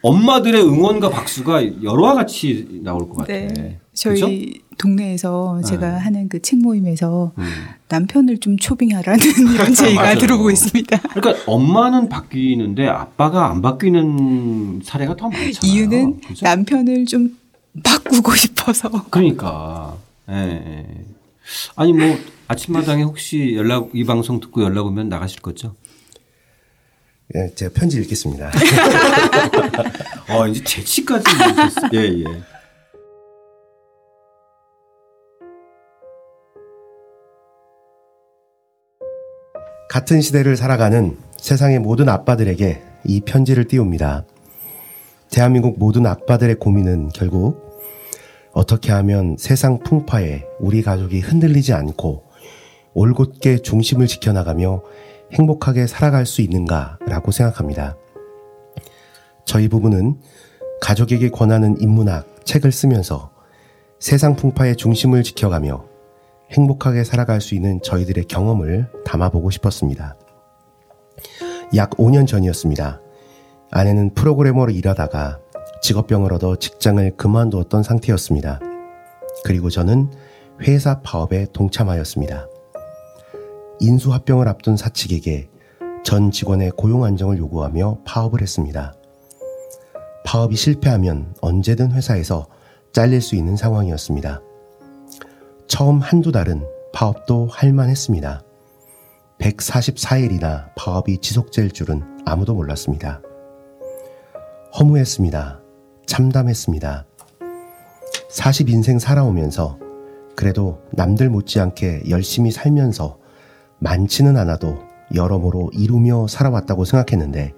엄마들의 0.02 0.62
응원과 0.64 1.10
박수가 1.10 1.84
여러와 1.84 2.16
같이 2.16 2.80
나올 2.84 3.08
것 3.10 3.18
같아. 3.20 3.34
네. 3.34 3.80
저희 3.94 4.20
그죠? 4.22 4.62
동네에서 4.78 5.62
제가 5.66 5.92
네. 5.92 5.98
하는 6.00 6.30
그 6.30 6.40
책 6.42 6.60
모임에서 6.60 7.34
음. 7.38 7.44
남편을 7.90 8.40
좀 8.40 8.58
초빙하라는 8.58 9.20
이런 9.54 9.74
제의가. 9.74 10.16
들어오고 10.16 10.50
있습니다. 10.50 10.98
그러니까 11.14 11.44
엄마는 11.52 12.10
바뀌는데 12.10 12.88
아빠가 12.88 13.52
안 13.52 13.62
바뀌는 13.62 14.82
사례가 14.84 15.16
더 15.18 15.30
많잖아요. 15.30 15.52
이유는 15.64 16.22
그죠? 16.22 16.46
남편을 16.46 17.06
좀 17.06 17.38
바꾸고 17.84 18.34
싶어서. 18.36 18.90
그러니까. 19.10 19.96
예, 20.30 20.36
예. 20.36 20.86
아니 21.76 21.92
뭐 21.94 22.18
아침마당에 22.48 23.04
혹시 23.04 23.54
연락 23.56 23.90
이 23.94 24.04
방송 24.06 24.40
듣고 24.40 24.64
연락 24.64 24.86
오면 24.88 25.10
나가실 25.10 25.42
거죠? 25.42 25.76
예, 27.36 27.50
제가 27.56 27.72
편지 27.74 27.98
읽겠습니다. 28.02 28.52
어 30.30 30.48
이제 30.48 30.64
재치까지 30.64 31.26
예 31.94 32.00
예. 32.00 32.24
같은 39.90 40.22
시대를 40.22 40.58
살아가는 40.58 41.18
세상의 41.38 41.80
모든 41.80 42.10
아빠들에게 42.10 42.82
이 43.06 43.22
편지를 43.22 43.66
띄웁니다. 43.66 44.26
대한민국 45.30 45.80
모든 45.80 46.06
아빠들의 46.06 46.56
고민은 46.56 47.10
결국 47.10 47.72
어떻게 48.52 48.92
하면 48.92 49.38
세상 49.40 49.80
풍파에 49.80 50.44
우리 50.60 50.82
가족이 50.82 51.20
흔들리지 51.22 51.74
않고 51.74 52.24
올곧게 52.94 53.60
중심을 53.60 54.08
지켜나가며 54.08 54.82
행복하게 55.34 55.88
살아갈 55.88 56.26
수 56.26 56.42
있는가라고 56.42 57.32
생각합니다. 57.32 57.96
저희 59.46 59.68
부부는 59.68 60.20
가족에게 60.82 61.30
권하는 61.30 61.80
인문학 61.80 62.46
책을 62.46 62.72
쓰면서 62.72 63.32
세상 64.00 64.36
풍파의 64.36 64.76
중심을 64.78 65.24
지켜가며 65.24 65.86
행복하게 66.52 67.04
살아갈 67.04 67.40
수 67.40 67.56
있는 67.56 67.82
저희들의 67.82 68.26
경험을 68.26 68.90
담아보고 69.06 69.52
싶었습니다. 69.52 70.16
약 71.76 71.92
5년 71.92 72.28
전이었습니다. 72.28 73.00
아내는 73.72 74.14
프로그래머로 74.14 74.72
일하다가 74.72 75.40
직업병을 75.82 76.34
얻어 76.34 76.58
직장을 76.58 77.16
그만두었던 77.16 77.84
상태였습니다. 77.84 78.60
그리고 79.46 79.70
저는 79.70 80.12
회사 80.62 81.02
파업에 81.02 81.48
동참하였습니다. 81.54 82.48
인수합병을 83.82 84.48
앞둔 84.48 84.78
사측에게 84.78 85.50
전 86.04 86.30
직원의 86.30 86.72
고용 86.78 87.04
안정을 87.04 87.40
요구하며 87.40 88.02
파업을 88.06 88.42
했습니다. 88.42 88.94
파업이 90.24 90.56
실패하면 90.56 91.34
언제든 91.42 91.92
회사에서 91.92 92.48
잘릴 92.94 93.22
수 93.22 93.36
있는 93.36 93.56
상황이었습니다. 93.56 94.40
처음 95.68 96.00
한두 96.00 96.32
달은 96.32 96.64
파업도 96.94 97.48
할만했습니다. 97.48 98.44
144일이나 99.40 100.76
파업이 100.76 101.18
지속될 101.18 101.72
줄은 101.72 102.04
아무도 102.24 102.54
몰랐습니다. 102.54 103.22
허무했습니다. 104.78 105.60
참담했습니다. 106.06 107.06
40인생 108.30 109.00
살아오면서 109.00 109.80
그래도 110.36 110.82
남들 110.92 111.30
못지않게 111.30 112.04
열심히 112.10 112.52
살면서 112.52 113.21
많지는 113.82 114.38
않아도 114.38 114.78
여러모로 115.14 115.72
이루며 115.74 116.28
살아왔다고 116.28 116.86
생각했는데 116.86 117.54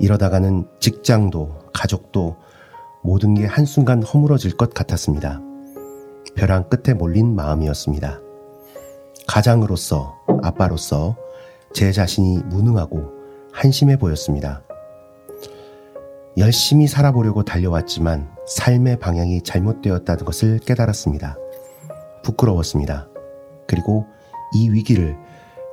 이러다가는 0.00 0.66
직장도 0.80 1.70
가족도 1.72 2.36
모든 3.02 3.34
게 3.34 3.44
한순간 3.44 4.02
허물어질 4.02 4.56
것 4.56 4.72
같았습니다. 4.72 5.40
벼랑 6.34 6.68
끝에 6.68 6.94
몰린 6.94 7.34
마음이었습니다. 7.34 8.20
가장으로서 9.28 10.16
아빠로서 10.42 11.16
제 11.72 11.92
자신이 11.92 12.38
무능하고 12.46 13.12
한심해 13.52 13.98
보였습니다. 13.98 14.62
열심히 16.38 16.86
살아보려고 16.86 17.42
달려왔지만 17.42 18.30
삶의 18.46 19.00
방향이 19.00 19.42
잘못되었다는 19.42 20.24
것을 20.24 20.58
깨달았습니다. 20.60 21.36
부끄러웠습니다. 22.22 23.08
그리고 23.66 24.06
이 24.54 24.70
위기를 24.70 25.16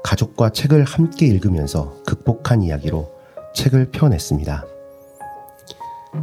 가족과 0.03 0.49
책을 0.49 0.83
함께 0.83 1.25
읽으면서 1.25 1.95
극복한 2.05 2.61
이야기로 2.61 3.11
책을 3.55 3.91
펴냈습니다. 3.91 4.65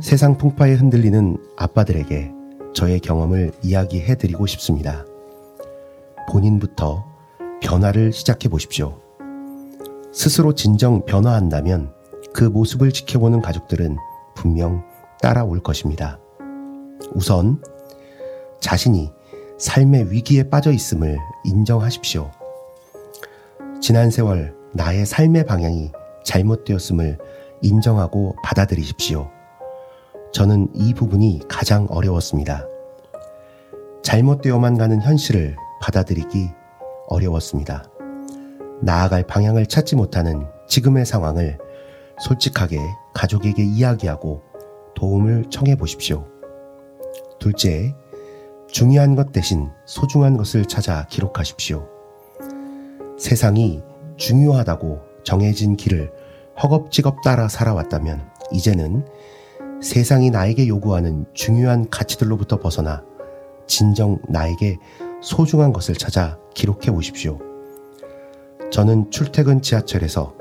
세상 0.01 0.39
풍파에 0.39 0.75
흔들리는 0.75 1.37
아빠들에게 1.57 2.33
저의 2.75 3.01
경험을 3.01 3.53
이야기해 3.63 4.17
드리고 4.17 4.47
싶습니다. 4.47 5.05
본인부터 6.31 7.05
변화를 7.61 8.13
시작해 8.13 8.49
보십시오. 8.49 9.01
스스로 10.13 10.55
진정 10.55 11.05
변화한다면 11.05 11.93
그 12.33 12.45
모습을 12.45 12.93
지켜보는 12.93 13.41
가족들은 13.43 13.97
분명 14.35 14.85
따라올 15.21 15.61
것입니다. 15.61 16.19
우선 17.13 17.63
자신이 18.61 19.11
삶의 19.59 20.11
위기에 20.13 20.49
빠져 20.49 20.73
있음을 20.73 21.19
인정하십시오. 21.45 22.31
지난 23.81 24.11
세월 24.11 24.55
나의 24.75 25.07
삶의 25.07 25.47
방향이 25.47 25.91
잘못되었음을 26.23 27.17
인정하고 27.63 28.37
받아들이십시오. 28.45 29.31
저는 30.35 30.69
이 30.75 30.93
부분이 30.93 31.41
가장 31.49 31.87
어려웠습니다. 31.89 32.67
잘못되어만 34.03 34.77
가는 34.77 35.01
현실을 35.01 35.57
받아들이기 35.81 36.51
어려웠습니다. 37.09 37.85
나아갈 38.83 39.27
방향을 39.27 39.65
찾지 39.65 39.97
못하는 39.97 40.47
지금의 40.69 41.07
상황을 41.07 41.59
솔직하게 42.21 42.79
가족에게 43.15 43.65
이야기하고 43.65 44.43
도움을 44.95 45.47
청해 45.51 45.77
보십시오. 45.77 46.27
둘째, 47.39 47.95
중요한 48.69 49.15
것 49.15 49.33
대신 49.33 49.71
소중한 49.87 50.37
것을 50.37 50.67
찾아 50.67 51.07
기록하십시오. 51.07 52.00
세상이 53.21 53.83
중요하다고 54.17 54.99
정해진 55.25 55.77
길을 55.77 56.11
허겁지겁 56.63 57.21
따라 57.23 57.49
살아왔다면 57.49 58.31
이제는 58.51 59.05
세상이 59.83 60.31
나에게 60.31 60.67
요구하는 60.69 61.27
중요한 61.35 61.91
가치들로부터 61.91 62.61
벗어나 62.61 63.05
진정 63.67 64.19
나에게 64.27 64.79
소중한 65.21 65.75
것을 65.75 65.97
찾아 65.97 66.39
기록해 66.55 66.93
보십시오. 66.93 67.39
저는 68.73 69.11
출퇴근 69.11 69.61
지하철에서 69.61 70.35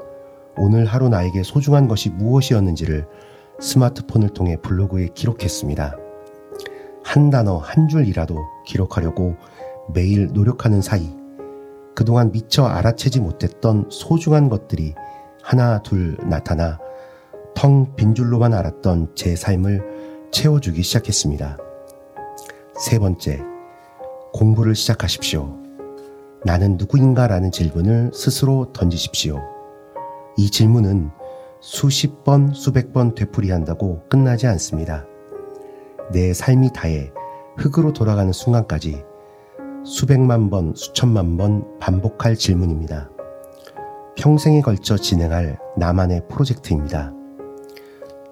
오늘 0.56 0.86
하루 0.86 1.10
나에게 1.10 1.44
소중한 1.44 1.90
것이 1.90 2.10
무엇이었는지를 2.10 3.08
스마트폰을 3.60 4.30
통해 4.30 4.56
블로그에 4.56 5.10
기록했습니다. 5.14 5.98
한 7.04 7.30
단어 7.30 7.58
한 7.58 7.90
줄이라도 7.90 8.38
기록하려고 8.66 9.36
매일 9.94 10.30
노력하는 10.32 10.82
사이 10.82 11.19
그동안 11.96 12.32
미처 12.32 12.66
알아채지 12.66 13.20
못했던 13.20 13.86
소중한 13.90 14.50
것들이 14.50 14.96
하나 15.42 15.82
둘 15.82 16.18
나타나 16.22 16.80
텅 17.56 17.96
빈 17.96 18.16
줄로만 18.16 18.54
알았던 18.54 19.16
제 19.16 19.36
삶을 19.36 20.30
채워주기 20.32 20.82
시작했습니다. 20.82 21.58
세 22.76 23.00
번째, 23.00 23.42
공부를 24.32 24.76
시작하십시오. 24.76 25.58
나는 26.46 26.78
누구인가 26.78 27.28
라는 27.28 27.52
질문을 27.52 28.12
스스로 28.14 28.72
던지십시오. 28.72 29.42
이 30.38 30.50
질문은 30.50 31.10
수십 31.60 32.24
번, 32.24 32.54
수백 32.54 32.94
번 32.94 33.14
되풀이한다고 33.14 34.04
끝나지 34.08 34.48
않습니다. 34.48 35.06
내 36.14 36.34
삶이 36.34 36.72
다해 36.74 37.12
흙으로 37.58 37.92
돌아가는 37.92 38.32
순간까지 38.32 39.04
수백만 39.86 40.50
번, 40.50 40.74
수천만 40.76 41.38
번 41.38 41.66
반복할 41.80 42.36
질문입니다. 42.36 43.10
평생에 44.16 44.62
걸쳐 44.62 44.98
진행할 44.98 45.58
나만의 45.78 46.28
프로젝트입니다. 46.28 47.14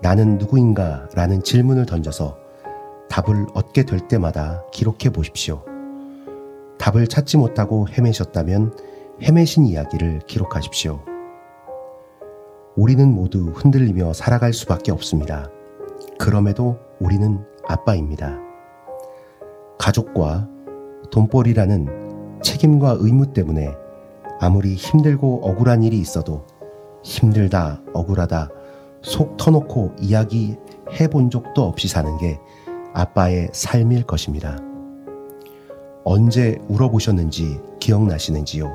나는 0.01 0.37
누구인가 0.37 1.07
라는 1.13 1.41
질문을 1.41 1.85
던져서 1.85 2.37
답을 3.09 3.47
얻게 3.53 3.83
될 3.83 4.07
때마다 4.07 4.63
기록해 4.71 5.09
보십시오. 5.13 5.63
답을 6.77 7.07
찾지 7.07 7.37
못하고 7.37 7.87
헤매셨다면 7.87 8.77
헤매신 9.23 9.65
이야기를 9.65 10.19
기록하십시오. 10.27 11.01
우리는 12.75 13.11
모두 13.11 13.51
흔들리며 13.55 14.13
살아갈 14.13 14.53
수밖에 14.53 14.91
없습니다. 14.91 15.49
그럼에도 16.19 16.77
우리는 16.99 17.43
아빠입니다. 17.67 18.37
가족과 19.79 20.47
돈벌이라는 21.11 22.39
책임과 22.43 22.97
의무 22.99 23.33
때문에 23.33 23.73
아무리 24.39 24.75
힘들고 24.75 25.41
억울한 25.43 25.83
일이 25.83 25.99
있어도 25.99 26.45
힘들다, 27.03 27.81
억울하다, 27.93 28.49
속 29.01 29.37
터놓고 29.37 29.93
이야기 29.99 30.57
해 30.99 31.07
본 31.07 31.29
적도 31.29 31.63
없이 31.63 31.87
사는 31.87 32.17
게 32.17 32.39
아빠의 32.93 33.49
삶일 33.51 34.03
것입니다. 34.03 34.57
언제 36.03 36.57
울어보셨는지 36.67 37.59
기억나시는지요? 37.79 38.71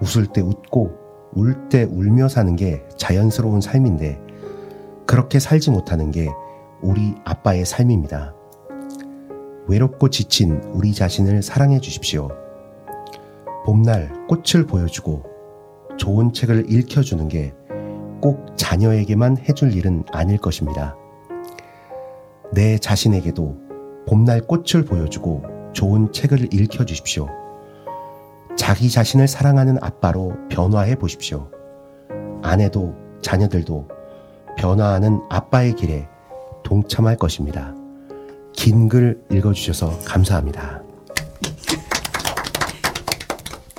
웃을 0.00 0.26
때 0.26 0.40
웃고 0.40 0.90
울 1.34 1.68
때 1.68 1.84
울며 1.84 2.28
사는 2.28 2.54
게 2.56 2.82
자연스러운 2.96 3.60
삶인데 3.60 4.20
그렇게 5.06 5.38
살지 5.38 5.70
못하는 5.70 6.10
게 6.10 6.28
우리 6.80 7.14
아빠의 7.24 7.64
삶입니다. 7.64 8.34
외롭고 9.68 10.10
지친 10.10 10.60
우리 10.72 10.92
자신을 10.92 11.42
사랑해 11.42 11.80
주십시오. 11.80 12.30
봄날 13.64 14.12
꽃을 14.28 14.66
보여주고 14.66 15.24
좋은 15.98 16.32
책을 16.32 16.70
읽혀주는 16.70 17.28
게 17.28 17.54
꼭 18.20 18.54
자녀에게만 18.56 19.38
해줄 19.48 19.74
일은 19.74 20.04
아닐 20.12 20.38
것입니다. 20.38 20.96
내 22.52 22.78
자신에게도 22.78 23.56
봄날 24.06 24.40
꽃을 24.42 24.84
보여주고 24.84 25.42
좋은 25.72 26.12
책을 26.12 26.52
읽혀 26.52 26.84
주십시오. 26.84 27.28
자기 28.56 28.90
자신을 28.90 29.26
사랑하는 29.28 29.78
아빠로 29.80 30.34
변화해 30.50 30.96
보십시오. 30.96 31.48
아내도 32.42 32.94
자녀들도 33.22 33.88
변화하는 34.58 35.20
아빠의 35.30 35.74
길에 35.74 36.06
동참할 36.64 37.16
것입니다. 37.16 37.74
긴 38.54 38.88
글 38.88 39.20
읽어주셔서 39.30 40.00
감사합니다. 40.04 40.82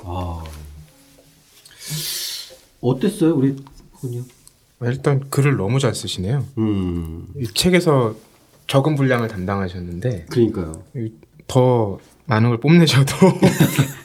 아. 0.04 0.42
어땠어요, 2.80 3.34
우리 3.36 3.56
군요? 3.92 4.22
일단 4.82 5.20
글을 5.30 5.56
너무 5.56 5.78
잘 5.78 5.94
쓰시네요. 5.94 6.44
음, 6.58 7.28
이 7.36 7.46
책에서 7.46 8.16
적은 8.66 8.96
분량을 8.96 9.28
담당하셨는데 9.28 10.26
그러니까요. 10.30 10.82
이- 10.96 11.12
더 11.46 11.98
많은 12.26 12.48
걸 12.48 12.58
뽐내셔도 12.58 13.14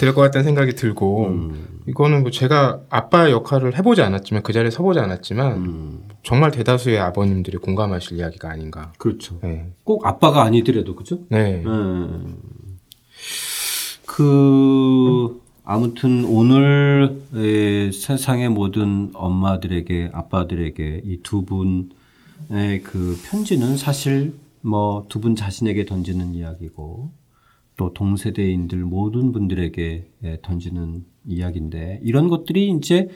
될 0.00 0.14
것 0.14 0.20
같다는 0.22 0.44
생각이 0.44 0.72
들고 0.74 1.26
음, 1.26 1.82
이거는 1.86 2.22
뭐 2.22 2.30
제가 2.30 2.80
아빠의 2.90 3.32
역할을 3.32 3.76
해보지 3.78 4.02
않았지만 4.02 4.42
그 4.42 4.52
자리에 4.52 4.70
서보지 4.70 4.98
않았지만 4.98 5.52
음, 5.56 6.08
정말 6.22 6.50
대다수의 6.50 6.98
아버님들이 6.98 7.58
공감하실 7.58 8.18
이야기가 8.18 8.50
아닌가. 8.50 8.92
그렇죠. 8.98 9.38
네. 9.42 9.70
꼭 9.84 10.06
아빠가 10.06 10.42
아니더라도 10.42 10.94
그죠? 10.96 11.20
네. 11.28 11.62
음. 11.66 12.36
그 14.06 15.40
아무튼 15.64 16.24
오늘 16.24 17.22
에, 17.34 17.92
세상의 17.92 18.48
모든 18.48 19.10
엄마들에게 19.14 20.10
아빠들에게 20.12 21.02
이 21.04 21.18
두 21.22 21.44
분의 21.44 22.82
그 22.82 23.18
편지는 23.24 23.76
사실 23.76 24.34
뭐 24.62 25.06
두 25.08 25.20
분 25.20 25.36
자신에게 25.36 25.84
던지는 25.86 26.34
이야기고 26.34 27.10
또 27.80 27.94
동세대인들 27.94 28.76
모든 28.84 29.32
분들에게 29.32 30.10
에, 30.22 30.38
던지는 30.42 31.06
이야기인데 31.26 32.00
이런 32.02 32.28
것들이 32.28 32.68
이제 32.72 33.08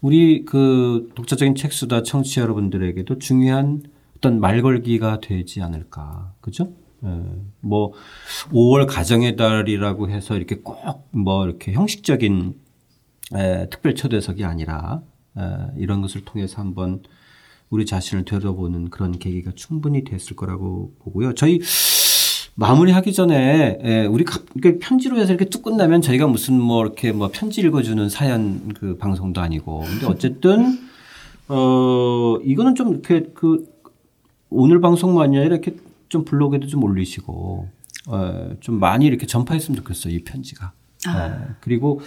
우리 0.00 0.46
그 0.46 1.10
독자적인 1.14 1.54
책수다 1.54 2.04
청취자 2.04 2.40
여러분들에게도 2.40 3.18
중요한 3.18 3.82
어떤 4.16 4.40
말걸기가 4.40 5.20
되지 5.20 5.60
않을까 5.60 6.32
그죠? 6.40 6.72
예, 7.04 7.22
뭐 7.60 7.92
5월 8.50 8.86
가정의 8.88 9.36
달이라고 9.36 10.08
해서 10.08 10.36
이렇게 10.36 10.56
꼭 10.56 10.78
뭐 11.10 11.44
이렇게 11.44 11.72
형식적인 11.74 12.54
에, 13.34 13.68
특별 13.68 13.94
초대석이 13.94 14.42
아니라 14.42 15.02
에, 15.36 15.42
이런 15.76 16.00
것을 16.00 16.22
통해서 16.24 16.62
한번 16.62 17.02
우리 17.68 17.84
자신을 17.84 18.24
되돌아보는 18.24 18.88
그런 18.88 19.18
계기가 19.18 19.52
충분히 19.54 20.02
됐을 20.02 20.34
거라고 20.34 20.94
보고요. 21.00 21.34
저희 21.34 21.60
마무리하기 22.58 23.12
전에 23.12 23.78
에, 23.80 24.06
우리 24.06 24.24
편지로 24.80 25.16
해서 25.18 25.32
이렇게 25.32 25.44
뚝 25.44 25.62
끝나면 25.62 26.02
저희가 26.02 26.26
무슨 26.26 26.60
뭐 26.60 26.84
이렇게 26.84 27.12
뭐 27.12 27.30
편지 27.32 27.60
읽어주는 27.60 28.08
사연 28.08 28.74
그 28.74 28.96
방송도 28.96 29.40
아니고 29.40 29.84
근데 29.86 30.06
어쨌든 30.06 30.76
어 31.46 32.36
이거는 32.42 32.74
좀 32.74 32.90
이렇게 32.90 33.30
그 33.32 33.64
오늘 34.50 34.80
방송만이 34.80 35.38
아니라 35.38 35.54
이렇게 35.54 35.76
좀 36.08 36.24
블로그에도 36.24 36.66
좀 36.66 36.82
올리시고 36.82 37.68
어, 38.08 38.50
좀 38.58 38.80
많이 38.80 39.06
이렇게 39.06 39.24
전파했으면 39.26 39.76
좋겠어요 39.76 40.12
이 40.12 40.24
편지가. 40.24 40.72
예, 41.06 41.54
그리고 41.60 42.00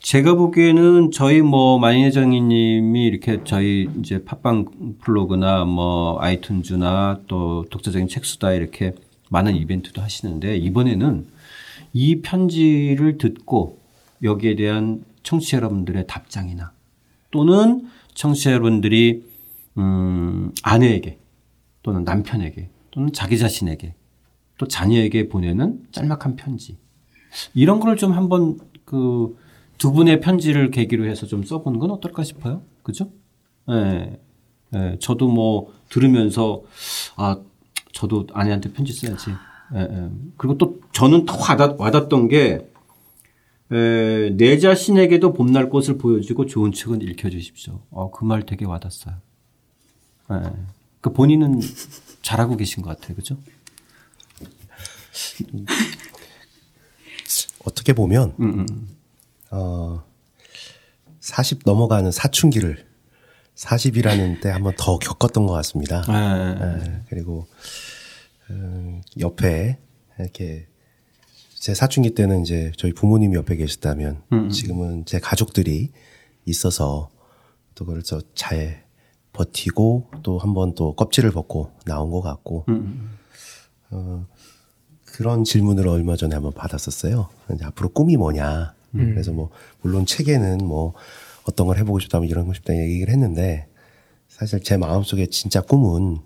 제가 0.00 0.32
보기에는 0.32 1.10
저희 1.10 1.42
뭐 1.42 1.78
만인혜정이님이 1.78 3.04
이렇게 3.04 3.44
저희 3.44 3.86
이제 3.98 4.24
팟빵 4.24 4.96
블로그나 5.02 5.66
뭐 5.66 6.18
아이튠즈나 6.20 7.26
또 7.26 7.66
독자적인 7.68 8.08
책수다 8.08 8.52
이렇게 8.52 8.94
많은 9.30 9.56
이벤트도 9.56 10.00
하시는데 10.00 10.58
이번에는 10.58 11.26
이 11.92 12.20
편지를 12.20 13.18
듣고 13.18 13.80
여기에 14.22 14.56
대한 14.56 15.04
청취자 15.22 15.56
여러분들의 15.56 16.06
답장이나 16.06 16.72
또는 17.30 17.88
청취자 18.14 18.52
여러분들이 18.52 19.24
음, 19.78 20.52
아내에게 20.62 21.18
또는 21.82 22.04
남편에게 22.04 22.68
또는 22.90 23.12
자기 23.12 23.38
자신에게 23.38 23.94
또 24.58 24.68
자녀에게 24.68 25.28
보내는 25.28 25.86
짤막한 25.92 26.36
편지 26.36 26.76
이런 27.54 27.80
걸 27.80 27.96
좀 27.96 28.12
한번 28.12 28.58
그 28.84 29.34
두 29.80 29.92
분의 29.92 30.20
편지를 30.20 30.70
계기로 30.70 31.06
해서 31.06 31.26
좀 31.26 31.42
써보는 31.42 31.78
건 31.78 31.90
어떨까 31.90 32.22
싶어요. 32.22 32.62
그죠? 32.82 33.10
예. 33.70 34.20
예. 34.74 34.96
저도 35.00 35.26
뭐 35.30 35.72
들으면서 35.88 36.62
아 37.16 37.40
저도 37.92 38.26
아내한테 38.32 38.72
편지 38.72 38.92
써야지. 38.92 39.30
예, 39.74 39.80
예. 39.80 40.10
그리고 40.36 40.58
또 40.58 40.80
저는 40.92 41.26
더 41.26 41.36
와닿, 41.38 41.78
와닿던 41.80 42.28
게 42.28 42.66
에, 43.72 44.30
내 44.36 44.58
자신에게도 44.58 45.32
봄날 45.32 45.70
꽃을 45.70 45.96
보여주고 45.98 46.46
좋은 46.46 46.72
책은 46.72 47.02
읽혀주십시오. 47.02 47.80
어, 47.90 48.10
그 48.10 48.24
말 48.24 48.44
되게 48.46 48.64
와닿았어요. 48.64 49.14
예. 50.32 50.40
그 51.00 51.12
본인은 51.12 51.60
잘하고 52.22 52.56
계신 52.56 52.82
것 52.82 52.90
같아요. 52.98 53.16
그죠? 53.16 53.36
어떻게 57.64 57.92
보면 57.92 58.34
음, 58.40 58.66
어, 59.50 60.02
40 61.20 61.60
넘어가는 61.64 62.10
사춘기를 62.10 62.86
40이라는 63.56 64.40
때 64.40 64.48
한번 64.50 64.74
더 64.78 64.98
겪었던 64.98 65.46
것 65.46 65.52
같습니다. 65.54 66.02
예. 66.08 66.86
예, 66.86 67.02
그리고 67.08 67.46
음, 68.50 69.02
옆에 69.18 69.78
이렇게 70.18 70.66
제 71.54 71.74
사춘기 71.74 72.14
때는 72.14 72.40
이제 72.42 72.72
저희 72.78 72.92
부모님이 72.92 73.36
옆에 73.36 73.56
계셨다면 73.56 74.22
지금은 74.50 75.04
제 75.04 75.18
가족들이 75.20 75.90
있어서 76.46 77.10
또 77.74 77.84
그래서 77.84 78.20
잘 78.34 78.84
버티고 79.32 80.10
또 80.22 80.38
한 80.38 80.54
번 80.54 80.74
또 80.74 80.94
껍질을 80.94 81.30
벗고 81.32 81.70
나온 81.84 82.10
것 82.10 82.22
같고 82.22 82.64
어, 83.90 84.26
그런 85.04 85.44
질문을 85.44 85.86
얼마 85.86 86.16
전에 86.16 86.34
한번 86.34 86.52
받았었어요. 86.52 87.28
이제 87.54 87.64
앞으로 87.64 87.90
꿈이 87.90 88.16
뭐냐. 88.16 88.74
그래서 88.92 89.32
뭐 89.32 89.50
물론 89.82 90.04
책에는 90.06 90.58
뭐 90.66 90.94
어떤 91.50 91.66
걸 91.66 91.78
해보고 91.78 91.98
싶다, 92.00 92.18
뭐 92.18 92.26
이런 92.26 92.46
거 92.46 92.54
싶다 92.54 92.74
얘기를 92.76 93.12
했는데 93.12 93.66
사실 94.28 94.60
제 94.62 94.76
마음속에 94.76 95.26
진짜 95.26 95.60
꿈은 95.60 96.18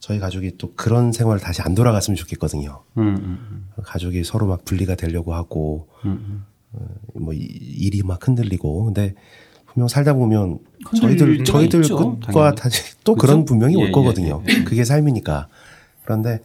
저희 0.00 0.18
가족이 0.18 0.56
또 0.58 0.72
그런 0.74 1.12
생활을 1.12 1.40
다시 1.40 1.62
안 1.62 1.74
돌아갔으면 1.74 2.16
좋겠거든요. 2.16 2.82
음, 2.98 3.02
음, 3.16 3.68
가족이 3.82 4.24
서로 4.24 4.46
막 4.46 4.64
분리가 4.64 4.94
되려고 4.94 5.34
하고 5.34 5.88
음, 6.04 6.44
어, 6.72 6.86
뭐 7.14 7.32
이- 7.34 7.38
일이 7.38 8.02
막 8.02 8.26
흔들리고 8.26 8.84
근데 8.84 9.14
분명 9.66 9.88
살다 9.88 10.14
보면 10.14 10.58
저희들 10.96 11.44
저희들 11.44 11.82
있죠, 11.82 11.96
당연히. 12.20 12.56
다시 12.56 12.82
또 13.04 13.14
그쵸? 13.14 13.26
그런 13.26 13.44
분명히 13.44 13.74
예, 13.74 13.82
올 13.82 13.88
예, 13.88 13.92
거거든요. 13.92 14.42
예, 14.48 14.64
그게 14.64 14.84
삶이니까 14.84 15.48
그런데 16.04 16.40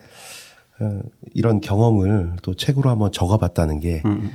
어, 0.82 1.00
이런 1.34 1.62
경험을 1.62 2.36
또 2.42 2.56
책으로 2.56 2.90
한번 2.90 3.12
적어봤다는 3.12 3.80
게 3.80 4.02
음. 4.06 4.32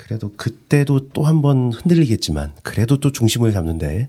예, 0.00 0.04
그래도 0.04 0.32
그때도 0.36 1.08
또 1.10 1.22
한 1.24 1.42
번 1.42 1.72
흔들리겠지만 1.72 2.52
그래도 2.62 2.98
또 2.98 3.12
중심을 3.12 3.52
잡는데 3.52 4.08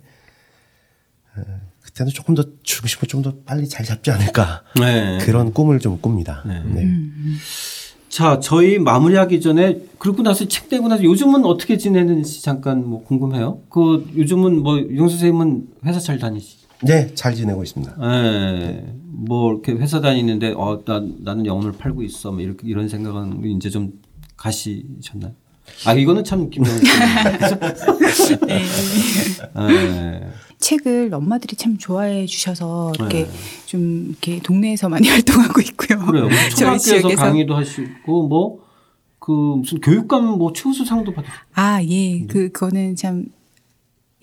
어, 1.36 1.42
그때는 1.82 2.12
조금 2.12 2.36
더 2.36 2.44
중심을 2.64 3.08
좀 3.08 3.22
더 3.24 3.34
빨리 3.46 3.68
잘 3.68 3.86
잡지 3.86 4.12
않을까 4.12 4.64
네. 4.80 5.18
그런 5.22 5.52
꿈을 5.54 5.80
좀 5.80 6.00
꿉니다. 6.02 6.44
네. 6.48 6.64
네. 6.66 6.88
자, 8.08 8.40
저희 8.40 8.80
마무리하기 8.80 9.40
전에 9.42 9.82
그러고 10.00 10.24
나서 10.24 10.48
책 10.48 10.68
내고 10.72 10.88
나서 10.88 11.04
요즘은 11.04 11.46
어떻게 11.46 11.78
지내는지 11.78 12.42
잠깐 12.42 12.84
뭐 12.88 13.04
궁금해요. 13.04 13.62
그 13.70 14.10
요즘은 14.16 14.64
뭐용 14.64 15.08
선생님은 15.10 15.68
회사 15.86 16.00
잘 16.00 16.18
다니시? 16.18 16.58
네, 16.82 17.14
잘 17.14 17.36
지내고 17.36 17.62
있습니다. 17.62 17.98
예. 18.02 18.86
뭐 19.06 19.52
이렇게 19.52 19.74
회사 19.74 20.02
다니는데 20.02 20.54
어, 20.58 20.82
나 20.86 21.04
나는 21.20 21.46
영혼을 21.46 21.74
팔고 21.74 22.02
있어. 22.04 22.32
뭐 22.32 22.42
이렇게 22.42 22.68
이런 22.68 22.88
생각은 22.90 23.44
이제 23.58 23.70
좀 23.70 23.94
가시셨나요? 24.38 25.34
아, 25.86 25.94
이거는 25.94 26.24
참 26.24 26.50
김정은 26.50 26.80
씨. 28.14 28.38
예. 28.50 30.28
책을 30.60 31.14
엄마들이 31.14 31.56
참 31.56 31.78
좋아해 31.78 32.26
주셔서 32.26 32.92
이렇게 33.00 33.24
네. 33.24 33.30
좀 33.66 34.08
이렇게 34.10 34.40
동네에서 34.42 34.90
많이 34.90 35.08
활동하고 35.10 35.62
있고요. 35.62 36.06
그래요. 36.06 36.28
초등학교에서. 36.52 37.08
강의도 37.16 37.56
하시고 37.56 38.28
뭐 38.28 38.70
그 39.22 39.32
무슨 39.32 39.80
교육감 39.82 40.26
뭐 40.40 40.54
최우수상도 40.54 41.14
받으셨 41.14 41.36
아, 41.54 41.84
예. 41.84 42.26
그, 42.26 42.50
그거는 42.52 42.96
참, 42.96 43.26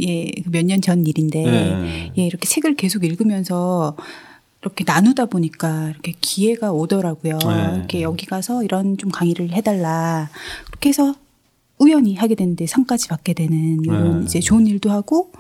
예, 0.01 0.33
몇 0.51 0.65
년 0.65 0.81
전 0.81 1.07
일인데, 1.07 1.45
네. 1.45 2.13
예, 2.19 2.27
이렇게 2.27 2.49
책을 2.49 2.75
계속 2.75 3.05
읽으면서 3.05 3.95
이렇게 4.63 4.85
나누다 4.85 5.27
보니까 5.27 5.91
이렇게 5.91 6.15
기회가 6.21 6.73
오더라고요. 6.73 7.39
네. 7.39 7.77
이렇게 7.77 8.03
여기 8.03 8.27
가서 8.27 8.65
이런 8.65 8.97
좀 8.97 9.11
강의를 9.13 9.53
해달라. 9.53 10.29
그렇게 10.67 10.89
해서 10.89 11.15
우연히 11.79 12.15
하게 12.15 12.35
됐는데 12.35 12.67
상까지 12.67 13.09
받게 13.09 13.35
되는 13.35 13.83
이런 13.85 14.21
네. 14.21 14.25
이제 14.25 14.41
좋은 14.41 14.67
일도 14.67 14.91
하고 14.91 15.33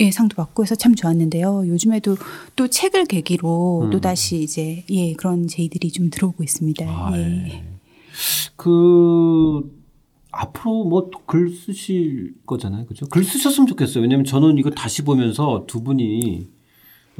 예, 0.00 0.10
상도 0.10 0.34
받고 0.36 0.64
해서 0.64 0.74
참 0.74 0.94
좋았는데요. 0.94 1.64
요즘에도 1.68 2.16
또 2.56 2.68
책을 2.68 3.04
계기로 3.06 3.82
음. 3.84 3.90
또 3.90 4.00
다시 4.00 4.42
이제 4.42 4.84
예, 4.90 5.12
그런 5.14 5.46
제의들이 5.46 5.90
좀 5.90 6.10
들어오고 6.10 6.42
있습니다. 6.42 6.84
아, 6.88 7.12
예. 7.16 7.20
예. 7.48 7.64
그 8.56 9.70
앞으로 10.32 10.84
뭐 10.84 11.10
글 11.26 11.50
쓰실 11.50 12.34
거잖아요, 12.46 12.86
그죠? 12.86 13.06
글 13.06 13.24
쓰셨으면 13.24 13.66
좋겠어요. 13.68 14.02
왜냐면 14.02 14.24
저는 14.24 14.58
이거 14.58 14.70
다시 14.70 15.02
보면서 15.02 15.64
두 15.66 15.82
분이 15.82 16.48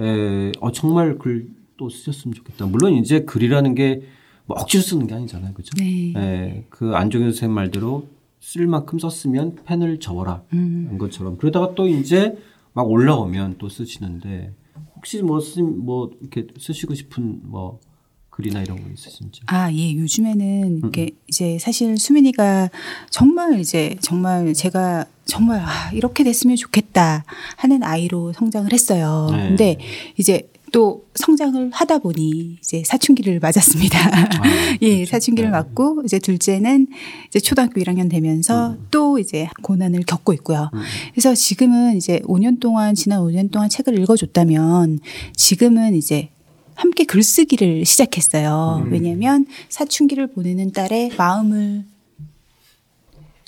에, 0.00 0.52
어, 0.60 0.72
정말 0.72 1.18
글 1.18 1.48
또 1.76 1.88
쓰셨으면 1.88 2.34
좋겠다. 2.34 2.66
물론 2.66 2.94
이제 2.94 3.20
글이라는 3.24 3.74
게뭐 3.74 4.00
억지로 4.46 4.82
쓰는 4.82 5.06
게 5.06 5.14
아니잖아요, 5.14 5.54
그죠? 5.54 5.70
네. 5.76 6.12
예, 6.16 6.64
그 6.70 6.94
안종현 6.94 7.30
선생님 7.32 7.54
말대로 7.54 8.06
쓸 8.44 8.66
만큼 8.66 8.98
썼으면 8.98 9.56
펜을 9.64 9.98
접어라. 10.00 10.42
음. 10.52 10.86
한 10.90 10.98
것처럼. 10.98 11.38
그러다가 11.38 11.74
또 11.74 11.88
이제 11.88 12.36
막 12.74 12.88
올라오면 12.90 13.56
또 13.58 13.70
쓰시는데 13.70 14.52
혹시 14.96 15.22
뭐, 15.22 15.40
쓰, 15.40 15.60
뭐 15.60 16.10
이렇게 16.20 16.46
쓰시고 16.58 16.94
싶은 16.94 17.40
뭐 17.44 17.80
글이나 18.28 18.60
이런 18.60 18.82
거 18.82 18.90
있으신지. 18.92 19.40
아, 19.46 19.72
예. 19.72 19.96
요즘에는 19.96 20.62
음, 20.64 20.78
이렇게 20.78 21.12
이제 21.26 21.58
사실 21.58 21.96
수민이가 21.96 22.68
정말 23.08 23.60
이제 23.60 23.96
정말 24.02 24.52
제가 24.52 25.06
정말 25.24 25.60
아, 25.60 25.90
이렇게 25.92 26.22
됐으면 26.22 26.56
좋겠다 26.56 27.24
하는 27.56 27.82
아이로 27.82 28.34
성장을 28.34 28.70
했어요. 28.72 29.28
네. 29.30 29.48
근데 29.48 29.78
이제 30.18 30.50
또 30.74 31.06
성장을 31.14 31.70
하다 31.72 31.98
보니 31.98 32.56
이제 32.58 32.82
사춘기를 32.84 33.38
맞았습니다. 33.38 33.96
예, 34.82 34.96
그렇죠. 34.96 35.10
사춘기를 35.12 35.52
네. 35.52 35.56
맞고 35.56 36.02
이제 36.04 36.18
둘째는 36.18 36.88
이제 37.28 37.38
초등학교 37.38 37.80
1학년 37.80 38.10
되면서 38.10 38.70
음. 38.70 38.88
또 38.90 39.20
이제 39.20 39.48
고난을 39.62 40.02
겪고 40.02 40.32
있고요. 40.32 40.72
그래서 41.12 41.32
지금은 41.32 41.96
이제 41.96 42.18
5년 42.24 42.58
동안 42.58 42.96
지난 42.96 43.20
5년 43.20 43.52
동안 43.52 43.68
책을 43.68 43.96
읽어줬다면 44.00 44.98
지금은 45.36 45.94
이제 45.94 46.30
함께 46.74 47.04
글쓰기를 47.04 47.84
시작했어요. 47.84 48.82
음. 48.84 48.92
왜냐하면 48.92 49.46
사춘기를 49.68 50.26
보내는 50.32 50.72
딸의 50.72 51.12
마음을 51.16 51.84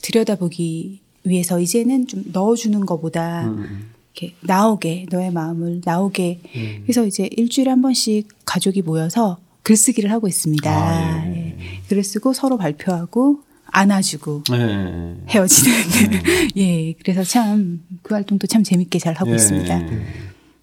들여다보기 0.01 1.01
위해서 1.25 1.59
이제는 1.59 2.07
좀 2.07 2.23
넣어주는 2.33 2.87
것보다 2.87 3.49
음. 3.49 3.96
이렇게 4.17 4.35
나오게 4.41 5.07
너의 5.11 5.31
마음을 5.31 5.83
나오게 5.85 6.41
그래서 6.83 7.05
이제 7.07 7.29
일주일에 7.37 7.71
한 7.71 7.83
번씩 7.83 8.29
가족이 8.47 8.83
모여서 8.83 9.39
글쓰기를 9.63 10.11
하고 10.11 10.27
있습니다. 10.27 10.71
아, 10.71 11.27
예. 11.27 11.57
예. 11.59 11.81
글을 11.89 12.03
쓰고 12.03 12.33
서로 12.33 12.57
발표하고 12.57 13.41
안아주고 13.67 14.45
네. 14.51 15.17
헤어지는 15.29 15.77
예 16.57 16.93
그래서 16.95 17.23
참 17.25 17.85
그 18.03 18.15
활동도 18.15 18.47
참 18.47 18.63
재밌게 18.63 18.99
잘 18.99 19.15
하고 19.15 19.33
예. 19.33 19.35
있습니다. 19.35 19.81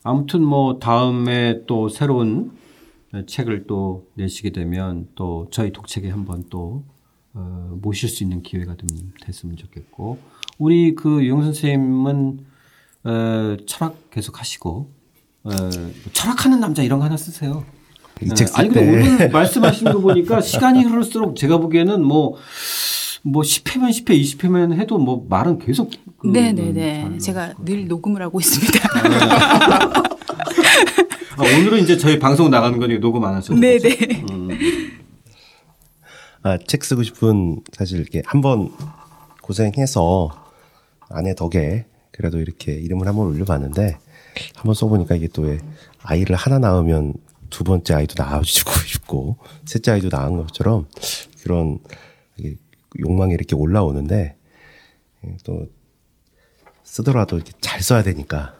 아무튼 0.04 0.43
뭐 0.43 0.80
다음에 0.80 1.66
또 1.68 1.89
새로운 1.89 2.51
책을 3.28 3.68
또 3.68 4.08
내시게 4.16 4.51
되면 4.51 5.08
또 5.16 5.47
저희 5.51 5.72
독책에 5.72 6.10
한번 6.10 6.45
또 6.49 6.84
어, 7.34 7.78
모실 7.82 8.10
수 8.10 8.24
있는 8.24 8.41
기회가 8.41 8.76
좀 8.76 8.88
됐으면 9.22 9.58
좋겠고 9.58 10.18
우리 10.58 10.95
그 10.95 11.24
유영 11.24 11.43
선생님은 11.43 12.53
어, 13.06 13.58
철학 13.68 14.10
계속 14.12 14.39
하시고 14.39 14.89
어, 15.43 15.51
철학하는 16.14 16.60
남자 16.60 16.84
이런 16.84 16.99
거 16.99 17.06
하나 17.06 17.18
쓰세요. 17.18 17.66
이책 18.22 18.58
아니 18.58 18.70
쓸 18.70 18.74
근데 18.74 18.80
때 18.80 18.89
오늘 19.18 19.30
말씀하시는 19.34 19.91
거 19.93 19.99
보니까 19.99 20.39
시간이 20.41 20.84
흐를수록 20.84 21.36
제가 21.36 21.58
보기에는 21.58 22.04
뭐, 22.04 22.36
뭐 23.24 23.41
10회면 23.41 23.89
10회, 23.89 24.10
20회면 24.22 24.74
해도 24.80 24.97
뭐 24.97 25.26
말은 25.28 25.60
계속. 25.60 25.91
그 26.18 26.28
네네네. 26.28 27.01
잘 27.01 27.20
제가 27.20 27.39
나올 27.47 27.56
것늘 27.66 27.88
녹음을 27.88 28.22
하고 28.22 28.39
있습니다. 28.39 28.80
같아요. 28.89 30.04
아, 31.36 31.41
오늘은 31.41 31.80
이제 31.84 31.97
저희 31.97 32.20
방송 32.20 32.49
나가는 32.49 32.78
거니까 32.80 33.01
녹음 33.01 33.26
안 33.26 33.34
하셔도 33.36 33.60
네네. 33.60 34.24
음. 34.32 34.49
아, 36.43 36.58
책 36.68 36.84
쓰고 36.84 37.04
싶은 37.04 37.62
사실 37.74 37.99
이렇게 37.99 38.22
한 38.26 38.41
번 38.41 38.72
고생해서 39.41 40.30
아내 41.10 41.36
덕에 41.36 41.86
그래도 42.14 42.39
이렇게 42.39 42.74
이름을 42.74 43.07
한번 43.07 43.28
올려봤는데 43.28 43.97
한번 44.55 44.74
써보니까 44.74 45.16
이게 45.16 45.28
또왜 45.28 45.59
아이를 46.01 46.36
하나 46.36 46.59
낳으면 46.59 47.14
두 47.49 47.64
번째 47.64 47.95
아이도 47.95 48.16
낳아주고 48.18 48.72
싶고 48.88 49.38
셋째 49.66 49.91
아이도 49.91 50.09
낳은 50.09 50.38
것처럼 50.38 50.88
그런 51.43 51.80
욕망이 52.99 53.34
이렇게 53.34 53.55
올라오는데 53.55 54.36
예, 55.26 55.38
또 55.43 55.68
쓰더라도 56.84 57.38
이렇게 57.38 57.51
잘 57.59 57.82
써야 57.82 58.03
되니까 58.03 58.55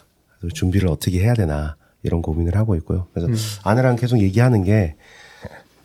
준비를 0.54 0.90
어떻게 0.90 1.20
해야 1.20 1.34
되나 1.34 1.78
이런 2.02 2.22
고민을 2.22 2.56
하고 2.56 2.76
있고요. 2.78 3.08
그래서 3.14 3.30
아내랑 3.64 3.96
계속 3.96 4.20
얘기하는 4.20 4.64
게 4.64 4.96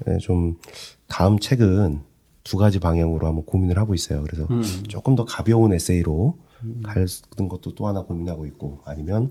예, 0.08 0.18
좀 0.18 0.58
다음 1.06 1.38
책은 1.38 2.00
두 2.44 2.56
가지 2.56 2.78
방향으로 2.78 3.26
한번 3.26 3.44
고민을 3.44 3.76
하고 3.78 3.94
있어요. 3.94 4.22
그래서 4.22 4.46
조금 4.88 5.14
더 5.14 5.24
가벼운 5.26 5.72
에세이로 5.74 6.38
가는 6.82 7.48
것도 7.48 7.74
또 7.74 7.86
하나 7.86 8.02
고민하고 8.02 8.46
있고 8.46 8.80
아니면 8.84 9.30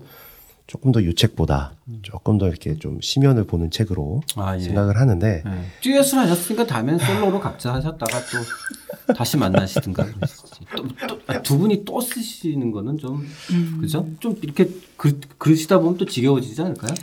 조금 0.68 0.92
더이 0.92 1.14
책보다 1.14 1.72
조금 2.02 2.36
더 2.36 2.46
이렇게 2.46 2.78
좀 2.78 3.00
심연을 3.00 3.44
보는 3.44 3.70
책으로 3.70 4.20
아, 4.36 4.54
예. 4.54 4.60
생각을 4.60 4.98
하는데 4.98 5.42
네. 5.44 5.66
듀엣을 5.80 6.18
하셨으니까 6.18 6.66
다음엔 6.66 6.98
솔로로 6.98 7.40
각자 7.40 7.72
하셨다가 7.72 8.20
또 9.06 9.14
다시 9.14 9.38
만나시든가. 9.38 10.06
또, 10.76 10.86
또, 11.08 11.20
아, 11.26 11.40
두 11.40 11.56
분이 11.56 11.86
또 11.86 12.00
쓰시는 12.02 12.70
거는 12.70 12.98
좀, 12.98 13.26
그죠? 13.80 14.06
좀 14.20 14.36
이렇게 14.42 14.68
그, 14.98 15.18
그러시다 15.38 15.78
보면 15.78 15.96
또 15.96 16.04
지겨워지지 16.04 16.60
않을까요? 16.60 16.94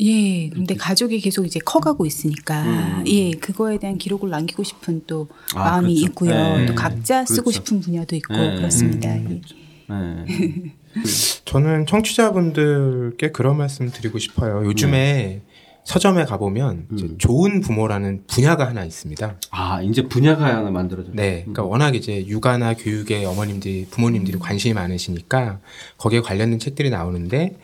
예, 0.00 0.48
근데 0.50 0.74
가족이 0.74 1.20
계속 1.20 1.44
이제 1.44 1.58
커가고 1.58 2.06
있으니까 2.06 2.62
음. 2.62 3.04
예, 3.06 3.32
그거에 3.32 3.78
대한 3.78 3.98
기록을 3.98 4.30
남기고 4.30 4.62
싶은 4.62 5.02
또 5.06 5.28
아, 5.54 5.64
마음이 5.70 5.94
그렇죠. 5.94 6.06
있고요. 6.06 6.56
네. 6.58 6.66
또 6.66 6.74
각자 6.74 7.24
쓰고 7.24 7.50
그렇죠. 7.50 7.56
싶은 7.56 7.80
분야도 7.80 8.14
있고 8.16 8.34
네. 8.34 8.56
그렇습니다. 8.56 9.16
예. 9.16 9.40
네. 9.88 10.76
저는 11.44 11.86
청취자분들께 11.86 13.32
그런 13.32 13.56
말씀 13.56 13.90
드리고 13.90 14.18
싶어요. 14.18 14.64
요즘에 14.66 15.42
서점에 15.88 16.26
가보면 16.26 16.86
이제 16.92 17.08
좋은 17.16 17.62
부모라는 17.62 18.24
분야가 18.26 18.68
하나 18.68 18.84
있습니다. 18.84 19.36
아, 19.50 19.80
이제 19.80 20.02
분야가 20.02 20.44
하나 20.44 20.70
만들어졌죠. 20.70 21.16
네. 21.16 21.40
그러니까 21.44 21.62
워낙 21.62 21.94
이제 21.94 22.26
육아나 22.26 22.74
교육에 22.74 23.24
어머님들이, 23.24 23.86
부모님들이 23.90 24.38
관심이 24.38 24.74
많으시니까 24.74 25.60
거기에 25.96 26.20
관련된 26.20 26.58
책들이 26.58 26.90
나오는데, 26.90 27.56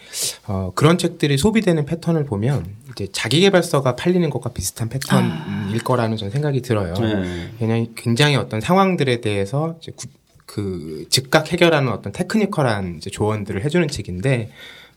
어, 0.46 0.72
그런 0.74 0.96
책들이 0.96 1.36
소비되는 1.36 1.84
패턴을 1.84 2.24
보면 2.24 2.64
이제 2.92 3.08
자기개발서가 3.12 3.94
팔리는 3.94 4.30
것과 4.30 4.54
비슷한 4.54 4.88
패턴일 4.88 5.84
거라는 5.84 6.16
저는 6.16 6.30
생각이 6.32 6.62
들어요. 6.62 6.94
네. 6.94 7.50
왜냐하면 7.60 7.88
굉장히 7.94 8.36
어떤 8.36 8.62
상황들에 8.62 9.20
대해서 9.20 9.78
구- 9.96 10.06
그 10.46 11.04
즉각 11.10 11.52
해결하는 11.52 11.92
어떤 11.92 12.10
테크니컬한 12.12 13.00
조언들을 13.00 13.62
해주는 13.64 13.86
책인데 13.88 14.48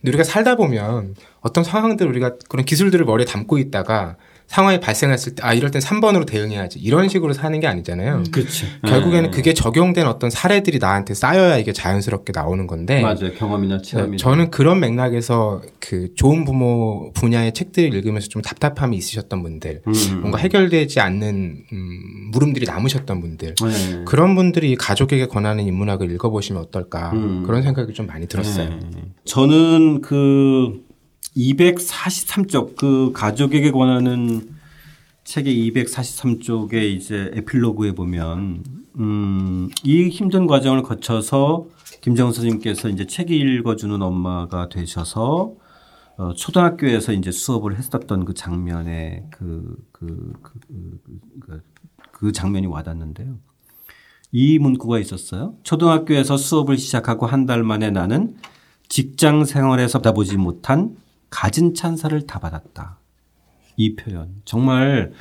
우리가 0.10 0.24
살다 0.24 0.56
보면 0.56 1.16
어떤 1.42 1.64
상황들 1.64 2.08
우리가 2.08 2.36
그런 2.50 2.66
기술들을 2.66 3.06
머리에 3.06 3.26
담고 3.26 3.58
있다가 3.58 4.18
상황이 4.48 4.80
발생했을 4.80 5.36
때 5.36 5.44
아 5.44 5.54
이럴 5.54 5.72
땐 5.72 5.82
3번으로 5.82 6.26
대응해야지 6.26 6.80
이런 6.80 7.10
식으로 7.10 7.34
사는 7.34 7.58
게 7.60 7.68
아니잖아요. 7.68 8.24
그렇지. 8.32 8.66
결국에는 8.86 9.30
네. 9.32 9.36
그게 9.36 9.54
적용된 9.54 10.08
어떤 10.08 10.30
사례들이 10.30 10.80
나한테 10.80 11.14
쌓여야 11.14 11.58
이게 11.58 11.74
자연스럽게 11.74 12.32
나오는 12.34 12.66
건데 12.68 13.02
맞아요. 13.02 13.34
경험이나 13.38 13.82
체험이나. 13.82 14.12
네, 14.12 14.18
저는 14.18 14.50
그런 14.52 14.80
맥락에서 14.80 15.62
그 15.80 16.14
좋은 16.16 16.44
부모 16.46 17.12
분야의 17.14 17.54
책들을 17.54 17.94
읽으면서 17.94 18.28
좀 18.30 18.42
답답함이 18.42 18.98
있으셨던 18.98 19.44
분들, 19.44 19.82
음. 19.88 19.94
뭔가 20.22 20.38
해결되지 20.38 21.00
않는 21.00 21.64
음, 21.72 22.30
물음들이 22.32 22.66
남으셨던 22.66 23.22
분들, 23.22 23.56
네. 23.56 24.04
그런 24.06 24.36
분들이 24.36 24.76
가족에게 24.76 25.28
권하는 25.28 25.66
인문학을 25.66 26.10
읽어보시면 26.12 26.62
어떨까 26.62 27.12
음. 27.14 27.44
그런 27.46 27.64
생각이 27.64 27.94
좀 27.94 28.08
많이 28.08 28.28
들었어요. 28.28 28.70
네. 28.70 29.02
저는 29.26 30.02
그 30.02 30.87
243쪽 31.38 32.76
그 32.76 33.12
가족에게 33.14 33.72
권하는 33.72 34.50
책의 35.24 35.72
243쪽에 35.72 36.74
이제 36.96 37.32
에필로그에 37.36 37.94
보면 37.94 38.64
음, 39.00 39.70
이 39.84 40.10
힘든 40.10 40.48
과정을 40.48 40.82
거쳐서 40.84 41.68
김정은 42.02 42.32
선생님께서 42.32 42.90
이제 42.90 43.06
책 43.06 43.30
읽어주는 43.32 44.02
엄마가 44.02 44.70
되셔서 44.70 45.54
어, 46.18 46.34
초등학교에서 46.34 47.12
이제 47.14 47.32
수업을 47.32 47.78
했었던 47.78 48.26
그 48.26 48.34
장면에 48.34 49.26
그, 49.30 49.76
그, 49.92 50.34
그, 50.42 50.54
그, 50.68 51.00
그, 51.42 51.62
그 52.12 52.32
장면이 52.32 52.66
와닿는데요. 52.66 53.38
이 54.32 54.58
문구가 54.58 54.98
있었어요. 55.00 55.56
초등학교에서 55.64 56.38
수업을 56.38 56.78
시작하고 56.78 57.28
한 57.28 57.46
달 57.46 57.64
만에 57.64 57.92
나는 57.92 58.36
직장 58.90 59.46
생활에서 59.46 60.00
받아보지 60.00 60.38
못한 60.38 60.96
가진 61.30 61.74
찬사를 61.74 62.26
다 62.26 62.40
받았다. 62.40 62.98
이 63.76 63.96
표현. 63.96 64.42
정말 64.46 65.12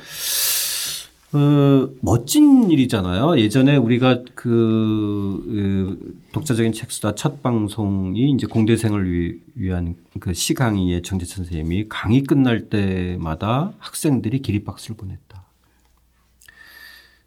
어, 1.33 1.89
멋진 2.01 2.71
일이잖아요. 2.71 3.37
예전에 3.39 3.75
우리가 3.75 4.23
그, 4.33 5.43
그 5.45 6.19
독자적인 6.31 6.71
책수다 6.71 7.15
첫 7.15 7.43
방송이 7.43 8.31
이제 8.31 8.47
공대생을 8.47 9.11
위, 9.11 9.39
위한 9.55 9.95
그 10.19 10.33
시강의의 10.33 11.01
정재천 11.03 11.45
선생님이 11.45 11.89
강의 11.89 12.23
끝날 12.23 12.69
때마다 12.69 13.73
학생들이 13.79 14.41
기립박수를 14.41 14.95
보냈다. 14.95 15.43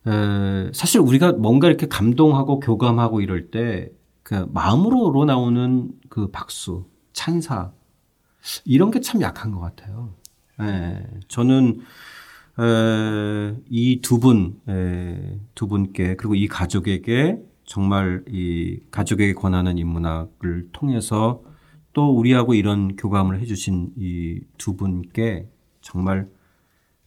에, 0.07 0.71
사실 0.73 1.01
우리가 1.01 1.33
뭔가 1.33 1.69
이렇게 1.69 1.87
감동하고 1.87 2.61
교감하고 2.61 3.21
이럴 3.21 3.51
때 3.51 3.91
그 4.31 4.47
마음으로 4.53 5.25
나오는 5.25 5.91
그 6.09 6.31
박수, 6.31 6.85
찬사 7.13 7.73
이런 8.65 8.91
게 8.91 9.01
참 9.01 9.21
약한 9.23 9.53
것 9.53 9.61
같아요. 9.61 10.15
예, 10.61 11.07
저는 11.29 11.81
이 13.69 14.01
두 14.03 14.19
분, 14.19 14.61
두 15.55 15.69
분께 15.69 16.17
그리고 16.17 16.35
이 16.35 16.47
가족에게 16.49 17.39
정말 17.65 18.25
이 18.29 18.81
가족에게 18.91 19.35
권하는 19.35 19.79
인문학을 19.79 20.69
통해서 20.73 21.43
또 21.93 22.11
우리하고 22.17 22.55
이런 22.55 22.97
교감을 22.97 23.41
해주신 23.41 23.95
이 23.97 24.41
두 24.59 24.77
분께 24.77 25.49
정말 25.81 26.29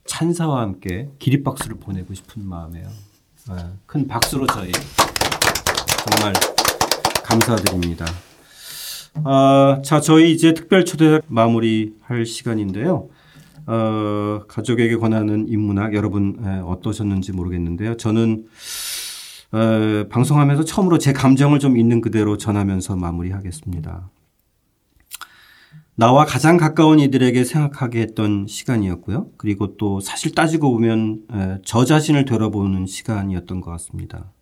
찬사와 0.06 0.60
함께 0.60 1.10
기립박수를 1.18 1.78
보내고 1.78 2.12
싶은 2.14 2.46
마음이에요. 2.46 2.88
큰 3.86 4.06
박수로 4.06 4.46
저희 4.48 4.72
정말 6.04 6.32
감사드립니다. 7.24 8.04
아, 9.22 9.80
자, 9.84 10.00
저희 10.00 10.32
이제 10.32 10.54
특별 10.54 10.84
초대석 10.84 11.24
마무리할 11.28 12.26
시간인데요. 12.26 13.08
어, 13.66 14.42
가족에게 14.48 14.96
권하는 14.96 15.46
인문학 15.48 15.94
여러분 15.94 16.36
에, 16.44 16.58
어떠셨는지 16.58 17.32
모르겠는데요. 17.32 17.96
저는 17.96 18.46
에, 19.54 20.08
방송하면서 20.08 20.64
처음으로 20.64 20.98
제 20.98 21.12
감정을 21.12 21.60
좀 21.60 21.78
있는 21.78 22.00
그대로 22.00 22.36
전하면서 22.36 22.96
마무리하겠습니다. 22.96 24.10
나와 25.96 26.24
가장 26.24 26.56
가까운 26.56 26.98
이들에게 26.98 27.44
생각하게 27.44 28.00
했던 28.00 28.46
시간이었고요. 28.48 29.28
그리고 29.38 29.76
또 29.76 30.00
사실 30.00 30.34
따지고 30.34 30.72
보면 30.72 31.20
에, 31.32 31.58
저 31.64 31.84
자신을 31.84 32.24
되돌아보는 32.24 32.86
시간이었던 32.86 33.60
것 33.60 33.70
같습니다. 33.70 34.32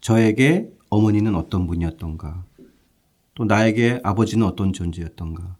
저에게 0.00 0.68
어머니는 0.90 1.34
어떤 1.34 1.66
분이었던가, 1.66 2.44
또 3.34 3.44
나에게 3.44 4.00
아버지는 4.02 4.46
어떤 4.46 4.72
존재였던가, 4.72 5.56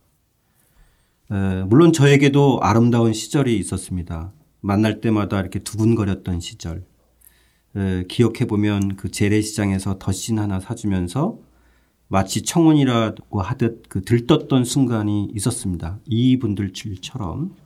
물론 1.66 1.92
저에게도 1.92 2.60
아름다운 2.62 3.12
시절이 3.12 3.56
있었습니다. 3.58 4.32
만날 4.60 5.00
때마다 5.00 5.40
이렇게 5.40 5.58
두근거렸던 5.58 6.40
시절. 6.40 6.84
기억해 8.08 8.46
보면 8.46 8.96
그 8.96 9.10
재래시장에서 9.10 9.98
덧신 9.98 10.38
하나 10.38 10.60
사주면서 10.60 11.38
마치 12.06 12.42
청혼이라고 12.42 13.42
하듯 13.42 13.88
그 13.88 14.02
들떴던 14.02 14.64
순간이 14.64 15.30
있었습니다. 15.34 15.98
이분들처럼 16.06 17.56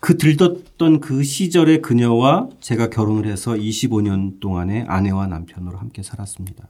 그 0.00 0.18
들떴던 0.18 1.00
그 1.00 1.22
시절의 1.22 1.80
그녀와 1.80 2.50
제가 2.60 2.90
결혼을 2.90 3.26
해서 3.26 3.52
25년 3.52 4.38
동안의 4.40 4.84
아내와 4.86 5.28
남편으로 5.28 5.78
함께 5.78 6.02
살았습니다. 6.02 6.68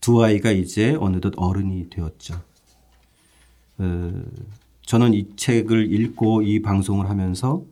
두 0.00 0.22
아이가 0.24 0.50
이제 0.50 0.96
어느덧 0.98 1.34
어른이 1.36 1.90
되었죠. 1.90 2.42
저는 4.82 5.14
이 5.14 5.36
책을 5.36 5.92
읽고 5.92 6.42
이 6.42 6.62
방송을 6.62 7.08
하면서 7.08 7.62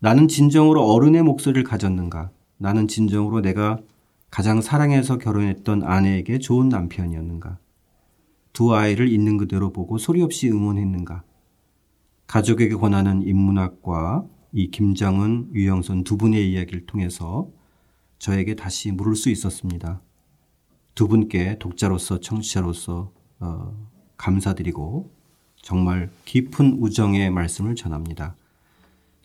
나는 0.00 0.28
진정으로 0.28 0.84
어른의 0.84 1.22
목소리를 1.22 1.64
가졌는가? 1.64 2.30
나는 2.56 2.88
진정으로 2.88 3.40
내가 3.40 3.78
가장 4.30 4.60
사랑해서 4.60 5.18
결혼했던 5.18 5.82
아내에게 5.82 6.38
좋은 6.38 6.68
남편이었는가? 6.68 7.58
두 8.52 8.74
아이를 8.74 9.08
있는 9.08 9.36
그대로 9.36 9.72
보고 9.72 9.98
소리 9.98 10.22
없이 10.22 10.50
응원했는가? 10.50 11.22
가족에게 12.26 12.74
권하는 12.74 13.22
인문학과 13.22 14.26
이 14.52 14.70
김장은, 14.70 15.50
유영선 15.54 16.04
두 16.04 16.16
분의 16.16 16.52
이야기를 16.52 16.86
통해서 16.86 17.48
저에게 18.18 18.54
다시 18.54 18.90
물을 18.92 19.14
수 19.14 19.30
있었습니다. 19.30 20.00
두 20.98 21.06
분께 21.06 21.56
독자로서 21.60 22.18
청취자로서 22.18 23.12
어, 23.38 23.88
감사드리고 24.16 25.12
정말 25.62 26.10
깊은 26.24 26.78
우정의 26.80 27.30
말씀을 27.30 27.76
전합니다. 27.76 28.34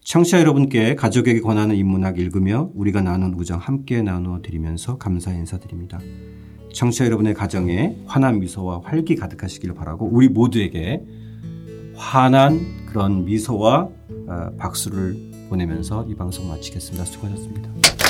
청취자 0.04 0.40
여러분께 0.40 0.94
가족에게 0.94 1.42
권하는 1.42 1.76
인문학 1.76 2.20
읽으며 2.20 2.70
우리가 2.76 3.02
나눈 3.02 3.34
우정 3.34 3.58
함께 3.58 4.04
나누어 4.04 4.44
드리면서 4.44 5.00
감사 5.00 5.34
인사드립니다. 5.34 6.00
청취자 6.76 7.08
여러분의 7.08 7.34
가정에 7.34 7.98
환한 8.06 8.40
미소와 8.40 8.82
활기 8.84 9.16
가득하시길 9.16 9.74
바라고 9.74 10.06
우리 10.06 10.30
모두에게 10.30 11.04
환한 11.96 12.86
그런 12.86 13.26
미소와 13.26 13.90
어, 14.28 14.52
박수를 14.60 15.48
보내면서 15.50 16.06
이 16.08 16.14
방송 16.14 16.48
마치겠습니다. 16.50 17.04
수고하셨습니다. 17.06 18.03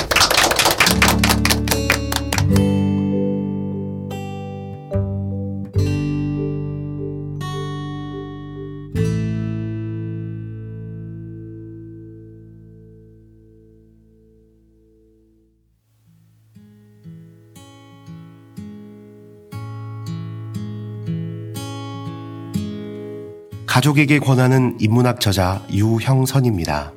가족에게 23.74 24.20
권하는 24.20 24.76
인문학 24.78 25.18
저자 25.18 25.60
유형선입니다. 25.68 26.92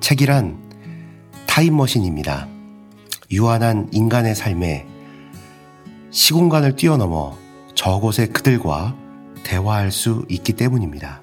책이란 0.00 0.58
타임머신입니다. 1.46 2.48
유한한 3.30 3.88
인간의 3.92 4.34
삶에 4.34 4.84
시공간을 6.10 6.74
뛰어넘어 6.74 7.38
저곳의 7.76 8.30
그들과 8.30 8.96
대화할 9.44 9.92
수 9.92 10.24
있기 10.28 10.54
때문입니다. 10.54 11.22